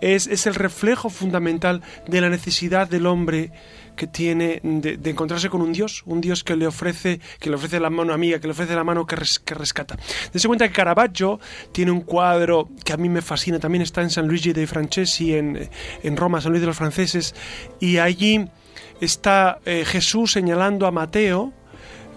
es, 0.00 0.26
es 0.26 0.46
el 0.46 0.54
reflejo 0.54 1.10
fundamental 1.10 1.82
de 2.06 2.20
la 2.20 2.30
necesidad 2.30 2.88
del 2.88 3.06
hombre 3.06 3.50
que 3.98 4.06
tiene 4.06 4.60
de, 4.62 4.98
encontrarse 5.10 5.50
con 5.50 5.60
un 5.60 5.72
Dios, 5.74 6.02
un 6.06 6.22
Dios 6.22 6.42
que 6.42 6.56
le 6.56 6.66
ofrece, 6.66 7.20
que 7.38 7.50
le 7.50 7.56
ofrece 7.56 7.78
la 7.80 7.90
mano 7.90 8.14
amiga, 8.14 8.38
que 8.40 8.46
le 8.46 8.52
ofrece 8.52 8.74
la 8.74 8.84
mano 8.84 9.04
que, 9.06 9.16
res- 9.16 9.38
que 9.38 9.52
rescata. 9.54 9.98
Dese 10.32 10.46
cuenta 10.48 10.66
que 10.66 10.72
Caravaggio 10.72 11.38
tiene 11.72 11.90
un 11.90 12.00
cuadro 12.00 12.70
que 12.84 12.94
a 12.94 12.96
mí 12.96 13.10
me 13.10 13.20
fascina, 13.20 13.58
también 13.58 13.82
está 13.82 14.00
en 14.00 14.08
San 14.10 14.26
Luigi 14.26 14.54
dei 14.54 14.66
Francesi, 14.66 15.34
en, 15.34 15.68
en 16.02 16.16
Roma, 16.16 16.40
San 16.40 16.52
Luis 16.52 16.62
de 16.62 16.68
los 16.68 16.76
Franceses, 16.76 17.34
y 17.80 17.98
allí 17.98 18.48
está 19.00 19.58
eh, 19.66 19.84
Jesús 19.84 20.32
señalando 20.32 20.86
a 20.86 20.90
Mateo, 20.90 21.52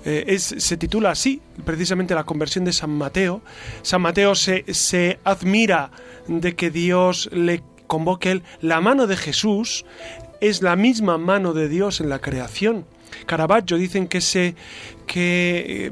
eh, 0.05 0.23
es- 0.27 0.55
se 0.57 0.77
titula 0.77 1.11
así, 1.11 1.41
precisamente 1.65 2.15
la 2.15 2.23
conversión 2.23 2.63
de 2.65 2.73
San 2.73 2.91
Mateo. 2.91 3.41
San 3.81 4.01
Mateo 4.01 4.35
se, 4.35 4.63
se 4.73 5.19
admira 5.23 5.91
de 6.27 6.55
que 6.55 6.69
Dios 6.71 7.29
le 7.33 7.61
convoque. 7.87 8.41
La 8.61 8.79
mano 8.81 9.05
de 9.05 9.17
Jesús 9.17 9.83
es 10.41 10.61
la 10.61 10.75
misma 10.75 11.17
mano 11.17 11.53
de 11.53 11.69
Dios 11.69 12.01
en 12.01 12.09
la 12.09 12.19
creación. 12.19 12.85
Caravaggio 13.25 13.77
dicen 13.77 14.07
que 14.07 14.21
se 14.21 14.55
que 15.05 15.87
eh, 15.87 15.91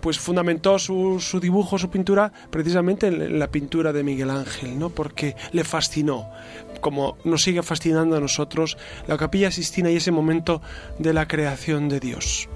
pues 0.00 0.18
fundamentó 0.18 0.78
su, 0.78 1.18
su 1.20 1.40
dibujo, 1.40 1.78
su 1.78 1.90
pintura, 1.90 2.32
precisamente 2.50 3.08
en, 3.08 3.38
la 3.38 3.50
pintura 3.50 3.92
de 3.92 4.04
Miguel 4.04 4.30
Ángel, 4.30 4.78
¿no? 4.78 4.90
Porque 4.90 5.34
le 5.52 5.64
fascinó, 5.64 6.30
como 6.80 7.18
nos 7.24 7.42
sigue 7.42 7.62
fascinando 7.62 8.16
a 8.16 8.20
nosotros, 8.20 8.78
la 9.08 9.18
capilla 9.18 9.50
Sistina 9.50 9.90
y 9.90 9.96
ese 9.96 10.12
momento 10.12 10.62
de 10.98 11.12
la 11.12 11.26
creación 11.26 11.88
de 11.88 12.00
Dios. 12.00 12.48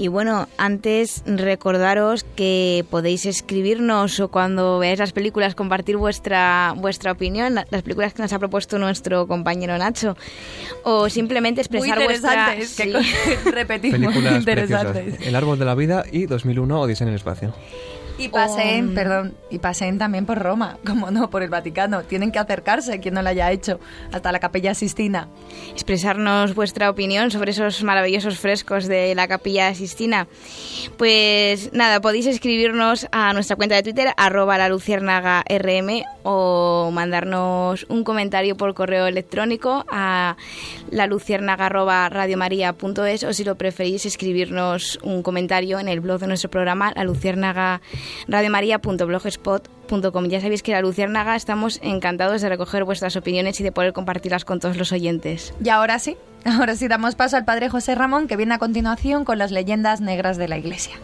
Y 0.00 0.06
bueno, 0.06 0.46
antes 0.58 1.22
recordaros 1.26 2.24
que 2.36 2.84
podéis 2.88 3.26
escribirnos 3.26 4.20
o 4.20 4.28
cuando 4.28 4.78
veáis 4.78 5.00
las 5.00 5.10
películas 5.12 5.56
compartir 5.56 5.96
vuestra 5.96 6.72
vuestra 6.76 7.10
opinión, 7.12 7.56
la- 7.56 7.66
las 7.70 7.82
películas 7.82 8.14
que 8.14 8.22
nos 8.22 8.32
ha 8.32 8.38
propuesto 8.38 8.78
nuestro 8.78 9.26
compañero 9.26 9.76
Nacho, 9.76 10.16
o 10.84 11.08
simplemente 11.08 11.60
expresar 11.62 12.00
vuestra 12.02 12.54
interesantes, 12.60 12.68
sí. 12.70 13.44
que 13.44 13.50
repetimos, 13.50 13.98
Películas 13.98 14.34
interesantes. 14.38 14.92
preciosas. 15.02 15.26
El 15.26 15.34
árbol 15.34 15.58
de 15.58 15.64
la 15.64 15.74
vida 15.74 16.04
y 16.12 16.26
2001 16.26 16.80
Odisea 16.80 17.04
en 17.04 17.08
el 17.08 17.16
espacio. 17.16 17.52
Y 18.18 18.28
paseen, 18.28 18.94
perdón, 18.94 19.36
y 19.48 19.60
paseen 19.60 19.96
también 19.96 20.26
por 20.26 20.38
Roma, 20.38 20.76
como 20.86 21.12
no, 21.12 21.30
por 21.30 21.44
el 21.44 21.50
Vaticano. 21.50 22.02
Tienen 22.02 22.32
que 22.32 22.40
acercarse, 22.40 22.98
quien 22.98 23.14
no 23.14 23.22
lo 23.22 23.28
haya 23.28 23.52
hecho, 23.52 23.78
hasta 24.12 24.32
la 24.32 24.40
Capilla 24.40 24.74
Sistina. 24.74 25.28
expresarnos 25.72 26.56
vuestra 26.56 26.90
opinión 26.90 27.30
sobre 27.30 27.52
esos 27.52 27.84
maravillosos 27.84 28.38
frescos 28.38 28.88
de 28.88 29.14
la 29.14 29.28
Capilla 29.28 29.72
Sistina. 29.74 30.26
Pues 30.96 31.72
nada, 31.72 32.00
podéis 32.00 32.26
escribirnos 32.26 33.06
a 33.12 33.32
nuestra 33.32 33.54
cuenta 33.56 33.76
de 33.76 33.84
Twitter, 33.84 34.12
arroba 34.16 34.58
la 34.58 34.68
luciérnaga 34.68 35.44
rm, 35.48 36.02
o 36.24 36.90
mandarnos 36.92 37.86
un 37.88 38.02
comentario 38.04 38.56
por 38.56 38.74
correo 38.74 39.06
electrónico 39.06 39.84
a 39.90 40.36
la 40.90 41.06
radiomaria.es 41.06 43.24
o 43.24 43.32
si 43.32 43.44
lo 43.44 43.54
preferís 43.56 44.04
escribirnos 44.06 44.98
un 45.02 45.22
comentario 45.22 45.78
en 45.78 45.88
el 45.88 46.00
blog 46.00 46.20
de 46.20 46.26
nuestro 46.26 46.50
programa, 46.50 46.92
la 46.96 47.04
radiomaria.blogspot.com. 48.28 50.28
Ya 50.28 50.40
sabéis 50.40 50.62
que 50.62 50.72
la 50.72 50.80
Luciérnaga 50.80 51.36
estamos 51.36 51.80
encantados 51.82 52.42
de 52.42 52.48
recoger 52.48 52.84
vuestras 52.84 53.16
opiniones 53.16 53.60
y 53.60 53.64
de 53.64 53.72
poder 53.72 53.92
compartirlas 53.92 54.44
con 54.44 54.60
todos 54.60 54.76
los 54.76 54.92
oyentes. 54.92 55.54
Y 55.62 55.68
ahora 55.68 55.98
sí, 55.98 56.16
ahora 56.44 56.76
sí 56.76 56.88
damos 56.88 57.14
paso 57.14 57.36
al 57.36 57.44
Padre 57.44 57.68
José 57.68 57.94
Ramón, 57.94 58.28
que 58.28 58.36
viene 58.36 58.54
a 58.54 58.58
continuación 58.58 59.24
con 59.24 59.38
las 59.38 59.50
leyendas 59.50 60.00
negras 60.00 60.36
de 60.36 60.48
la 60.48 60.58
Iglesia. 60.58 60.96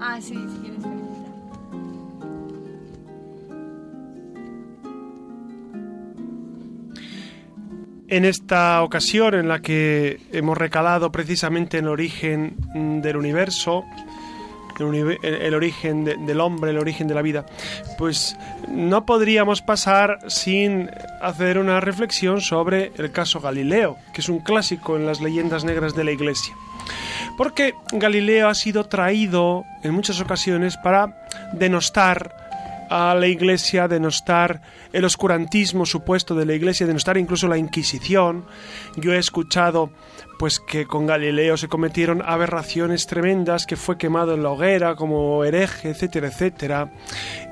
Ah, 0.00 0.20
sí, 0.20 0.34
si 0.34 0.58
quieres 0.60 0.84
En 8.10 8.24
esta 8.24 8.82
ocasión 8.82 9.34
en 9.34 9.48
la 9.48 9.60
que 9.60 10.18
hemos 10.32 10.56
recalado 10.56 11.12
precisamente 11.12 11.76
en 11.76 11.84
el 11.84 11.90
origen 11.90 12.56
del 13.02 13.18
universo, 13.18 13.84
el, 14.80 15.54
origen 15.54 16.04
de- 16.04 16.16
del 16.16 16.40
hombre, 16.40 16.70
el 16.70 16.78
origen 16.78 17.06
de 17.06 17.14
la 17.14 17.20
vida, 17.20 17.44
pues 17.98 18.34
no 18.68 19.04
podríamos 19.04 19.60
pasar 19.60 20.20
sin 20.28 20.88
hacer 21.20 21.58
una 21.58 21.80
reflexión 21.80 22.40
sobre 22.40 22.92
el 22.96 23.10
caso 23.12 23.40
Galileo, 23.40 23.96
que 24.14 24.22
es 24.22 24.28
un 24.30 24.38
clásico 24.38 24.96
en 24.96 25.04
las 25.04 25.20
leyendas 25.20 25.64
negras 25.64 25.94
de 25.94 26.04
la 26.04 26.12
Iglesia. 26.12 26.54
Porque 27.36 27.74
Galileo 27.92 28.48
ha 28.48 28.54
sido 28.54 28.84
traído 28.84 29.64
en 29.82 29.94
muchas 29.94 30.20
ocasiones 30.20 30.76
para 30.76 31.24
denostar 31.52 32.34
a 32.90 33.14
la 33.14 33.26
Iglesia, 33.26 33.88
denostar 33.88 34.62
el 34.92 35.04
oscurantismo 35.04 35.86
supuesto 35.86 36.34
de 36.34 36.46
la 36.46 36.54
Iglesia, 36.54 36.86
denostar 36.86 37.18
incluso 37.18 37.46
la 37.48 37.58
Inquisición. 37.58 38.46
Yo 38.96 39.12
he 39.12 39.18
escuchado 39.18 39.90
pues 40.38 40.60
que 40.60 40.86
con 40.86 41.06
Galileo 41.06 41.56
se 41.56 41.68
cometieron 41.68 42.22
aberraciones 42.24 43.06
tremendas, 43.06 43.66
que 43.66 43.76
fue 43.76 43.98
quemado 43.98 44.34
en 44.34 44.42
la 44.42 44.50
hoguera 44.50 44.94
como 44.94 45.44
hereje, 45.44 45.90
etcétera, 45.90 46.28
etcétera. 46.28 46.92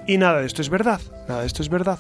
Y 0.06 0.18
nada 0.18 0.40
de 0.40 0.46
esto 0.46 0.62
es 0.62 0.70
verdad, 0.70 1.00
nada 1.28 1.40
de 1.40 1.46
esto 1.48 1.62
es 1.62 1.68
verdad. 1.68 1.98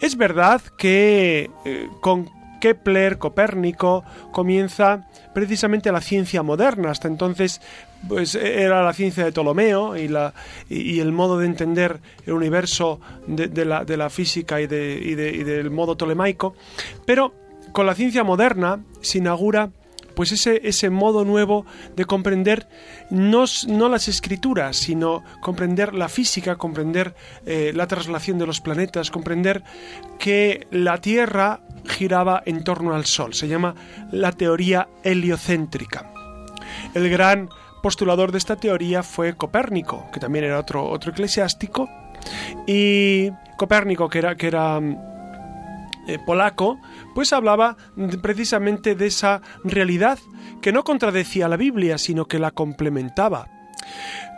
Es 0.00 0.16
verdad 0.16 0.62
que 0.76 1.50
eh, 1.64 1.88
con 2.00 2.28
Kepler, 2.60 3.18
Copérnico, 3.18 4.04
comienza 4.32 5.06
precisamente 5.34 5.90
la 5.92 6.00
ciencia 6.00 6.42
moderna. 6.42 6.90
Hasta 6.90 7.08
entonces, 7.08 7.60
pues 8.08 8.34
era 8.34 8.82
la 8.82 8.92
ciencia 8.92 9.24
de 9.24 9.32
Ptolomeo 9.32 9.96
y, 9.96 10.08
la, 10.08 10.34
y, 10.68 11.00
el 11.00 11.12
modo 11.12 11.38
de 11.38 11.46
entender 11.46 12.00
el 12.26 12.32
universo 12.34 13.00
de, 13.26 13.64
la, 13.64 13.84
de 13.84 13.96
la 13.96 14.10
física 14.10 14.60
y, 14.60 14.66
de, 14.66 15.00
y, 15.02 15.14
de- 15.14 15.30
y 15.32 15.42
del 15.44 15.70
modo 15.70 15.96
tolemaico. 15.96 16.54
Pero 17.06 17.34
con 17.72 17.86
la 17.86 17.94
ciencia 17.94 18.24
moderna 18.24 18.80
se 19.00 19.18
inaugura 19.18 19.70
pues 20.14 20.30
ese, 20.30 20.60
ese 20.68 20.90
modo 20.90 21.24
nuevo 21.24 21.64
de 21.96 22.04
comprender 22.04 22.68
no, 23.08 23.44
no 23.66 23.88
las 23.88 24.08
escrituras, 24.08 24.76
sino 24.76 25.24
comprender 25.40 25.94
la 25.94 26.10
física, 26.10 26.56
comprender 26.56 27.14
eh, 27.46 27.72
la 27.74 27.86
traslación 27.86 28.36
de 28.38 28.46
los 28.46 28.60
planetas, 28.60 29.10
comprender 29.10 29.62
que 30.18 30.66
la 30.70 31.00
Tierra 31.00 31.60
giraba 31.86 32.42
en 32.46 32.64
torno 32.64 32.94
al 32.94 33.04
Sol. 33.06 33.34
Se 33.34 33.48
llama 33.48 33.74
la 34.10 34.32
teoría 34.32 34.88
heliocéntrica. 35.02 36.12
El 36.94 37.08
gran 37.10 37.48
postulador 37.82 38.32
de 38.32 38.38
esta 38.38 38.56
teoría 38.56 39.02
fue 39.02 39.36
Copérnico, 39.36 40.06
que 40.12 40.20
también 40.20 40.44
era 40.44 40.58
otro, 40.58 40.88
otro 40.88 41.10
eclesiástico, 41.10 41.88
y 42.66 43.30
Copérnico, 43.56 44.08
que 44.08 44.18
era, 44.18 44.36
que 44.36 44.46
era 44.46 44.80
mm, 44.80 44.96
eh, 46.06 46.18
polaco, 46.24 46.78
pues 47.14 47.32
hablaba 47.32 47.76
precisamente 48.22 48.94
de 48.94 49.06
esa 49.06 49.40
realidad 49.64 50.18
que 50.60 50.72
no 50.72 50.84
contradecía 50.84 51.48
la 51.48 51.56
Biblia, 51.56 51.98
sino 51.98 52.26
que 52.26 52.38
la 52.38 52.52
complementaba. 52.52 53.48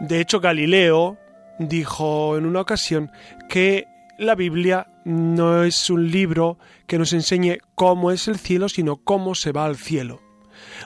De 0.00 0.20
hecho, 0.20 0.40
Galileo 0.40 1.18
dijo 1.58 2.36
en 2.36 2.46
una 2.46 2.60
ocasión 2.60 3.10
que 3.48 3.86
la 4.18 4.34
Biblia 4.34 4.88
no 5.04 5.64
es 5.64 5.90
un 5.90 6.10
libro 6.10 6.58
que 6.86 6.98
nos 6.98 7.12
enseñe 7.12 7.58
cómo 7.74 8.10
es 8.10 8.28
el 8.28 8.38
cielo, 8.38 8.68
sino 8.68 8.96
cómo 8.96 9.34
se 9.34 9.52
va 9.52 9.66
al 9.66 9.76
cielo 9.76 10.20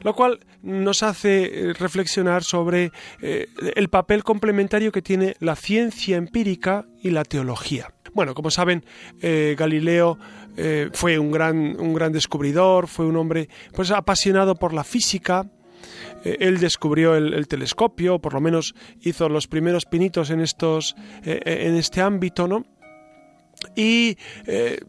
lo 0.03 0.15
cual 0.15 0.41
nos 0.63 1.03
hace 1.03 1.45
eh, 1.71 1.73
reflexionar 1.75 2.45
sobre 2.45 2.93
eh, 3.21 3.47
el 3.75 3.89
papel 3.89 4.25
complementario 4.25 4.93
que 4.93 5.03
tiene 5.03 5.37
la 5.41 5.57
ciencia 5.57 6.17
empírica 6.17 6.87
y 7.03 7.11
la 7.11 7.25
teología. 7.25 7.93
Bueno, 8.15 8.35
como 8.35 8.51
saben, 8.51 8.85
eh, 9.21 9.55
Galileo 9.59 10.19
fue 10.93 11.21
un 11.21 11.31
gran, 11.31 11.81
un 11.81 11.95
gran 11.95 12.11
descubridor, 12.11 12.89
fue 12.89 13.07
un 13.07 13.15
hombre 13.15 13.49
pues 13.77 13.93
apasionado 13.93 14.57
por 14.57 14.75
la 14.75 14.83
física, 14.83 15.49
él 16.25 16.59
descubrió 16.59 17.15
el, 17.15 17.33
el 17.33 17.47
telescopio, 17.47 18.19
por 18.19 18.35
lo 18.35 18.41
menos 18.41 18.75
hizo 19.03 19.29
los 19.29 19.47
primeros 19.47 19.85
pinitos 19.85 20.31
en 20.31 20.41
estos, 20.41 20.97
en 21.23 21.77
este 21.77 22.01
ámbito, 22.01 22.49
¿no? 22.49 22.65
Y 23.75 24.17
eh, 24.47 24.81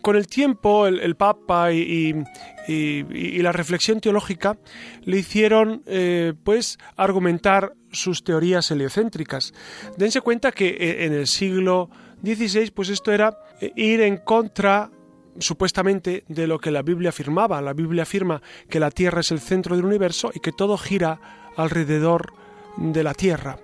con 0.00 0.16
el 0.16 0.26
tiempo, 0.26 0.86
el, 0.86 1.16
Papa 1.16 1.72
y, 1.72 2.14
la 2.66 3.52
reflexión 3.52 4.00
teológica 4.00 4.58
le 5.02 5.18
hicieron, 5.18 5.82
eh, 5.86 6.32
pues, 6.42 6.78
argumentar 6.96 7.74
sus 7.92 8.24
teorías 8.24 8.70
heliocéntricas. 8.70 9.52
Dense 9.96 10.20
cuenta 10.20 10.50
que 10.52 10.68
eh, 10.68 11.04
en 11.04 11.12
el 11.12 11.26
siglo 11.26 11.90
XVI, 12.22 12.70
pues 12.72 12.88
esto 12.88 13.12
era 13.12 13.38
ir 13.76 14.00
en 14.00 14.16
contra 14.18 14.90
supuestamente 15.38 16.24
de 16.28 16.46
lo 16.46 16.58
que 16.58 16.70
la 16.70 16.82
Biblia 16.82 17.10
afirmaba. 17.10 17.60
La 17.60 17.72
Biblia 17.72 18.02
afirma 18.02 18.42
que 18.68 18.80
la 18.80 18.90
Tierra 18.90 19.20
es 19.20 19.30
el 19.30 19.40
centro 19.40 19.76
del 19.76 19.84
universo 19.84 20.30
y 20.34 20.40
que 20.40 20.52
todo 20.52 20.76
gira 20.76 21.20
alrededor 21.56 22.32
de 22.76 23.02
la 23.02 23.14
Tierra 23.14 23.58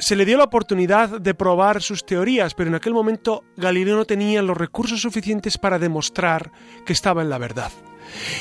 se 0.00 0.16
le 0.16 0.24
dio 0.24 0.38
la 0.38 0.44
oportunidad 0.44 1.20
de 1.20 1.34
probar 1.34 1.82
sus 1.82 2.04
teorías, 2.04 2.54
pero 2.54 2.68
en 2.68 2.74
aquel 2.74 2.94
momento 2.94 3.44
Galileo 3.56 3.96
no 3.96 4.04
tenía 4.04 4.42
los 4.42 4.56
recursos 4.56 5.00
suficientes 5.00 5.58
para 5.58 5.78
demostrar 5.78 6.50
que 6.86 6.92
estaba 6.92 7.22
en 7.22 7.30
la 7.30 7.38
verdad. 7.38 7.70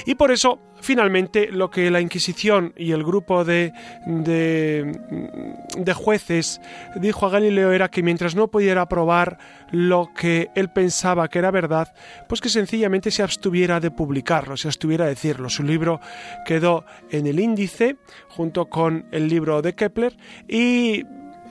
Y 0.06 0.16
por 0.16 0.32
eso, 0.32 0.60
finalmente, 0.82 1.52
lo 1.52 1.70
que 1.70 1.92
la 1.92 2.02
Inquisición 2.02 2.74
y 2.76 2.92
el 2.92 3.04
grupo 3.04 3.44
de, 3.46 3.74
de, 4.08 5.94
jueces 5.94 6.62
dijo 6.96 7.26
a 7.26 7.30
Galileo 7.30 7.72
era 7.72 7.90
que 7.90 8.02
mientras 8.02 8.36
no 8.36 8.48
pudiera 8.50 8.88
probar 8.88 9.38
lo 9.72 10.10
que 10.16 10.50
él 10.56 10.72
pensaba 10.72 11.28
que 11.28 11.40
era 11.40 11.52
verdad, 11.52 11.94
pues 12.28 12.42
que 12.42 12.50
sencillamente 12.50 13.12
se 13.12 13.22
abstuviera 13.22 13.80
de 13.80 13.92
publicarlo, 13.92 14.58
se 14.58 14.68
abstuviera 14.68 15.06
de 15.06 15.12
decirlo. 15.12 15.50
Su 15.50 15.64
libro 15.64 16.00
quedó 16.46 16.86
en 17.12 17.28
el 17.28 17.40
índice 17.40 17.98
junto 18.30 18.70
con 18.70 19.06
el 19.12 19.28
libro 19.28 19.62
de 19.62 19.76
Kepler 19.76 20.18
y 20.48 21.04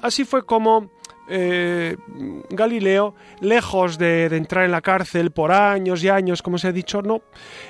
Así 0.03 0.25
fue 0.25 0.45
como 0.45 0.91
eh, 1.29 1.97
Galileo, 2.51 3.15
lejos 3.41 3.99
de, 3.99 4.25
entrar 4.27 4.65
en 4.65 4.71
la 4.71 4.81
cárcel 4.81 5.31
por 5.31 5.53
años 5.53 6.03
y 6.03 6.09
años, 6.09 6.43
como 6.43 6.57
se 6.59 6.69
ha 6.69 6.73
dicho, 6.73 7.03
no, 7.03 7.21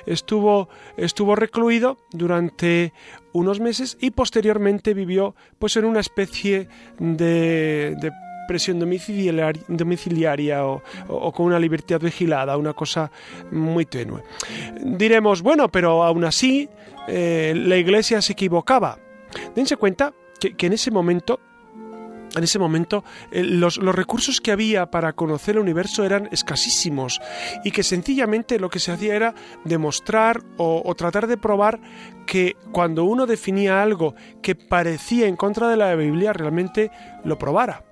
estuvo, 0.05 0.69
estuvo 0.95 1.35
recluido 1.35 1.97
durante 2.11 2.93
unos 3.33 3.59
meses 3.59 3.97
y 3.99 4.11
posteriormente 4.11 4.93
vivió 4.93 5.35
pues 5.59 5.75
en 5.75 5.85
una 5.85 5.99
especie 5.99 6.69
de, 6.99 7.95
de 7.99 8.11
domiciliar- 8.47 9.63
domiciliaria 9.67 10.65
o, 10.65 10.81
con 11.33 11.45
una 11.45 11.59
libertad 11.59 11.99
vigilada, 11.99 12.57
una 12.57 12.73
cosa 12.73 13.11
muy 13.51 13.85
tenue. 13.85 14.23
Diremos, 14.81 15.41
bueno, 15.41 15.69
pero 15.69 16.03
aún 16.03 16.23
así 16.23 16.69
eh, 17.07 17.53
la 17.55 17.75
Iglesia 17.75 18.21
se 18.21 18.33
equivocaba. 18.33 18.97
Dense 19.53 19.75
cuenta 19.75 20.13
que 20.39 20.65
en 20.65 20.73
ese 20.73 20.89
momento 20.89 21.39
en 22.35 22.43
ese 22.43 22.59
momento 22.59 23.03
eh, 23.31 23.43
los, 23.43 23.77
los 23.77 23.95
recursos 23.95 24.41
que 24.41 24.51
había 24.51 24.91
para 24.91 25.13
conocer 25.13 25.55
el 25.55 25.61
universo 25.61 26.03
eran 26.03 26.29
escasísimos 26.31 27.19
y 27.63 27.71
que 27.71 27.83
sencillamente 27.83 28.59
lo 28.59 28.69
que 28.69 28.79
se 28.79 28.91
hacía 28.91 29.15
era 29.15 29.33
demostrar 29.65 30.41
o, 30.57 30.81
o 30.85 30.95
tratar 30.95 31.27
de 31.27 31.37
probar 31.37 31.79
que 32.25 32.55
cuando 32.71 33.03
uno 33.03 33.25
definía 33.25 33.81
algo 33.81 34.15
que 34.41 34.55
parecía 34.55 35.27
en 35.27 35.35
contra 35.35 35.69
de 35.69 35.77
la 35.77 35.95
Biblia 35.95 36.33
realmente 36.33 36.91
lo 37.23 37.37
probara 37.37 37.88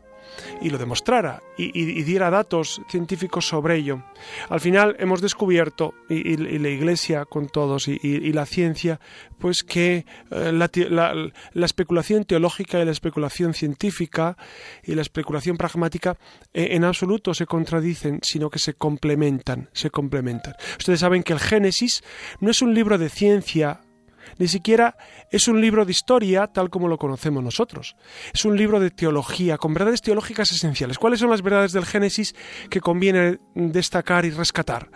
y 0.61 0.69
lo 0.69 0.77
demostrara 0.77 1.41
y, 1.57 2.03
diera 2.03 2.29
datos 2.29 2.81
científicos 2.89 3.47
sobre 3.47 3.75
ello. 3.75 4.03
Al 4.49 4.59
final 4.59 4.95
hemos 4.99 5.21
descubierto, 5.21 5.93
y, 6.09 6.37
la 6.37 6.69
Iglesia 6.69 7.25
con 7.25 7.47
todos, 7.47 7.87
y, 7.87 8.31
la 8.31 8.45
ciencia, 8.45 8.99
pues 9.39 9.63
que 9.63 10.05
eh, 10.31 10.51
la 10.51 11.65
especulación 11.65 12.25
teológica 12.25 12.79
y 12.79 12.85
la 12.85 12.91
especulación 12.91 13.53
científica 13.53 14.37
y 14.83 14.95
la 14.95 15.01
especulación 15.01 15.57
pragmática 15.57 16.17
eh, 16.53 16.69
en 16.71 16.83
absoluto 16.83 17.33
se 17.33 17.45
contradicen, 17.45 18.19
sino 18.21 18.49
que 18.49 18.59
se 18.59 18.73
complementan, 18.73 19.69
se 19.73 19.89
complementan. 19.89 20.55
Ustedes 20.77 20.99
saben 20.99 21.23
que 21.23 21.33
el 21.33 21.39
Génesis 21.39 22.03
no 22.39 22.51
es 22.51 22.61
un 22.61 22.73
libro 22.73 22.97
de 22.97 23.09
ciencia 23.09 23.81
ni 24.37 24.47
siquiera 24.47 24.95
es 25.31 25.47
un 25.47 25.61
libro 25.61 25.85
de 25.85 25.91
historia 25.91 26.47
tal 26.47 26.69
como 26.69 26.87
lo 26.87 26.97
conocemos 26.97 27.43
nosotros. 27.43 27.95
Es 28.33 28.45
un 28.45 28.57
libro 28.57 28.79
de 28.79 28.91
teología, 28.91 29.57
con 29.57 29.73
verdades 29.73 30.01
teológicas 30.01 30.51
esenciales. 30.51 30.97
¿Cuáles 30.97 31.19
son 31.19 31.29
las 31.29 31.41
verdades 31.41 31.71
del 31.71 31.85
Génesis 31.85 32.35
que 32.69 32.81
conviene 32.81 33.39
destacar 33.55 34.25
y 34.25 34.31
rescatar? 34.31 34.89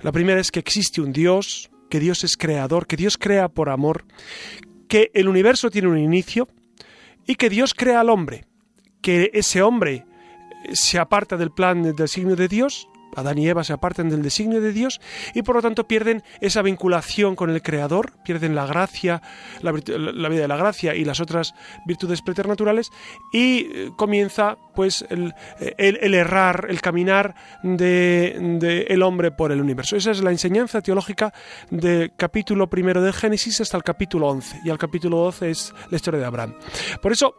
La 0.00 0.12
primera 0.12 0.40
es 0.40 0.50
que 0.50 0.60
existe 0.60 1.00
un 1.00 1.12
Dios, 1.12 1.70
que 1.90 2.00
Dios 2.00 2.24
es 2.24 2.36
creador, 2.36 2.86
que 2.86 2.96
Dios 2.96 3.16
crea 3.18 3.48
por 3.48 3.68
amor, 3.68 4.04
que 4.88 5.10
el 5.14 5.28
universo 5.28 5.70
tiene 5.70 5.88
un 5.88 5.98
inicio 5.98 6.48
y 7.26 7.36
que 7.36 7.50
Dios 7.50 7.74
crea 7.74 8.00
al 8.00 8.10
hombre, 8.10 8.44
que 9.00 9.30
ese 9.32 9.62
hombre 9.62 10.04
se 10.72 10.98
aparta 10.98 11.36
del 11.36 11.50
plan 11.50 11.82
del 11.82 12.08
signo 12.08 12.36
de 12.36 12.48
Dios, 12.48 12.88
Adán 13.16 13.38
y 13.38 13.48
Eva 13.48 13.64
se 13.64 13.72
apartan 13.72 14.08
del 14.08 14.22
designio 14.22 14.60
de 14.60 14.72
Dios 14.72 15.00
y 15.34 15.42
por 15.42 15.56
lo 15.56 15.62
tanto 15.62 15.86
pierden 15.86 16.22
esa 16.40 16.62
vinculación 16.62 17.36
con 17.36 17.50
el 17.50 17.62
Creador, 17.62 18.12
pierden 18.24 18.54
la 18.54 18.66
gracia, 18.66 19.22
la, 19.62 19.72
vida 19.72 20.42
de 20.42 20.48
la 20.48 20.56
gracia 20.56 20.94
y 20.94 21.04
las 21.04 21.20
otras 21.20 21.54
virtudes 21.86 22.22
preternaturales 22.22 22.90
y 23.32 23.66
eh, 23.72 23.90
comienza 23.96 24.56
pues 24.74 25.04
el, 25.10 25.32
el- 25.78 25.98
el 26.02 26.14
errar, 26.14 26.66
el 26.68 26.80
caminar 26.80 27.34
de, 27.62 28.36
de 28.60 29.02
hombre 29.04 29.30
por 29.30 29.52
el 29.52 29.60
universo. 29.60 29.96
Esa 29.96 30.10
es 30.10 30.22
la 30.22 30.30
enseñanza 30.30 30.80
teológica 30.80 31.32
del 31.70 32.12
capítulo 32.16 32.68
primero 32.70 33.02
del 33.02 33.12
Génesis 33.12 33.60
hasta 33.60 33.76
el 33.76 33.82
capítulo 33.84 34.28
11 34.28 34.60
y 34.64 34.70
al 34.70 34.78
capítulo 34.78 35.18
12 35.18 35.50
es 35.50 35.74
la 35.90 35.96
historia 35.96 36.20
de 36.20 36.26
Abraham. 36.26 36.54
Por 37.02 37.12
eso 37.12 37.36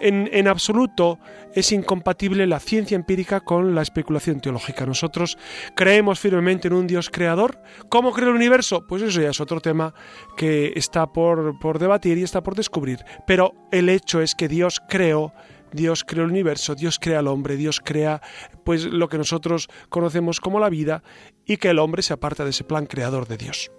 en, 0.00 0.48
absoluto 0.48 1.18
es 1.54 1.72
incompatible 1.72 2.46
la 2.46 2.60
ciencia 2.60 2.94
empírica 2.94 3.40
con 3.40 3.74
la 3.74 3.82
especulación 3.82 4.40
teológica. 4.40 4.86
Nosotros 4.86 5.38
creemos 5.74 6.20
firmemente 6.20 6.68
en 6.68 6.74
un 6.74 6.86
Dios 6.86 7.10
creador. 7.10 7.58
¿Cómo 7.88 8.12
creó 8.12 8.30
el 8.30 8.36
universo? 8.36 8.86
Pues 8.86 9.02
eso 9.02 9.20
ya 9.20 9.30
es 9.30 9.40
otro 9.40 9.60
tema 9.60 9.94
que 10.36 10.72
está 10.76 11.06
por, 11.12 11.58
por 11.58 11.78
debatir 11.78 12.18
y 12.18 12.22
está 12.22 12.42
por 12.42 12.54
descubrir. 12.54 13.04
Pero 13.26 13.54
el 13.72 13.88
hecho 13.88 14.20
es 14.20 14.34
que 14.34 14.48
Dios 14.48 14.80
creó 14.88 15.32
Dios 15.72 16.04
creó 16.04 16.24
el 16.24 16.30
universo, 16.30 16.74
Dios 16.74 16.98
crea 16.98 17.18
al 17.18 17.26
hombre, 17.26 17.56
Dios 17.56 17.80
crea 17.84 18.22
pues 18.64 18.84
lo 18.84 19.08
que 19.08 19.18
nosotros 19.18 19.68
conocemos 19.88 20.40
como 20.40 20.60
la 20.60 20.70
vida 20.70 21.02
y 21.44 21.56
que 21.56 21.68
el 21.68 21.80
hombre 21.80 22.02
se 22.02 22.14
aparta 22.14 22.44
de 22.44 22.50
ese 22.50 22.64
plan 22.64 22.86
creador 22.86 23.26
de 23.26 23.36
Dios. 23.36 23.70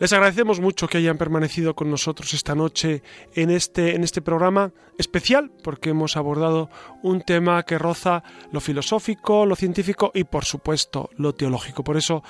Les 0.00 0.14
agradecemos 0.14 0.60
mucho 0.60 0.88
que 0.88 0.96
hayan 0.96 1.18
permanecido 1.18 1.74
con 1.74 1.90
nosotros 1.90 2.32
esta 2.32 2.54
noche 2.54 3.02
en 3.34 3.50
este, 3.50 3.94
en 3.94 4.02
este 4.02 4.22
programa 4.22 4.72
especial, 4.96 5.52
porque 5.62 5.90
hemos 5.90 6.16
abordado 6.16 6.70
un 7.02 7.20
tema 7.20 7.62
que 7.64 7.76
roza 7.76 8.22
lo 8.50 8.60
filosófico, 8.60 9.44
lo 9.44 9.56
científico 9.56 10.10
y, 10.14 10.24
por 10.24 10.46
supuesto, 10.46 11.10
lo 11.18 11.34
teológico. 11.34 11.84
Por 11.84 11.98
eso 11.98 12.22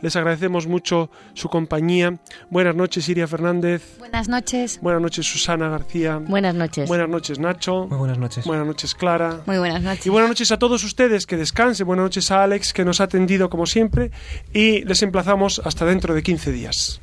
les 0.00 0.16
agradecemos 0.16 0.66
mucho 0.66 1.10
su 1.34 1.50
compañía. 1.50 2.18
Buenas 2.48 2.74
noches, 2.74 3.06
Iria 3.10 3.28
Fernández. 3.28 3.98
Buenas 3.98 4.30
noches. 4.30 4.80
Buenas 4.80 5.02
noches, 5.02 5.26
Susana 5.26 5.68
García. 5.68 6.22
Buenas 6.26 6.54
noches. 6.54 6.88
Buenas 6.88 7.10
noches, 7.10 7.38
Nacho. 7.38 7.88
Muy 7.88 7.98
buenas 7.98 8.16
noches. 8.16 8.46
Buenas 8.46 8.66
noches, 8.66 8.94
Clara. 8.94 9.42
Muy 9.44 9.58
buenas 9.58 9.82
noches. 9.82 10.06
Y 10.06 10.08
buenas 10.08 10.30
noches 10.30 10.50
a 10.50 10.58
todos 10.58 10.82
ustedes, 10.82 11.26
que 11.26 11.36
descansen. 11.36 11.86
Buenas 11.86 12.04
noches 12.04 12.30
a 12.30 12.42
Alex, 12.42 12.72
que 12.72 12.86
nos 12.86 13.02
ha 13.02 13.04
atendido 13.04 13.50
como 13.50 13.66
siempre. 13.66 14.12
Y 14.54 14.82
les 14.86 15.02
emplazamos 15.02 15.60
hasta 15.62 15.84
dentro 15.84 16.14
de 16.14 16.22
15 16.22 16.52
días. 16.52 17.02